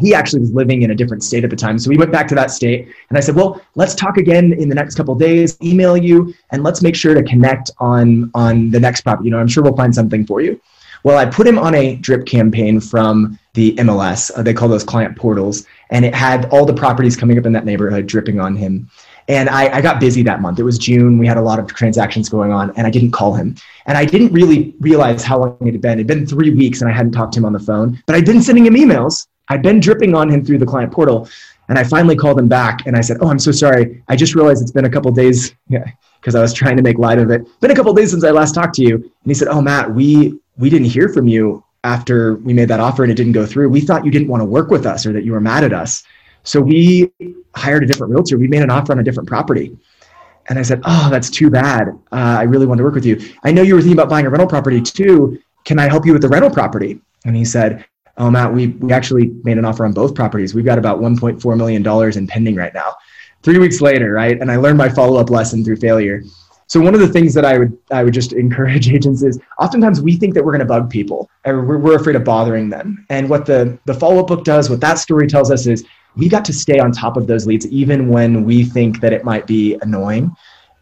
He 0.00 0.14
actually 0.14 0.40
was 0.40 0.52
living 0.52 0.82
in 0.82 0.90
a 0.90 0.94
different 0.94 1.22
state 1.22 1.44
at 1.44 1.50
the 1.50 1.56
time. 1.56 1.78
So 1.78 1.90
we 1.90 1.96
went 1.96 2.12
back 2.12 2.28
to 2.28 2.34
that 2.34 2.50
state 2.50 2.88
and 3.08 3.18
I 3.18 3.20
said, 3.20 3.34
well, 3.34 3.60
let's 3.74 3.94
talk 3.94 4.16
again 4.16 4.52
in 4.52 4.68
the 4.68 4.74
next 4.74 4.94
couple 4.94 5.14
days, 5.14 5.56
email 5.62 5.96
you, 5.96 6.34
and 6.50 6.62
let's 6.62 6.82
make 6.82 6.96
sure 6.96 7.14
to 7.14 7.22
connect 7.22 7.70
on, 7.78 8.30
on 8.34 8.70
the 8.70 8.80
next 8.80 9.02
property. 9.02 9.26
You 9.26 9.32
know, 9.32 9.38
I'm 9.38 9.48
sure 9.48 9.62
we'll 9.62 9.76
find 9.76 9.94
something 9.94 10.26
for 10.26 10.40
you. 10.40 10.60
Well, 11.04 11.18
I 11.18 11.26
put 11.26 11.46
him 11.46 11.58
on 11.58 11.74
a 11.74 11.96
drip 11.96 12.26
campaign 12.26 12.80
from 12.80 13.38
the 13.54 13.74
MLS. 13.76 14.30
Uh, 14.36 14.42
they 14.42 14.54
call 14.54 14.68
those 14.68 14.84
client 14.84 15.16
portals. 15.16 15.66
And 15.90 16.04
it 16.04 16.14
had 16.14 16.46
all 16.46 16.64
the 16.64 16.74
properties 16.74 17.16
coming 17.16 17.38
up 17.38 17.46
in 17.46 17.52
that 17.52 17.64
neighborhood 17.64 18.06
dripping 18.06 18.40
on 18.40 18.56
him. 18.56 18.88
And 19.28 19.48
I, 19.48 19.76
I, 19.76 19.80
got 19.80 20.00
busy 20.00 20.22
that 20.24 20.40
month. 20.40 20.58
It 20.58 20.64
was 20.64 20.78
June. 20.78 21.16
We 21.16 21.26
had 21.28 21.36
a 21.36 21.42
lot 21.42 21.60
of 21.60 21.68
transactions 21.68 22.28
going 22.28 22.50
on, 22.50 22.72
and 22.76 22.88
I 22.88 22.90
didn't 22.90 23.12
call 23.12 23.34
him. 23.34 23.54
And 23.86 23.96
I 23.96 24.04
didn't 24.04 24.32
really 24.32 24.74
realize 24.80 25.22
how 25.22 25.38
long 25.38 25.56
it 25.60 25.72
had 25.72 25.80
been. 25.80 25.92
It 25.92 25.98
had 25.98 26.06
been 26.08 26.26
three 26.26 26.50
weeks, 26.50 26.80
and 26.80 26.90
I 26.90 26.92
hadn't 26.92 27.12
talked 27.12 27.34
to 27.34 27.38
him 27.38 27.44
on 27.44 27.52
the 27.52 27.60
phone. 27.60 28.02
But 28.06 28.16
I'd 28.16 28.26
been 28.26 28.42
sending 28.42 28.66
him 28.66 28.74
emails. 28.74 29.28
I'd 29.48 29.62
been 29.62 29.80
dripping 29.80 30.14
on 30.14 30.30
him 30.30 30.44
through 30.44 30.58
the 30.58 30.66
client 30.66 30.92
portal. 30.92 31.28
And 31.68 31.78
I 31.78 31.84
finally 31.84 32.16
called 32.16 32.38
him 32.38 32.48
back, 32.48 32.86
and 32.86 32.96
I 32.96 33.00
said, 33.00 33.18
"Oh, 33.20 33.28
I'm 33.28 33.38
so 33.38 33.52
sorry. 33.52 34.02
I 34.08 34.16
just 34.16 34.34
realized 34.34 34.60
it's 34.60 34.72
been 34.72 34.84
a 34.84 34.90
couple 34.90 35.10
days." 35.12 35.54
Yeah, 35.68 35.84
because 36.20 36.34
I 36.34 36.42
was 36.42 36.52
trying 36.52 36.76
to 36.76 36.82
make 36.82 36.98
light 36.98 37.18
of 37.18 37.30
it. 37.30 37.46
Been 37.60 37.70
a 37.70 37.74
couple 37.74 37.94
days 37.94 38.10
since 38.10 38.24
I 38.24 38.30
last 38.30 38.54
talked 38.54 38.74
to 38.74 38.82
you. 38.82 38.96
And 38.96 39.26
he 39.26 39.32
said, 39.32 39.48
"Oh, 39.48 39.62
Matt, 39.62 39.94
we 39.94 40.38
we 40.58 40.68
didn't 40.68 40.88
hear 40.88 41.08
from 41.08 41.26
you 41.28 41.64
after 41.84 42.34
we 42.36 42.52
made 42.52 42.68
that 42.68 42.78
offer 42.78 43.02
and 43.02 43.10
it 43.10 43.14
didn't 43.14 43.32
go 43.32 43.46
through. 43.46 43.70
We 43.70 43.80
thought 43.80 44.04
you 44.04 44.10
didn't 44.10 44.28
want 44.28 44.42
to 44.42 44.44
work 44.44 44.70
with 44.70 44.84
us 44.84 45.06
or 45.06 45.12
that 45.14 45.24
you 45.24 45.32
were 45.32 45.40
mad 45.40 45.64
at 45.64 45.72
us. 45.72 46.02
So 46.44 46.60
we 46.60 47.10
hired 47.56 47.84
a 47.84 47.86
different 47.86 48.12
realtor. 48.12 48.36
We 48.38 48.48
made 48.48 48.62
an 48.62 48.70
offer 48.70 48.92
on 48.92 48.98
a 48.98 49.02
different 49.02 49.28
property." 49.28 49.74
And 50.48 50.58
I 50.58 50.62
said, 50.62 50.82
"Oh, 50.84 51.08
that's 51.10 51.30
too 51.30 51.48
bad. 51.48 51.88
Uh, 52.10 52.36
I 52.40 52.42
really 52.42 52.66
want 52.66 52.78
to 52.78 52.84
work 52.84 52.94
with 52.94 53.06
you. 53.06 53.18
I 53.44 53.52
know 53.52 53.62
you 53.62 53.74
were 53.74 53.80
thinking 53.80 53.98
about 53.98 54.10
buying 54.10 54.26
a 54.26 54.30
rental 54.30 54.48
property 54.48 54.82
too. 54.82 55.38
Can 55.64 55.78
I 55.78 55.88
help 55.88 56.04
you 56.04 56.12
with 56.12 56.22
the 56.22 56.28
rental 56.28 56.50
property?" 56.50 57.00
And 57.24 57.34
he 57.34 57.44
said, 57.44 57.86
Oh, 58.18 58.30
Matt, 58.30 58.52
we, 58.52 58.68
we 58.68 58.92
actually 58.92 59.28
made 59.42 59.58
an 59.58 59.64
offer 59.64 59.84
on 59.84 59.92
both 59.92 60.14
properties. 60.14 60.54
We've 60.54 60.64
got 60.64 60.78
about 60.78 61.00
$1.4 61.00 61.56
million 61.56 62.18
in 62.18 62.26
pending 62.26 62.56
right 62.56 62.74
now. 62.74 62.94
Three 63.42 63.58
weeks 63.58 63.80
later, 63.80 64.12
right? 64.12 64.40
And 64.40 64.50
I 64.50 64.56
learned 64.56 64.78
my 64.78 64.88
follow 64.88 65.18
up 65.18 65.30
lesson 65.30 65.64
through 65.64 65.76
failure. 65.76 66.22
So 66.66 66.80
one 66.80 66.94
of 66.94 67.00
the 67.00 67.08
things 67.08 67.34
that 67.34 67.44
I 67.44 67.58
would 67.58 67.76
I 67.90 68.02
would 68.02 68.14
just 68.14 68.32
encourage 68.44 68.88
agents 68.90 69.22
is 69.22 69.38
oftentimes 69.60 70.00
we 70.00 70.16
think 70.16 70.34
that 70.34 70.44
we're 70.44 70.52
going 70.52 70.60
to 70.60 70.64
bug 70.66 70.88
people 70.88 71.28
we're, 71.44 71.76
we're 71.76 71.96
afraid 71.96 72.16
of 72.16 72.24
bothering 72.24 72.70
them. 72.70 73.04
And 73.10 73.28
what 73.28 73.46
the 73.46 73.78
the 73.84 73.94
follow 73.94 74.20
up 74.20 74.28
book 74.28 74.44
does, 74.44 74.70
what 74.70 74.80
that 74.80 74.98
story 74.98 75.26
tells 75.26 75.50
us 75.50 75.66
is 75.66 75.84
we 76.16 76.28
got 76.28 76.44
to 76.46 76.52
stay 76.52 76.78
on 76.78 76.92
top 76.92 77.16
of 77.16 77.26
those 77.26 77.46
leads 77.46 77.66
even 77.68 78.08
when 78.08 78.44
we 78.44 78.64
think 78.64 79.00
that 79.00 79.12
it 79.12 79.24
might 79.24 79.46
be 79.46 79.76
annoying 79.82 80.34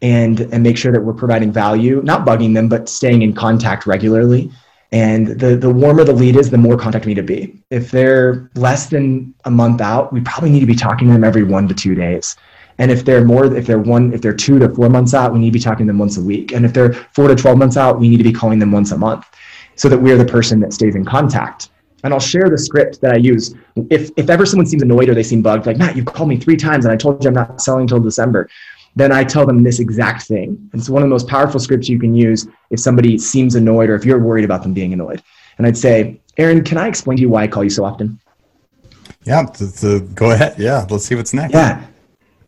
and 0.02 0.40
and 0.40 0.62
make 0.62 0.76
sure 0.76 0.92
that 0.92 1.00
we're 1.00 1.12
providing 1.12 1.52
value, 1.52 2.00
not 2.02 2.26
bugging 2.26 2.54
them, 2.54 2.68
but 2.68 2.88
staying 2.88 3.22
in 3.22 3.32
contact 3.32 3.86
regularly. 3.86 4.50
And 4.92 5.28
the 5.28 5.56
the 5.56 5.70
warmer 5.70 6.02
the 6.04 6.12
lead 6.12 6.36
is, 6.36 6.50
the 6.50 6.58
more 6.58 6.76
contact 6.76 7.06
we 7.06 7.14
need 7.14 7.20
to 7.20 7.22
be. 7.22 7.56
If 7.70 7.90
they're 7.90 8.50
less 8.56 8.86
than 8.86 9.34
a 9.44 9.50
month 9.50 9.80
out, 9.80 10.12
we 10.12 10.20
probably 10.20 10.50
need 10.50 10.60
to 10.60 10.66
be 10.66 10.74
talking 10.74 11.06
to 11.08 11.12
them 11.12 11.24
every 11.24 11.44
one 11.44 11.68
to 11.68 11.74
two 11.74 11.94
days. 11.94 12.36
And 12.78 12.90
if 12.90 13.04
they're 13.04 13.24
more, 13.24 13.44
if 13.54 13.66
they're 13.66 13.78
one, 13.78 14.12
if 14.12 14.22
they're 14.22 14.34
two 14.34 14.58
to 14.58 14.68
four 14.74 14.88
months 14.88 15.12
out, 15.12 15.32
we 15.32 15.38
need 15.38 15.50
to 15.50 15.58
be 15.58 15.60
talking 15.60 15.86
to 15.86 15.90
them 15.90 15.98
once 15.98 16.16
a 16.16 16.22
week. 16.22 16.52
And 16.52 16.64
if 16.64 16.72
they're 16.72 16.94
four 16.94 17.28
to 17.28 17.36
12 17.36 17.58
months 17.58 17.76
out, 17.76 18.00
we 18.00 18.08
need 18.08 18.16
to 18.16 18.24
be 18.24 18.32
calling 18.32 18.58
them 18.58 18.72
once 18.72 18.90
a 18.90 18.96
month 18.96 19.26
so 19.76 19.88
that 19.90 19.98
we're 19.98 20.16
the 20.16 20.24
person 20.24 20.60
that 20.60 20.72
stays 20.72 20.94
in 20.94 21.04
contact. 21.04 21.68
And 22.04 22.14
I'll 22.14 22.20
share 22.20 22.48
the 22.48 22.56
script 22.56 23.02
that 23.02 23.12
I 23.12 23.16
use. 23.16 23.54
If, 23.90 24.10
if 24.16 24.30
ever 24.30 24.46
someone 24.46 24.64
seems 24.66 24.82
annoyed 24.82 25.10
or 25.10 25.14
they 25.14 25.22
seem 25.22 25.42
bugged, 25.42 25.66
like, 25.66 25.76
Matt, 25.76 25.94
you've 25.94 26.06
called 26.06 26.30
me 26.30 26.38
three 26.38 26.56
times 26.56 26.86
and 26.86 26.92
I 26.92 26.96
told 26.96 27.22
you 27.22 27.28
I'm 27.28 27.34
not 27.34 27.60
selling 27.60 27.82
until 27.82 28.00
December, 28.00 28.48
then 28.96 29.12
I 29.12 29.24
tell 29.24 29.46
them 29.46 29.62
this 29.62 29.78
exact 29.78 30.22
thing. 30.22 30.70
It's 30.74 30.88
one 30.88 31.02
of 31.02 31.08
the 31.08 31.12
most 31.12 31.28
powerful 31.28 31.60
scripts 31.60 31.88
you 31.88 31.98
can 31.98 32.14
use 32.14 32.46
if 32.70 32.80
somebody 32.80 33.18
seems 33.18 33.54
annoyed 33.54 33.90
or 33.90 33.94
if 33.94 34.04
you're 34.04 34.18
worried 34.18 34.44
about 34.44 34.62
them 34.62 34.72
being 34.72 34.92
annoyed. 34.92 35.22
And 35.58 35.66
I'd 35.66 35.76
say, 35.76 36.20
Aaron, 36.38 36.64
can 36.64 36.78
I 36.78 36.88
explain 36.88 37.16
to 37.16 37.22
you 37.22 37.28
why 37.28 37.44
I 37.44 37.48
call 37.48 37.64
you 37.64 37.70
so 37.70 37.84
often? 37.84 38.20
Yeah, 39.24 39.42
to, 39.42 39.72
to 39.80 40.00
go 40.00 40.30
ahead. 40.30 40.58
Yeah, 40.58 40.86
let's 40.88 41.04
see 41.04 41.14
what's 41.14 41.34
next. 41.34 41.54
Yeah 41.54 41.86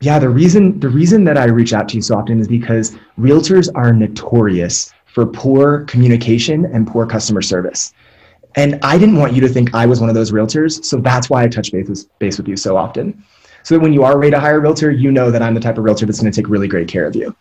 yeah, 0.03 0.19
the 0.19 0.29
reason 0.29 0.81
the 0.81 0.89
reason 0.89 1.23
that 1.25 1.39
I 1.39 1.45
reach 1.45 1.73
out 1.73 1.89
to 1.91 1.97
you 1.97 2.03
so 2.03 2.17
often 2.17 2.41
is 2.41 2.49
because 2.49 2.97
realtors 3.19 3.71
are 3.77 3.93
notorious 3.93 4.93
for 5.07 5.25
poor 5.25 5.85
communication 5.85 6.67
and 6.67 6.89
poor 6.89 7.07
customer 7.07 7.41
service. 7.41 7.93
And 8.57 8.81
I 8.83 8.99
didn't 8.99 9.17
want 9.17 9.33
you 9.33 9.41
to 9.43 9.49
think 9.49 9.73
I 9.75 9.87
was 9.87 10.01
one 10.01 10.09
of 10.09 10.17
those 10.17 10.33
realtors, 10.33 10.85
so 10.85 10.97
that's 10.97 11.31
why 11.31 11.45
I 11.45 11.49
touch 11.49 11.71
base 11.71 11.89
with, 11.89 12.19
base 12.19 12.37
with 12.37 12.49
you 12.49 12.57
so 12.57 12.77
often. 12.77 13.25
So 13.63 13.75
that 13.75 13.81
when 13.81 13.93
you 13.93 14.03
are 14.05 14.19
ready 14.19 14.33
to 14.33 14.41
hire 14.41 14.57
a 14.57 14.61
realtor, 14.61 14.91
you 14.91 15.11
know 15.11 15.31
that 15.31 15.43
I'm 15.43 15.55
the 15.55 15.61
type 15.61 15.79
of 15.79 15.85
realtor 15.85 16.07
that's 16.07 16.21
going 16.21 16.33
to 16.33 16.37
take 16.41 16.49
really 16.49 16.69
great 16.69 16.89
care 16.89 17.07
of 17.07 17.15
you. 17.15 17.35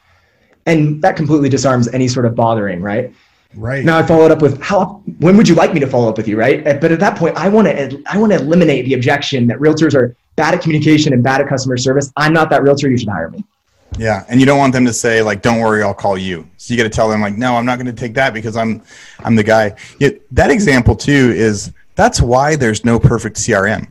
And 0.65 1.01
that 1.01 1.15
completely 1.15 1.49
disarms 1.49 1.88
any 1.89 2.07
sort 2.07 2.25
of 2.25 2.36
bothering, 2.36 2.81
right? 2.81 3.13
Right. 3.55 3.84
Now 3.84 3.97
I 3.97 4.03
followed 4.03 4.31
up 4.31 4.41
with 4.41 4.62
how 4.62 5.01
when 5.19 5.36
would 5.36 5.47
you 5.47 5.55
like 5.55 5.73
me 5.73 5.79
to 5.81 5.88
follow 5.88 6.07
up 6.10 6.17
with 6.17 6.27
you, 6.27 6.38
right? 6.38 6.65
Eh, 6.65 6.77
but 6.79 6.91
at 6.91 6.99
that 6.99 7.17
point, 7.17 7.36
I 7.36 7.49
want 7.49 7.67
to 7.67 8.01
I 8.10 8.17
want 8.17 8.31
to 8.31 8.39
eliminate 8.39 8.86
the 8.86 8.93
objection 8.93 9.47
that 9.47 9.57
realtors 9.57 9.93
are 9.93 10.15
bad 10.36 10.53
at 10.53 10.62
communication 10.62 11.12
and 11.12 11.21
bad 11.21 11.41
at 11.41 11.49
customer 11.49 11.75
service. 11.75 12.12
I'm 12.15 12.34
not 12.34 12.49
that 12.51 12.63
realtor. 12.63 12.89
You 12.89 12.97
should 12.97 13.10
hire 13.10 13.29
me. 13.29 13.43
Yeah, 13.97 14.23
and 14.29 14.39
you 14.39 14.45
don't 14.45 14.57
want 14.57 14.71
them 14.71 14.86
to 14.86 14.93
say 14.93 15.21
like, 15.21 15.41
"Don't 15.41 15.60
worry, 15.60 15.84
I'll 15.84 15.93
call 15.93 16.17
you." 16.17 16.47
So 16.55 16.73
you 16.73 16.77
got 16.77 16.84
to 16.84 16.89
tell 16.89 17.10
them 17.10 17.19
like, 17.19 17.38
"No, 17.38 17.57
I'm 17.57 17.65
not 17.65 17.77
going 17.77 17.93
to 17.93 17.93
take 17.93 18.13
that 18.13 18.34
because 18.34 18.55
I'm, 18.55 18.81
I'm 19.19 19.36
the 19.36 19.43
guy." 19.43 19.75
Yet 19.99 20.21
that 20.31 20.49
example 20.49 20.95
too 20.95 21.34
is 21.36 21.73
that's 21.95 22.21
why 22.21 22.55
there's 22.55 22.86
no 22.86 22.99
perfect 22.99 23.36
CRM, 23.36 23.88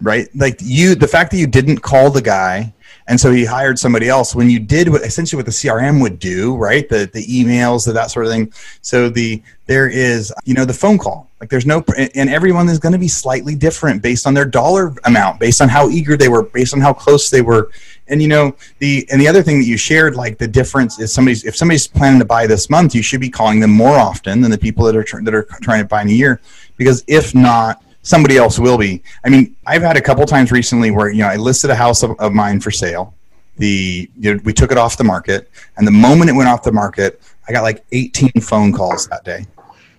right? 0.00 0.28
Like 0.34 0.58
you, 0.60 0.94
the 0.94 1.08
fact 1.08 1.30
that 1.30 1.38
you 1.38 1.46
didn't 1.46 1.78
call 1.78 2.10
the 2.10 2.22
guy 2.22 2.72
and 3.08 3.20
so 3.20 3.30
he 3.30 3.44
hired 3.44 3.78
somebody 3.78 4.08
else. 4.08 4.34
When 4.34 4.50
you 4.50 4.58
did 4.58 4.88
what 4.88 5.02
essentially 5.02 5.38
what 5.38 5.46
the 5.46 5.52
CRM 5.52 6.02
would 6.02 6.18
do, 6.18 6.56
right? 6.56 6.88
The 6.88 7.08
the 7.12 7.24
emails, 7.26 7.86
the, 7.86 7.92
that 7.92 8.10
sort 8.10 8.26
of 8.26 8.32
thing. 8.32 8.52
So 8.80 9.08
the 9.08 9.42
there 9.66 9.88
is 9.88 10.32
you 10.44 10.54
know 10.54 10.64
the 10.64 10.72
phone 10.72 10.98
call. 10.98 11.30
Like 11.40 11.48
there's 11.48 11.66
no 11.66 11.84
and 11.96 12.30
everyone 12.30 12.68
is 12.68 12.78
going 12.78 12.94
to 12.94 12.98
be 12.98 13.08
slightly 13.08 13.54
different 13.54 14.02
based 14.02 14.26
on 14.26 14.34
their 14.34 14.44
dollar 14.44 14.94
amount, 15.04 15.38
based 15.38 15.60
on 15.60 15.68
how 15.68 15.88
eager 15.88 16.16
they 16.16 16.28
were, 16.28 16.42
based 16.42 16.74
on 16.74 16.80
how 16.80 16.92
close 16.92 17.30
they 17.30 17.42
were. 17.42 17.70
And 18.08 18.20
you 18.20 18.28
know 18.28 18.56
the 18.78 19.06
and 19.12 19.20
the 19.20 19.28
other 19.28 19.42
thing 19.42 19.60
that 19.60 19.66
you 19.66 19.76
shared, 19.76 20.16
like 20.16 20.38
the 20.38 20.48
difference 20.48 20.98
is 20.98 21.12
somebody's 21.12 21.44
if 21.44 21.56
somebody's 21.56 21.86
planning 21.86 22.18
to 22.18 22.24
buy 22.24 22.46
this 22.48 22.68
month, 22.70 22.94
you 22.94 23.02
should 23.02 23.20
be 23.20 23.30
calling 23.30 23.60
them 23.60 23.70
more 23.70 23.96
often 23.96 24.40
than 24.40 24.50
the 24.50 24.58
people 24.58 24.84
that 24.84 24.96
are 24.96 25.22
that 25.22 25.34
are 25.34 25.44
trying 25.62 25.82
to 25.82 25.88
buy 25.88 26.02
in 26.02 26.08
a 26.08 26.12
year, 26.12 26.40
because 26.76 27.04
if 27.06 27.34
not 27.36 27.82
somebody 28.06 28.36
else 28.36 28.58
will 28.58 28.78
be. 28.78 29.02
I 29.24 29.28
mean, 29.28 29.56
I've 29.66 29.82
had 29.82 29.96
a 29.96 30.00
couple 30.00 30.24
times 30.26 30.52
recently 30.52 30.90
where 30.92 31.10
you 31.10 31.22
know 31.22 31.28
I 31.28 31.36
listed 31.36 31.70
a 31.70 31.74
house 31.74 32.02
of, 32.02 32.18
of 32.20 32.32
mine 32.32 32.60
for 32.60 32.70
sale. 32.70 33.12
The 33.58 34.08
you 34.18 34.34
know, 34.34 34.40
we 34.44 34.52
took 34.52 34.70
it 34.70 34.78
off 34.78 34.96
the 34.96 35.04
market, 35.04 35.50
and 35.76 35.86
the 35.86 35.92
moment 35.92 36.30
it 36.30 36.34
went 36.34 36.48
off 36.48 36.62
the 36.62 36.72
market, 36.72 37.20
I 37.48 37.52
got 37.52 37.62
like 37.62 37.84
18 37.92 38.30
phone 38.40 38.72
calls 38.72 39.08
that 39.08 39.24
day. 39.24 39.46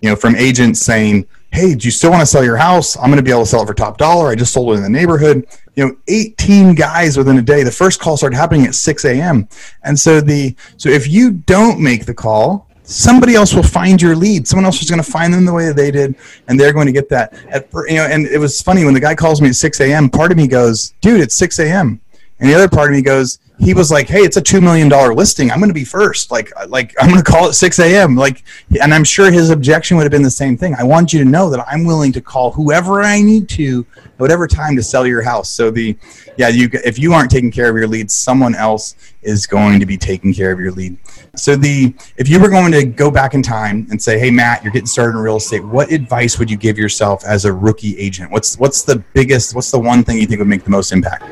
You 0.02 0.10
know, 0.10 0.16
from 0.16 0.36
agents 0.36 0.80
saying, 0.80 1.28
"Hey, 1.52 1.76
do 1.76 1.86
you 1.86 1.92
still 1.92 2.12
want 2.12 2.22
to 2.22 2.26
sell 2.26 2.44
your 2.44 2.58
house? 2.58 2.96
I'm 2.96 3.06
going 3.06 3.18
to 3.18 3.24
be 3.24 3.32
able 3.32 3.42
to 3.42 3.48
sell 3.48 3.64
it 3.64 3.68
for 3.68 3.74
top 3.74 3.98
dollar. 3.98 4.30
I 4.30 4.36
just 4.36 4.54
sold 4.54 4.74
it 4.74 4.78
in 4.78 4.84
the 4.84 4.90
neighborhood." 4.90 5.46
You 5.76 5.86
know, 5.86 5.98
18 6.08 6.76
guys 6.76 7.18
within 7.18 7.38
a 7.38 7.42
day. 7.42 7.62
The 7.64 7.72
first 7.72 8.00
call 8.00 8.18
started 8.18 8.36
happening 8.36 8.66
at 8.66 8.74
6 8.74 9.06
a.m. 9.06 9.48
And 9.84 10.00
so 10.00 10.22
the 10.22 10.56
so 10.78 10.90
if 10.90 11.08
you 11.08 11.32
don't 11.32 11.80
make 11.80 12.06
the 12.06 12.14
call, 12.14 12.67
somebody 12.88 13.36
else 13.36 13.54
will 13.54 13.64
find 13.64 14.02
your 14.02 14.16
lead. 14.16 14.48
Someone 14.48 14.66
else 14.66 14.82
is 14.82 14.90
going 14.90 15.04
to 15.04 15.10
find 15.10 15.34
them 15.34 15.46
the 15.46 15.54
way 15.54 15.68
that 15.68 15.76
they 15.76 15.92
did, 15.92 16.16
and 16.48 16.60
they're 16.60 16.74
going 16.74 16.88
to 16.88 16.92
get 16.92 17.10
that. 17.10 17.34
At, 17.50 17.68
you 17.88 17.98
know, 17.98 18.06
and 18.06 18.26
it 18.26 18.40
was 18.40 18.62
funny 18.62 18.86
when 18.86 18.94
the 18.94 19.00
guy 19.00 19.14
calls 19.14 19.42
me 19.42 19.50
at 19.50 19.56
6 19.56 19.80
a.m. 19.82 20.10
Part 20.10 20.32
of 20.32 20.38
me 20.38 20.48
goes, 20.48 20.94
"Dude, 21.02 21.22
it's 21.22 21.36
6 21.36 21.60
a.m." 21.60 22.00
And 22.40 22.50
the 22.50 22.56
other 22.56 22.70
part 22.70 22.90
of 22.90 22.96
me 22.96 23.02
goes, 23.02 23.40
he 23.60 23.74
was 23.74 23.92
like, 23.92 24.08
"Hey, 24.08 24.22
it's 24.22 24.38
a 24.38 24.42
two 24.42 24.62
million 24.62 24.88
dollar 24.90 25.14
listing. 25.14 25.52
I'm 25.52 25.60
going 25.60 25.70
to 25.70 25.74
be 25.74 25.84
first. 25.84 26.32
Like, 26.32 26.52
uh, 26.58 26.68
like 26.70 26.96
I'm 27.00 27.10
going 27.10 27.22
to 27.22 27.30
call 27.30 27.50
it 27.50 27.54
6 27.54 27.80
a.m. 27.80 28.16
Like, 28.16 28.44
and 28.82 28.94
I'm 28.94 29.04
sure 29.04 29.32
his 29.32 29.50
objection 29.50 29.98
would 29.98 30.04
have 30.04 30.12
been 30.12 30.24
the 30.24 30.32
same 30.32 30.58
thing. 30.58 30.76
I 30.76 30.84
want 30.84 31.12
you 31.12 31.20
to 31.24 31.30
know 31.30 31.50
that 31.50 31.66
I'm 31.68 31.84
willing 31.84 32.12
to 32.14 32.22
call 32.22 32.52
whoever 32.52 33.02
I 33.02 33.22
need 33.22 33.50
to, 33.50 33.86
whatever 34.18 34.48
time 34.48 34.76
to 34.76 34.84
sell 34.84 35.06
your 35.06 35.22
house. 35.22 35.50
So 35.50 35.72
the, 35.72 35.98
yeah, 36.38 36.50
you 36.50 36.70
if 36.74 37.00
you 37.00 37.14
aren't 37.14 37.32
taking 37.32 37.52
care 37.52 37.70
of 37.70 37.76
your 37.76 37.88
leads, 37.88 38.14
someone 38.14 38.56
else 38.56 38.96
is 39.22 39.48
going 39.48 39.80
to 39.80 39.86
be 39.86 39.98
taking 39.98 40.34
care 40.34 40.52
of 40.52 40.60
your 40.60 40.72
lead. 40.72 40.98
So 41.36 41.56
the 41.56 41.94
if 42.18 42.28
you 42.28 42.40
were 42.40 42.50
going 42.50 42.72
to 42.72 42.86
go 42.86 43.10
back 43.12 43.34
in 43.34 43.42
time 43.42 43.88
and 43.90 44.02
say, 44.02 44.20
"Hey 44.20 44.32
Matt, 44.32 44.64
you're 44.64 44.74
getting 44.74 44.88
started 44.88 45.18
in 45.18 45.24
real 45.24 45.38
estate. 45.38 45.64
What 45.64 45.92
advice 45.92 46.40
would 46.40 46.50
you 46.50 46.58
give 46.58 46.78
yourself 46.78 47.24
as 47.26 47.46
a 47.46 47.54
rookie 47.54 47.98
agent? 47.98 48.32
What's 48.32 48.58
what's 48.58 48.84
the 48.84 48.98
biggest 49.14 49.56
what's 49.56 49.72
the 49.72 49.80
one 49.80 50.04
thing 50.04 50.18
you 50.18 50.26
think 50.26 50.40
would 50.40 50.48
make 50.48 50.64
the 50.64 50.70
most 50.70 50.92
impact?" 50.92 51.24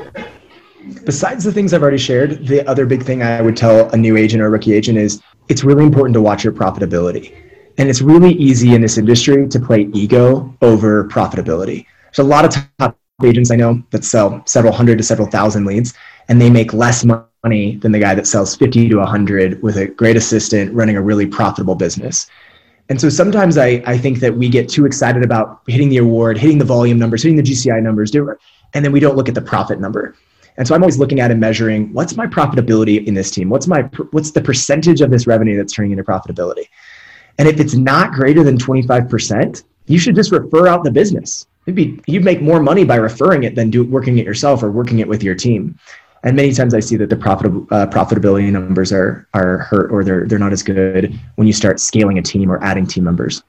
Besides 1.03 1.43
the 1.43 1.51
things 1.51 1.73
I've 1.73 1.81
already 1.81 1.97
shared, 1.97 2.45
the 2.45 2.67
other 2.67 2.85
big 2.85 3.03
thing 3.03 3.23
I 3.23 3.41
would 3.41 3.57
tell 3.57 3.89
a 3.89 3.97
new 3.97 4.17
agent 4.17 4.41
or 4.41 4.51
rookie 4.51 4.73
agent 4.73 4.99
is 4.99 5.21
it's 5.49 5.63
really 5.63 5.83
important 5.83 6.13
to 6.13 6.21
watch 6.21 6.43
your 6.43 6.53
profitability. 6.53 7.33
And 7.77 7.89
it's 7.89 8.01
really 8.01 8.33
easy 8.33 8.73
in 8.73 8.81
this 8.81 8.97
industry 8.97 9.47
to 9.47 9.59
play 9.59 9.89
ego 9.93 10.55
over 10.61 11.07
profitability. 11.07 11.85
There's 12.15 12.27
a 12.27 12.29
lot 12.29 12.45
of 12.45 12.55
top 12.79 12.97
agents 13.23 13.51
I 13.51 13.57
know 13.57 13.83
that 13.91 14.05
sell 14.05 14.41
several 14.45 14.71
hundred 14.71 14.97
to 14.99 15.03
several 15.03 15.27
thousand 15.27 15.65
leads, 15.65 15.93
and 16.29 16.41
they 16.41 16.49
make 16.49 16.73
less 16.73 17.03
money 17.03 17.75
than 17.77 17.91
the 17.91 17.99
guy 17.99 18.15
that 18.15 18.25
sells 18.25 18.55
50 18.55 18.89
to 18.89 18.97
100 18.97 19.61
with 19.61 19.77
a 19.77 19.87
great 19.87 20.15
assistant 20.15 20.73
running 20.73 20.95
a 20.95 21.01
really 21.01 21.25
profitable 21.25 21.75
business. 21.75 22.27
And 22.87 23.01
so 23.01 23.09
sometimes 23.09 23.57
I, 23.57 23.83
I 23.85 23.97
think 23.97 24.19
that 24.19 24.35
we 24.35 24.47
get 24.47 24.69
too 24.69 24.85
excited 24.85 25.23
about 25.23 25.61
hitting 25.67 25.89
the 25.89 25.97
award, 25.97 26.37
hitting 26.37 26.57
the 26.57 26.65
volume 26.65 26.99
numbers, 26.99 27.23
hitting 27.23 27.35
the 27.35 27.43
GCI 27.43 27.81
numbers, 27.81 28.13
and 28.15 28.85
then 28.85 28.91
we 28.91 28.99
don't 28.99 29.17
look 29.17 29.27
at 29.27 29.35
the 29.35 29.41
profit 29.41 29.79
number. 29.79 30.15
And 30.57 30.65
so 30.65 30.73
I'm 30.73 30.83
always 30.83 30.97
looking 30.97 31.19
at 31.19 31.31
and 31.31 31.39
measuring 31.39 31.91
what's 31.91 32.15
my 32.15 32.27
profitability 32.27 33.05
in 33.05 33.13
this 33.13 33.29
team? 33.29 33.49
What's 33.49 33.67
my 33.67 33.81
what's 34.11 34.31
the 34.31 34.41
percentage 34.41 35.01
of 35.01 35.11
this 35.11 35.27
revenue 35.27 35.57
that's 35.57 35.73
turning 35.73 35.91
into 35.91 36.03
profitability? 36.03 36.69
And 37.39 37.49
if 37.49 37.59
it's 37.59 37.73
not 37.73 38.13
greater 38.13 38.43
than 38.43 38.57
25%, 38.57 39.63
you 39.87 39.99
should 39.99 40.15
just 40.15 40.31
refer 40.31 40.67
out 40.67 40.85
the 40.85 40.91
business. 40.91 41.47
Maybe 41.65 41.99
you'd 42.05 42.23
make 42.23 42.41
more 42.41 42.59
money 42.59 42.83
by 42.83 42.95
referring 42.97 43.43
it 43.43 43.55
than 43.55 43.69
do, 43.69 43.83
working 43.83 44.17
it 44.17 44.25
yourself 44.25 44.61
or 44.61 44.71
working 44.71 44.99
it 44.99 45.07
with 45.07 45.23
your 45.23 45.35
team. 45.35 45.77
And 46.23 46.35
many 46.35 46.53
times 46.53 46.73
I 46.73 46.79
see 46.79 46.95
that 46.97 47.09
the 47.09 47.15
profit, 47.15 47.47
uh, 47.47 47.85
profitability 47.87 48.51
numbers 48.51 48.91
are 48.91 49.27
are 49.33 49.59
hurt 49.59 49.91
or 49.91 50.03
they're 50.03 50.25
they're 50.25 50.39
not 50.39 50.53
as 50.53 50.63
good 50.63 51.17
when 51.35 51.45
you 51.45 51.53
start 51.53 51.79
scaling 51.79 52.17
a 52.17 52.21
team 52.21 52.51
or 52.51 52.63
adding 52.63 52.87
team 52.87 53.03
members. 53.03 53.43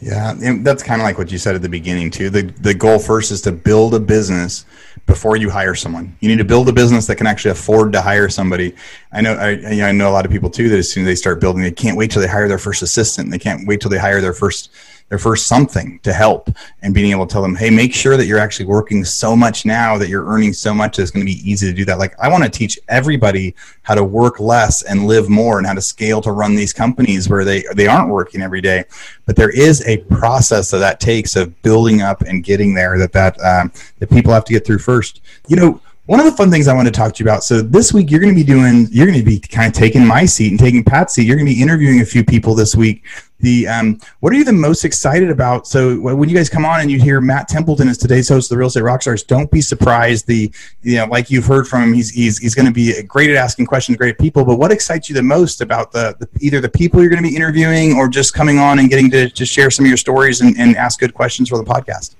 Yeah, 0.00 0.34
and 0.42 0.64
that's 0.64 0.82
kind 0.82 1.02
of 1.02 1.04
like 1.04 1.18
what 1.18 1.30
you 1.30 1.36
said 1.36 1.54
at 1.54 1.60
the 1.60 1.68
beginning 1.68 2.10
too. 2.10 2.30
The 2.30 2.42
the 2.60 2.72
goal 2.72 2.98
first 2.98 3.30
is 3.30 3.42
to 3.42 3.52
build 3.52 3.94
a 3.94 4.00
business 4.00 4.64
before 5.06 5.36
you 5.36 5.50
hire 5.50 5.74
someone. 5.74 6.16
You 6.20 6.28
need 6.30 6.38
to 6.38 6.44
build 6.44 6.70
a 6.70 6.72
business 6.72 7.06
that 7.06 7.16
can 7.16 7.26
actually 7.26 7.50
afford 7.50 7.92
to 7.92 8.00
hire 8.00 8.30
somebody. 8.30 8.74
I 9.12 9.20
know 9.20 9.34
I, 9.34 9.82
I 9.82 9.92
know 9.92 10.08
a 10.08 10.12
lot 10.12 10.24
of 10.24 10.32
people 10.32 10.48
too 10.48 10.70
that 10.70 10.78
as 10.78 10.90
soon 10.90 11.02
as 11.02 11.06
they 11.06 11.14
start 11.16 11.38
building, 11.38 11.60
they 11.62 11.70
can't 11.70 11.98
wait 11.98 12.10
till 12.10 12.22
they 12.22 12.28
hire 12.28 12.48
their 12.48 12.58
first 12.58 12.80
assistant. 12.80 13.30
They 13.30 13.38
can't 13.38 13.68
wait 13.68 13.82
till 13.82 13.90
they 13.90 13.98
hire 13.98 14.22
their 14.22 14.32
first 14.32 14.70
their 15.10 15.18
first 15.18 15.48
something 15.48 15.98
to 16.04 16.12
help 16.12 16.48
and 16.82 16.94
being 16.94 17.10
able 17.10 17.26
to 17.26 17.32
tell 17.32 17.42
them, 17.42 17.56
hey, 17.56 17.68
make 17.68 17.92
sure 17.92 18.16
that 18.16 18.26
you're 18.26 18.38
actually 18.38 18.64
working 18.64 19.04
so 19.04 19.36
much 19.36 19.66
now 19.66 19.98
that 19.98 20.08
you're 20.08 20.24
earning 20.24 20.52
so 20.52 20.72
much 20.72 20.96
that 20.96 21.02
it's 21.02 21.10
going 21.10 21.26
to 21.26 21.30
be 21.30 21.50
easy 21.50 21.66
to 21.66 21.72
do 21.72 21.84
that. 21.84 21.98
Like, 21.98 22.18
I 22.20 22.28
want 22.28 22.44
to 22.44 22.48
teach 22.48 22.78
everybody 22.88 23.54
how 23.82 23.96
to 23.96 24.04
work 24.04 24.38
less 24.38 24.82
and 24.82 25.08
live 25.08 25.28
more 25.28 25.58
and 25.58 25.66
how 25.66 25.74
to 25.74 25.80
scale 25.82 26.20
to 26.22 26.30
run 26.30 26.54
these 26.54 26.72
companies 26.72 27.28
where 27.28 27.44
they, 27.44 27.64
they 27.74 27.88
aren't 27.88 28.08
working 28.08 28.40
every 28.40 28.60
day. 28.60 28.84
But 29.26 29.34
there 29.34 29.50
is 29.50 29.84
a 29.86 29.98
process 30.04 30.70
that 30.70 30.78
that 30.78 31.00
takes 31.00 31.34
of 31.34 31.60
building 31.62 32.02
up 32.02 32.22
and 32.22 32.44
getting 32.44 32.72
there 32.72 32.96
that, 32.98 33.12
that, 33.12 33.40
um, 33.44 33.72
that 33.98 34.10
people 34.10 34.32
have 34.32 34.44
to 34.44 34.52
get 34.52 34.64
through 34.64 34.78
first. 34.78 35.22
You 35.48 35.56
know, 35.56 35.80
one 36.06 36.18
of 36.18 36.26
the 36.26 36.32
fun 36.32 36.50
things 36.50 36.66
I 36.66 36.74
want 36.74 36.88
to 36.88 36.92
talk 36.92 37.14
to 37.14 37.22
you 37.22 37.30
about. 37.30 37.44
So 37.44 37.60
this 37.60 37.92
week 37.92 38.10
you're 38.10 38.20
going 38.20 38.34
to 38.34 38.38
be 38.38 38.44
doing, 38.44 38.88
you're 38.90 39.06
going 39.06 39.18
to 39.18 39.24
be 39.24 39.38
kind 39.38 39.68
of 39.68 39.72
taking 39.72 40.04
my 40.04 40.24
seat 40.24 40.50
and 40.50 40.58
taking 40.58 40.82
Pat's 40.82 41.14
seat. 41.14 41.26
You're 41.26 41.36
going 41.36 41.46
to 41.46 41.54
be 41.54 41.62
interviewing 41.62 42.00
a 42.00 42.04
few 42.04 42.24
people 42.24 42.54
this 42.54 42.74
week. 42.74 43.04
The 43.38 43.68
um, 43.68 43.98
what 44.18 44.32
are 44.32 44.36
you 44.36 44.44
the 44.44 44.52
most 44.52 44.84
excited 44.84 45.30
about? 45.30 45.66
So 45.66 45.98
when 45.98 46.28
you 46.28 46.34
guys 46.34 46.50
come 46.50 46.66
on 46.66 46.80
and 46.80 46.90
you 46.90 47.00
hear 47.00 47.20
Matt 47.20 47.48
Templeton 47.48 47.88
is 47.88 47.96
today's 47.96 48.28
host 48.28 48.50
of 48.50 48.56
the 48.56 48.58
Real 48.58 48.66
Estate 48.68 48.82
Rockstars, 48.82 49.26
don't 49.26 49.50
be 49.50 49.60
surprised. 49.62 50.26
The 50.26 50.52
you 50.82 50.96
know, 50.96 51.06
like 51.06 51.30
you've 51.30 51.46
heard 51.46 51.66
from 51.66 51.84
him, 51.84 51.92
he's 51.94 52.10
he's, 52.10 52.38
he's 52.38 52.54
going 52.54 52.66
to 52.66 52.72
be 52.72 53.02
great 53.04 53.30
at 53.30 53.36
asking 53.36 53.66
questions, 53.66 53.96
great 53.96 54.10
at 54.10 54.18
people. 54.18 54.44
But 54.44 54.56
what 54.56 54.72
excites 54.72 55.08
you 55.08 55.14
the 55.14 55.22
most 55.22 55.62
about 55.62 55.90
the, 55.90 56.16
the 56.18 56.28
either 56.40 56.60
the 56.60 56.68
people 56.68 57.00
you're 57.00 57.08
going 57.08 57.22
to 57.22 57.28
be 57.28 57.34
interviewing 57.34 57.94
or 57.94 58.08
just 58.08 58.34
coming 58.34 58.58
on 58.58 58.78
and 58.78 58.90
getting 58.90 59.10
to, 59.12 59.30
to 59.30 59.46
share 59.46 59.70
some 59.70 59.86
of 59.86 59.88
your 59.88 59.96
stories 59.96 60.42
and, 60.42 60.58
and 60.58 60.76
ask 60.76 61.00
good 61.00 61.14
questions 61.14 61.48
for 61.48 61.56
the 61.56 61.64
podcast? 61.64 62.16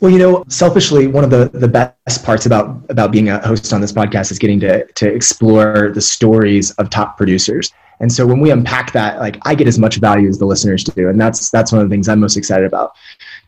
Well, 0.00 0.12
you 0.12 0.18
know, 0.18 0.44
selfishly, 0.48 1.08
one 1.08 1.24
of 1.24 1.30
the, 1.30 1.48
the 1.52 1.66
best 1.66 2.24
parts 2.24 2.46
about 2.46 2.84
about 2.88 3.10
being 3.10 3.30
a 3.30 3.44
host 3.44 3.72
on 3.72 3.80
this 3.80 3.92
podcast 3.92 4.30
is 4.30 4.38
getting 4.38 4.60
to 4.60 4.86
to 4.86 5.12
explore 5.12 5.90
the 5.92 6.00
stories 6.00 6.70
of 6.72 6.88
top 6.88 7.16
producers. 7.16 7.72
And 8.00 8.12
so 8.12 8.24
when 8.24 8.38
we 8.38 8.52
unpack 8.52 8.92
that, 8.92 9.18
like 9.18 9.38
I 9.42 9.56
get 9.56 9.66
as 9.66 9.76
much 9.76 9.96
value 9.96 10.28
as 10.28 10.38
the 10.38 10.44
listeners 10.44 10.84
do, 10.84 11.08
and 11.08 11.20
that's 11.20 11.50
that's 11.50 11.72
one 11.72 11.82
of 11.82 11.88
the 11.88 11.92
things 11.92 12.08
I'm 12.08 12.20
most 12.20 12.36
excited 12.36 12.66
about. 12.66 12.92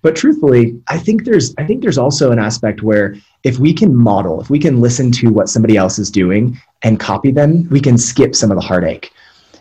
But 0.02 0.16
truthfully, 0.16 0.80
I 0.88 0.98
think 0.98 1.24
there's 1.24 1.54
I 1.56 1.64
think 1.64 1.82
there's 1.82 1.98
also 1.98 2.32
an 2.32 2.40
aspect 2.40 2.82
where 2.82 3.14
if 3.44 3.58
we 3.58 3.72
can 3.72 3.94
model, 3.94 4.40
if 4.40 4.50
we 4.50 4.58
can 4.58 4.80
listen 4.80 5.12
to 5.12 5.28
what 5.28 5.48
somebody 5.48 5.76
else 5.76 6.00
is 6.00 6.10
doing 6.10 6.60
and 6.82 6.98
copy 6.98 7.30
them, 7.30 7.68
we 7.70 7.80
can 7.80 7.96
skip 7.96 8.34
some 8.34 8.50
of 8.50 8.56
the 8.56 8.62
heartache. 8.62 9.12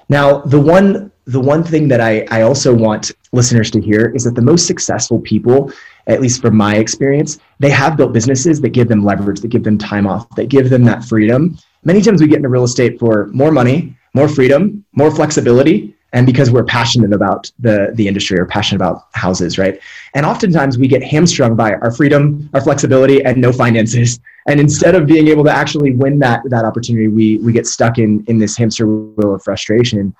Now, 0.09 0.39
the 0.39 0.59
one 0.59 1.11
the 1.25 1.39
one 1.39 1.63
thing 1.63 1.87
that 1.89 2.01
I, 2.01 2.25
I 2.31 2.41
also 2.41 2.73
want 2.73 3.11
listeners 3.31 3.69
to 3.71 3.79
hear 3.79 4.11
is 4.15 4.23
that 4.23 4.33
the 4.33 4.41
most 4.41 4.65
successful 4.65 5.19
people, 5.21 5.71
at 6.09 6.19
least 6.21 6.41
from 6.41 6.57
my 6.57 6.75
experience, 6.75 7.39
they 7.59 7.69
have 7.69 7.95
built 7.95 8.11
businesses 8.13 8.59
that 8.61 8.69
give 8.69 8.87
them 8.87 9.05
leverage, 9.05 9.39
that 9.41 9.49
give 9.49 9.63
them 9.63 9.77
time 9.77 10.07
off, 10.07 10.29
that 10.35 10.49
give 10.49 10.69
them 10.69 10.83
that 10.83 11.03
freedom. 11.03 11.57
Many 11.83 12.01
times 12.01 12.19
we 12.19 12.27
get 12.27 12.37
into 12.37 12.49
real 12.49 12.63
estate 12.63 12.99
for 12.99 13.27
more 13.27 13.51
money, 13.51 13.95
more 14.13 14.27
freedom, 14.27 14.83
more 14.93 15.11
flexibility, 15.11 15.95
and 16.11 16.25
because 16.25 16.49
we're 16.49 16.63
passionate 16.63 17.13
about 17.13 17.51
the, 17.59 17.91
the 17.93 18.07
industry 18.07 18.39
or 18.39 18.45
passionate 18.47 18.77
about 18.77 19.05
houses, 19.13 19.59
right? 19.59 19.79
And 20.15 20.25
oftentimes 20.25 20.79
we 20.79 20.87
get 20.87 21.03
hamstrung 21.03 21.55
by 21.55 21.73
our 21.73 21.91
freedom, 21.91 22.49
our 22.55 22.61
flexibility, 22.61 23.23
and 23.23 23.37
no 23.37 23.53
finances. 23.53 24.19
And 24.47 24.59
instead 24.59 24.95
of 24.95 25.05
being 25.05 25.27
able 25.27 25.43
to 25.43 25.51
actually 25.51 25.91
win 25.95 26.17
that, 26.19 26.41
that 26.45 26.65
opportunity, 26.65 27.07
we, 27.07 27.37
we 27.37 27.53
get 27.53 27.67
stuck 27.67 27.99
in, 27.99 28.25
in 28.27 28.39
this 28.39 28.57
hamster 28.57 28.87
wheel 28.87 29.35
of 29.35 29.43
frustration. 29.43 30.15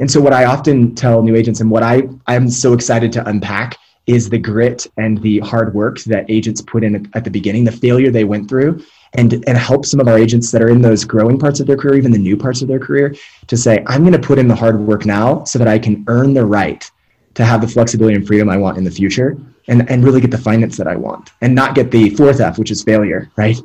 And 0.00 0.10
so 0.10 0.20
what 0.20 0.32
I 0.32 0.44
often 0.46 0.96
tell 0.96 1.22
new 1.22 1.36
agents 1.36 1.60
and 1.60 1.70
what 1.70 1.84
I 1.84 2.08
I'm 2.26 2.50
so 2.50 2.72
excited 2.72 3.12
to 3.12 3.28
unpack 3.28 3.78
is 4.08 4.28
the 4.28 4.38
grit 4.38 4.86
and 4.96 5.18
the 5.18 5.38
hard 5.40 5.74
work 5.74 6.00
that 6.00 6.28
agents 6.28 6.60
put 6.60 6.82
in 6.82 7.08
at 7.14 7.24
the 7.24 7.30
beginning, 7.30 7.62
the 7.62 7.72
failure 7.72 8.10
they 8.10 8.24
went 8.24 8.48
through, 8.48 8.82
and 9.14 9.32
and 9.46 9.56
help 9.56 9.84
some 9.86 10.00
of 10.00 10.08
our 10.08 10.18
agents 10.18 10.50
that 10.50 10.62
are 10.62 10.68
in 10.68 10.82
those 10.82 11.04
growing 11.04 11.38
parts 11.38 11.60
of 11.60 11.66
their 11.66 11.76
career, 11.76 11.94
even 11.94 12.10
the 12.10 12.18
new 12.18 12.36
parts 12.36 12.62
of 12.62 12.68
their 12.68 12.78
career, 12.78 13.14
to 13.46 13.56
say, 13.56 13.82
I'm 13.86 14.02
going 14.02 14.20
to 14.20 14.26
put 14.26 14.38
in 14.38 14.48
the 14.48 14.54
hard 14.54 14.80
work 14.80 15.04
now 15.04 15.44
so 15.44 15.58
that 15.58 15.68
I 15.68 15.78
can 15.78 16.04
earn 16.08 16.34
the 16.34 16.44
right 16.44 16.90
to 17.34 17.44
have 17.44 17.60
the 17.60 17.68
flexibility 17.68 18.16
and 18.16 18.26
freedom 18.26 18.48
I 18.48 18.56
want 18.56 18.78
in 18.78 18.84
the 18.84 18.90
future 18.90 19.38
and, 19.68 19.88
and 19.88 20.02
really 20.04 20.20
get 20.20 20.30
the 20.30 20.38
finance 20.38 20.76
that 20.78 20.88
I 20.88 20.96
want 20.96 21.30
and 21.42 21.54
not 21.54 21.74
get 21.74 21.90
the 21.90 22.10
fourth 22.10 22.40
F, 22.40 22.58
which 22.58 22.70
is 22.70 22.82
failure, 22.82 23.30
right? 23.36 23.58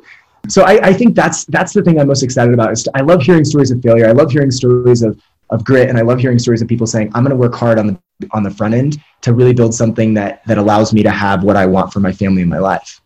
So 0.48 0.62
I, 0.62 0.88
I 0.88 0.92
think 0.92 1.14
that's 1.14 1.46
that's 1.46 1.72
the 1.72 1.82
thing 1.82 1.98
I'm 1.98 2.06
most 2.06 2.22
excited 2.22 2.52
about. 2.52 2.70
Is 2.72 2.86
I 2.94 3.00
love 3.00 3.22
hearing 3.22 3.44
stories 3.44 3.70
of 3.70 3.82
failure. 3.82 4.06
I 4.06 4.12
love 4.12 4.30
hearing 4.30 4.50
stories 4.50 5.02
of 5.02 5.18
of 5.50 5.64
grit 5.64 5.88
and 5.88 5.98
i 5.98 6.02
love 6.02 6.18
hearing 6.18 6.38
stories 6.38 6.62
of 6.62 6.68
people 6.68 6.86
saying 6.86 7.10
i'm 7.14 7.22
going 7.22 7.30
to 7.30 7.36
work 7.36 7.54
hard 7.54 7.78
on 7.78 7.86
the 7.86 8.28
on 8.32 8.42
the 8.42 8.50
front 8.50 8.74
end 8.74 8.98
to 9.24 9.32
really 9.32 9.54
build 9.54 9.74
something 9.74 10.12
that 10.12 10.44
that 10.46 10.58
allows 10.58 10.92
me 10.92 11.02
to 11.02 11.10
have 11.10 11.42
what 11.42 11.56
i 11.56 11.64
want 11.64 11.90
for 11.90 11.98
my 11.98 12.12
family 12.12 12.42
and 12.42 12.50
my 12.50 12.58
life. 12.58 13.00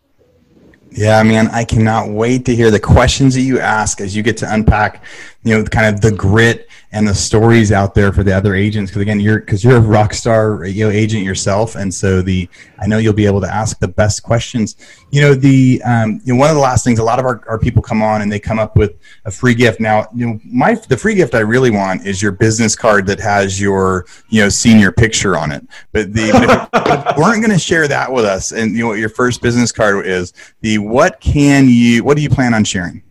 Yeah 0.91 1.23
man 1.23 1.47
i 1.47 1.63
cannot 1.63 2.09
wait 2.09 2.45
to 2.45 2.55
hear 2.55 2.71
the 2.71 2.79
questions 2.79 3.35
that 3.35 3.41
you 3.41 3.59
ask 3.59 4.01
as 4.01 4.15
you 4.15 4.21
get 4.21 4.35
to 4.37 4.53
unpack 4.53 5.03
you 5.43 5.55
know 5.55 5.63
kind 5.63 5.93
of 5.93 6.01
the 6.01 6.11
grit 6.11 6.68
and 6.91 7.07
the 7.07 7.13
stories 7.13 7.71
out 7.71 7.93
there 7.93 8.11
for 8.11 8.23
the 8.23 8.35
other 8.35 8.55
agents 8.55 8.89
because 8.89 9.01
again 9.01 9.19
you're 9.19 9.39
because 9.39 9.63
you're 9.63 9.77
a 9.77 9.81
rock 9.81 10.13
star 10.13 10.65
know 10.65 10.89
agent 10.89 11.23
yourself 11.23 11.75
and 11.75 11.93
so 11.93 12.21
the 12.21 12.49
i 12.79 12.87
know 12.87 12.97
you'll 12.97 13.13
be 13.13 13.25
able 13.25 13.41
to 13.41 13.53
ask 13.53 13.79
the 13.79 13.87
best 13.87 14.23
questions. 14.23 14.75
You 15.11 15.21
know 15.21 15.33
the 15.33 15.81
um, 15.83 16.21
you 16.23 16.33
know 16.33 16.39
one 16.39 16.49
of 16.49 16.55
the 16.55 16.61
last 16.61 16.83
things 16.83 16.99
a 16.99 17.03
lot 17.03 17.19
of 17.19 17.25
our, 17.25 17.43
our 17.47 17.59
people 17.59 17.81
come 17.81 18.01
on 18.01 18.21
and 18.21 18.31
they 18.31 18.39
come 18.39 18.59
up 18.59 18.75
with 18.75 18.97
a 19.25 19.31
free 19.31 19.53
gift. 19.53 19.79
Now 19.79 20.07
you 20.13 20.27
know 20.27 20.39
my 20.45 20.75
the 20.75 20.97
free 20.97 21.15
gift 21.15 21.35
i 21.35 21.39
really 21.39 21.71
want 21.71 22.05
is 22.05 22.21
your 22.21 22.31
business 22.31 22.75
card 22.75 23.05
that 23.07 23.19
has 23.19 23.59
your 23.59 24.05
you 24.29 24.41
know 24.41 24.49
senior 24.49 24.91
picture 24.91 25.37
on 25.37 25.51
it. 25.51 25.67
But 25.91 26.13
the 26.13 26.31
but 26.71 27.17
weren't 27.17 27.41
going 27.41 27.51
to 27.51 27.59
share 27.59 27.87
that 27.87 28.11
with 28.11 28.25
us 28.25 28.51
and 28.51 28.75
you 28.75 28.83
know 28.83 28.87
what 28.89 28.99
your 28.99 29.09
first 29.09 29.41
business 29.41 29.71
card 29.71 30.05
is 30.05 30.33
the 30.61 30.77
what 30.77 31.19
can 31.19 31.67
you 31.67 32.03
what 32.03 32.15
do 32.15 32.23
you 32.23 32.29
plan 32.29 32.53
on 32.53 32.63
sharing 32.63 33.03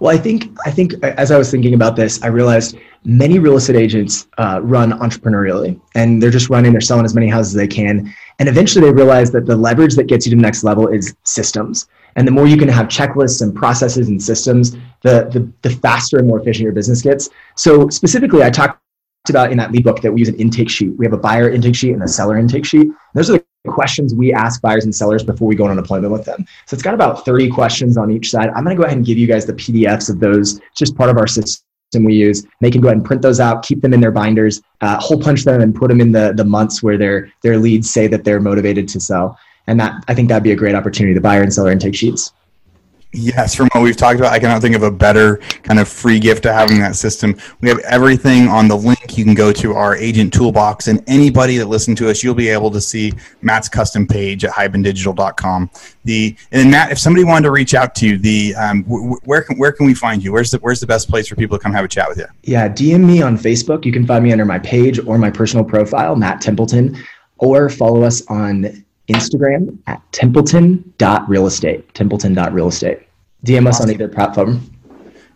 well, 0.00 0.14
I 0.14 0.18
think 0.18 0.50
I 0.64 0.70
think 0.70 0.94
as 1.02 1.30
I 1.30 1.38
was 1.38 1.50
thinking 1.50 1.74
about 1.74 1.96
this, 1.96 2.22
I 2.22 2.28
realized 2.28 2.76
many 3.04 3.38
real 3.38 3.56
estate 3.56 3.76
agents 3.76 4.28
uh, 4.38 4.60
run 4.62 4.92
entrepreneurially, 4.92 5.80
and 5.94 6.22
they're 6.22 6.30
just 6.30 6.50
running, 6.50 6.72
they're 6.72 6.80
selling 6.80 7.04
as 7.04 7.14
many 7.14 7.28
houses 7.28 7.54
as 7.54 7.58
they 7.58 7.66
can, 7.66 8.12
and 8.38 8.48
eventually 8.48 8.86
they 8.86 8.92
realize 8.92 9.30
that 9.32 9.46
the 9.46 9.56
leverage 9.56 9.94
that 9.96 10.04
gets 10.04 10.26
you 10.26 10.30
to 10.30 10.36
the 10.36 10.42
next 10.42 10.64
level 10.64 10.88
is 10.88 11.14
systems. 11.24 11.88
And 12.16 12.26
the 12.26 12.32
more 12.32 12.46
you 12.46 12.56
can 12.56 12.68
have 12.68 12.86
checklists 12.86 13.42
and 13.42 13.54
processes 13.54 14.08
and 14.08 14.22
systems, 14.22 14.72
the 15.02 15.28
the, 15.30 15.50
the 15.62 15.70
faster 15.70 16.18
and 16.18 16.26
more 16.26 16.40
efficient 16.40 16.64
your 16.64 16.72
business 16.72 17.02
gets. 17.02 17.30
So 17.54 17.88
specifically, 17.88 18.42
I 18.42 18.50
talked 18.50 18.80
about 19.28 19.50
in 19.50 19.58
that 19.58 19.72
lead 19.72 19.84
book 19.84 20.02
that 20.02 20.12
we 20.12 20.20
use 20.20 20.28
an 20.28 20.36
intake 20.36 20.70
sheet. 20.70 20.96
We 20.96 21.04
have 21.04 21.12
a 21.12 21.18
buyer 21.18 21.50
intake 21.50 21.74
sheet 21.74 21.92
and 21.92 22.02
a 22.02 22.08
seller 22.08 22.38
intake 22.38 22.64
sheet. 22.64 22.88
Those 23.14 23.30
are 23.30 23.34
the 23.34 23.45
questions 23.66 24.14
we 24.14 24.32
ask 24.32 24.60
buyers 24.62 24.84
and 24.84 24.94
sellers 24.94 25.22
before 25.22 25.48
we 25.48 25.54
go 25.54 25.64
on 25.64 25.70
an 25.70 25.78
appointment 25.78 26.12
with 26.12 26.24
them. 26.24 26.46
So 26.66 26.74
it's 26.74 26.82
got 26.82 26.94
about 26.94 27.24
30 27.24 27.50
questions 27.50 27.96
on 27.96 28.10
each 28.10 28.30
side. 28.30 28.48
I'm 28.50 28.64
going 28.64 28.76
to 28.76 28.80
go 28.80 28.84
ahead 28.84 28.96
and 28.96 29.06
give 29.06 29.18
you 29.18 29.26
guys 29.26 29.46
the 29.46 29.52
PDFs 29.52 30.10
of 30.10 30.20
those. 30.20 30.58
It's 30.58 30.78
just 30.78 30.96
part 30.96 31.10
of 31.10 31.18
our 31.18 31.26
system 31.26 31.62
we 32.04 32.14
use. 32.14 32.44
They 32.60 32.70
can 32.70 32.80
go 32.80 32.88
ahead 32.88 32.98
and 32.98 33.06
print 33.06 33.22
those 33.22 33.40
out, 33.40 33.62
keep 33.62 33.80
them 33.80 33.94
in 33.94 34.00
their 34.00 34.10
binders, 34.10 34.60
uh, 34.80 34.98
hole 35.00 35.20
punch 35.20 35.44
them, 35.44 35.60
and 35.60 35.74
put 35.74 35.88
them 35.88 36.00
in 36.00 36.12
the 36.12 36.32
the 36.36 36.44
months 36.44 36.82
where 36.82 36.98
their 36.98 37.30
their 37.42 37.58
leads 37.58 37.90
say 37.90 38.06
that 38.08 38.24
they're 38.24 38.40
motivated 38.40 38.88
to 38.88 39.00
sell. 39.00 39.38
And 39.66 39.80
that 39.80 40.04
I 40.08 40.14
think 40.14 40.28
that'd 40.28 40.42
be 40.42 40.52
a 40.52 40.56
great 40.56 40.74
opportunity. 40.74 41.14
The 41.14 41.20
buyer 41.20 41.42
and 41.42 41.52
seller 41.52 41.70
intake 41.70 41.94
sheets. 41.94 42.32
Yes, 43.18 43.54
from 43.54 43.70
what 43.72 43.82
we've 43.82 43.96
talked 43.96 44.18
about, 44.18 44.34
I 44.34 44.38
cannot 44.38 44.60
think 44.60 44.76
of 44.76 44.82
a 44.82 44.90
better 44.90 45.38
kind 45.62 45.80
of 45.80 45.88
free 45.88 46.20
gift 46.20 46.42
to 46.42 46.52
having 46.52 46.80
that 46.80 46.96
system. 46.96 47.34
We 47.62 47.70
have 47.70 47.78
everything 47.78 48.46
on 48.46 48.68
the 48.68 48.76
link. 48.76 49.16
You 49.16 49.24
can 49.24 49.32
go 49.32 49.54
to 49.54 49.72
our 49.72 49.96
agent 49.96 50.34
toolbox, 50.34 50.88
and 50.88 51.02
anybody 51.06 51.56
that 51.56 51.64
listens 51.64 51.98
to 52.00 52.10
us, 52.10 52.22
you'll 52.22 52.34
be 52.34 52.50
able 52.50 52.70
to 52.72 52.80
see 52.80 53.14
Matt's 53.40 53.70
custom 53.70 54.06
page 54.06 54.44
at 54.44 54.50
hibandigital.com. 54.50 55.70
The 56.04 56.36
and 56.52 56.70
Matt, 56.70 56.92
if 56.92 56.98
somebody 56.98 57.24
wanted 57.24 57.44
to 57.44 57.52
reach 57.52 57.72
out 57.72 57.94
to 57.96 58.06
you, 58.06 58.18
the 58.18 58.54
um, 58.56 58.84
where 58.84 59.40
can 59.40 59.56
where 59.56 59.72
can 59.72 59.86
we 59.86 59.94
find 59.94 60.22
you? 60.22 60.30
Where's 60.30 60.50
the 60.50 60.58
where's 60.58 60.80
the 60.80 60.86
best 60.86 61.08
place 61.08 61.26
for 61.26 61.36
people 61.36 61.56
to 61.56 61.62
come 61.62 61.72
have 61.72 61.86
a 61.86 61.88
chat 61.88 62.10
with 62.10 62.18
you? 62.18 62.26
Yeah, 62.42 62.68
DM 62.68 63.02
me 63.06 63.22
on 63.22 63.38
Facebook. 63.38 63.86
You 63.86 63.92
can 63.92 64.06
find 64.06 64.24
me 64.24 64.32
under 64.32 64.44
my 64.44 64.58
page 64.58 64.98
or 64.98 65.16
my 65.16 65.30
personal 65.30 65.64
profile, 65.64 66.16
Matt 66.16 66.42
Templeton, 66.42 67.02
or 67.38 67.70
follow 67.70 68.02
us 68.02 68.26
on 68.26 68.84
Instagram 69.08 69.78
at 69.86 70.02
templeton.realestate. 70.12 71.92
Templeton.realestate. 71.94 73.05
DM 73.46 73.66
us 73.66 73.80
on 73.80 73.90
either 73.90 74.08
platform. 74.08 74.70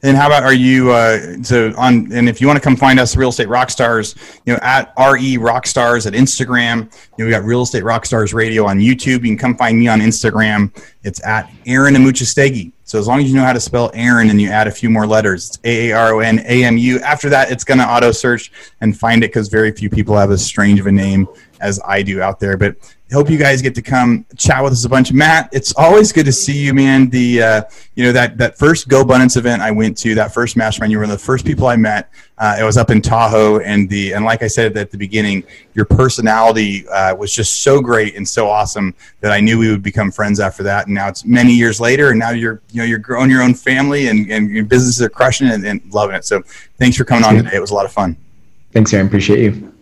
And 0.02 0.16
how 0.16 0.26
about 0.26 0.44
are 0.44 0.54
you 0.54 0.92
uh, 0.92 1.42
so 1.42 1.74
on? 1.76 2.10
And 2.12 2.26
if 2.28 2.40
you 2.40 2.46
want 2.46 2.56
to 2.56 2.62
come 2.62 2.74
find 2.74 2.98
us, 2.98 3.16
Real 3.16 3.28
Estate 3.28 3.48
Rockstars, 3.48 4.16
you 4.46 4.54
know, 4.54 4.58
at 4.62 4.92
RE 4.98 5.36
Rockstars 5.36 6.06
at 6.06 6.14
Instagram. 6.14 6.90
You 7.18 7.24
know, 7.24 7.24
we 7.26 7.30
got 7.30 7.44
Real 7.44 7.62
Estate 7.62 7.84
Rockstars 7.84 8.32
Radio 8.32 8.66
on 8.66 8.78
YouTube. 8.78 9.22
You 9.22 9.36
can 9.36 9.38
come 9.38 9.56
find 9.56 9.78
me 9.78 9.88
on 9.88 10.00
Instagram. 10.00 10.74
It's 11.02 11.24
at 11.26 11.50
Aaron 11.66 11.94
Amuchastegui. 11.94 12.72
So 12.90 12.98
as 12.98 13.06
long 13.06 13.20
as 13.20 13.30
you 13.30 13.36
know 13.36 13.44
how 13.44 13.52
to 13.52 13.60
spell 13.60 13.92
Aaron 13.94 14.30
and 14.30 14.40
you 14.40 14.50
add 14.50 14.66
a 14.66 14.70
few 14.72 14.90
more 14.90 15.06
letters, 15.06 15.50
it's 15.50 15.58
A 15.62 15.90
A 15.90 15.96
R 15.96 16.14
O 16.14 16.18
N 16.18 16.40
A 16.40 16.64
M 16.64 16.76
U. 16.76 16.98
After 16.98 17.28
that, 17.28 17.52
it's 17.52 17.62
going 17.62 17.78
to 17.78 17.88
auto 17.88 18.10
search 18.10 18.50
and 18.80 18.98
find 18.98 19.22
it 19.22 19.28
because 19.28 19.46
very 19.46 19.70
few 19.70 19.88
people 19.88 20.16
have 20.16 20.32
as 20.32 20.44
strange 20.44 20.80
of 20.80 20.88
a 20.88 20.90
name 20.90 21.28
as 21.60 21.78
I 21.86 22.02
do 22.02 22.20
out 22.20 22.40
there. 22.40 22.56
But 22.56 22.74
hope 23.12 23.30
you 23.30 23.38
guys 23.38 23.62
get 23.62 23.76
to 23.76 23.82
come 23.82 24.26
chat 24.36 24.60
with 24.64 24.72
us 24.72 24.84
a 24.84 24.88
bunch. 24.88 25.12
Matt, 25.12 25.50
it's 25.52 25.72
always 25.76 26.10
good 26.10 26.26
to 26.26 26.32
see 26.32 26.58
you, 26.58 26.74
man. 26.74 27.08
The 27.10 27.40
uh, 27.40 27.62
you 27.94 28.02
know 28.02 28.10
that 28.10 28.36
that 28.38 28.58
first 28.58 28.88
GoBundance 28.88 29.36
event 29.36 29.62
I 29.62 29.70
went 29.70 29.96
to, 29.98 30.16
that 30.16 30.34
first 30.34 30.56
mastermind, 30.56 30.90
you 30.90 30.98
were 30.98 31.04
one 31.04 31.12
of 31.12 31.18
the 31.18 31.24
first 31.24 31.46
people 31.46 31.68
I 31.68 31.76
met. 31.76 32.10
Uh, 32.40 32.56
it 32.58 32.64
was 32.64 32.78
up 32.78 32.90
in 32.90 33.02
Tahoe, 33.02 33.58
and 33.58 33.86
the 33.90 34.14
and 34.14 34.24
like 34.24 34.42
I 34.42 34.46
said 34.46 34.74
at 34.78 34.90
the 34.90 34.96
beginning, 34.96 35.44
your 35.74 35.84
personality 35.84 36.88
uh, 36.88 37.14
was 37.14 37.34
just 37.34 37.62
so 37.62 37.82
great 37.82 38.16
and 38.16 38.26
so 38.26 38.48
awesome 38.48 38.94
that 39.20 39.30
I 39.30 39.40
knew 39.40 39.58
we 39.58 39.70
would 39.70 39.82
become 39.82 40.10
friends 40.10 40.40
after 40.40 40.62
that. 40.62 40.86
And 40.86 40.94
now 40.94 41.08
it's 41.08 41.22
many 41.26 41.52
years 41.52 41.80
later, 41.80 42.08
and 42.08 42.18
now 42.18 42.30
you're 42.30 42.62
you 42.70 42.78
know 42.78 42.84
you're 42.84 42.98
growing 42.98 43.28
your 43.28 43.42
own 43.42 43.52
family, 43.52 44.08
and 44.08 44.30
and 44.30 44.50
your 44.50 44.64
businesses 44.64 45.02
are 45.02 45.10
crushing 45.10 45.48
it 45.48 45.52
and, 45.52 45.66
and 45.66 45.92
loving 45.92 46.16
it. 46.16 46.24
So 46.24 46.40
thanks 46.78 46.96
for 46.96 47.04
coming 47.04 47.24
on 47.24 47.34
today. 47.34 47.56
It 47.56 47.60
was 47.60 47.72
a 47.72 47.74
lot 47.74 47.84
of 47.84 47.92
fun. 47.92 48.16
Thanks, 48.72 48.94
Aaron. 48.94 49.08
Appreciate 49.08 49.40
you. 49.40 49.72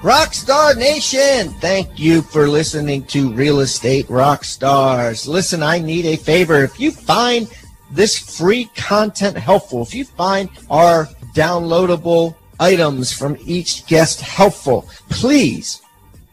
Rockstar 0.00 0.76
Nation, 0.76 1.48
thank 1.60 1.98
you 1.98 2.22
for 2.22 2.46
listening 2.46 3.04
to 3.06 3.32
Real 3.32 3.60
Estate 3.60 4.06
Rockstars. 4.06 5.26
Listen, 5.26 5.64
I 5.64 5.80
need 5.80 6.06
a 6.06 6.16
favor. 6.16 6.62
If 6.62 6.78
you 6.78 6.92
find 6.92 7.48
this 7.90 8.18
free 8.38 8.66
content 8.76 9.36
helpful, 9.36 9.82
if 9.82 9.94
you 9.94 10.04
find 10.04 10.48
our 10.70 11.06
downloadable 11.34 12.34
items 12.58 13.12
from 13.12 13.36
each 13.44 13.86
guest 13.86 14.20
helpful, 14.20 14.88
please 15.08 15.82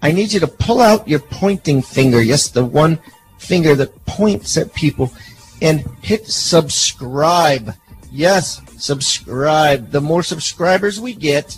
I 0.03 0.11
need 0.11 0.33
you 0.33 0.41
to 0.41 0.47
pull 0.47 0.81
out 0.81 1.07
your 1.07 1.19
pointing 1.19 1.81
finger. 1.81 2.21
Yes, 2.21 2.49
the 2.49 2.65
one 2.65 2.99
finger 3.37 3.73
that 3.75 4.05
points 4.05 4.57
at 4.57 4.73
people 4.73 5.13
and 5.61 5.85
hit 6.01 6.27
subscribe. 6.27 7.73
Yes, 8.11 8.61
subscribe. 8.77 9.91
The 9.91 10.01
more 10.01 10.21
subscribers 10.21 10.99
we 10.99 11.13
get, 11.13 11.57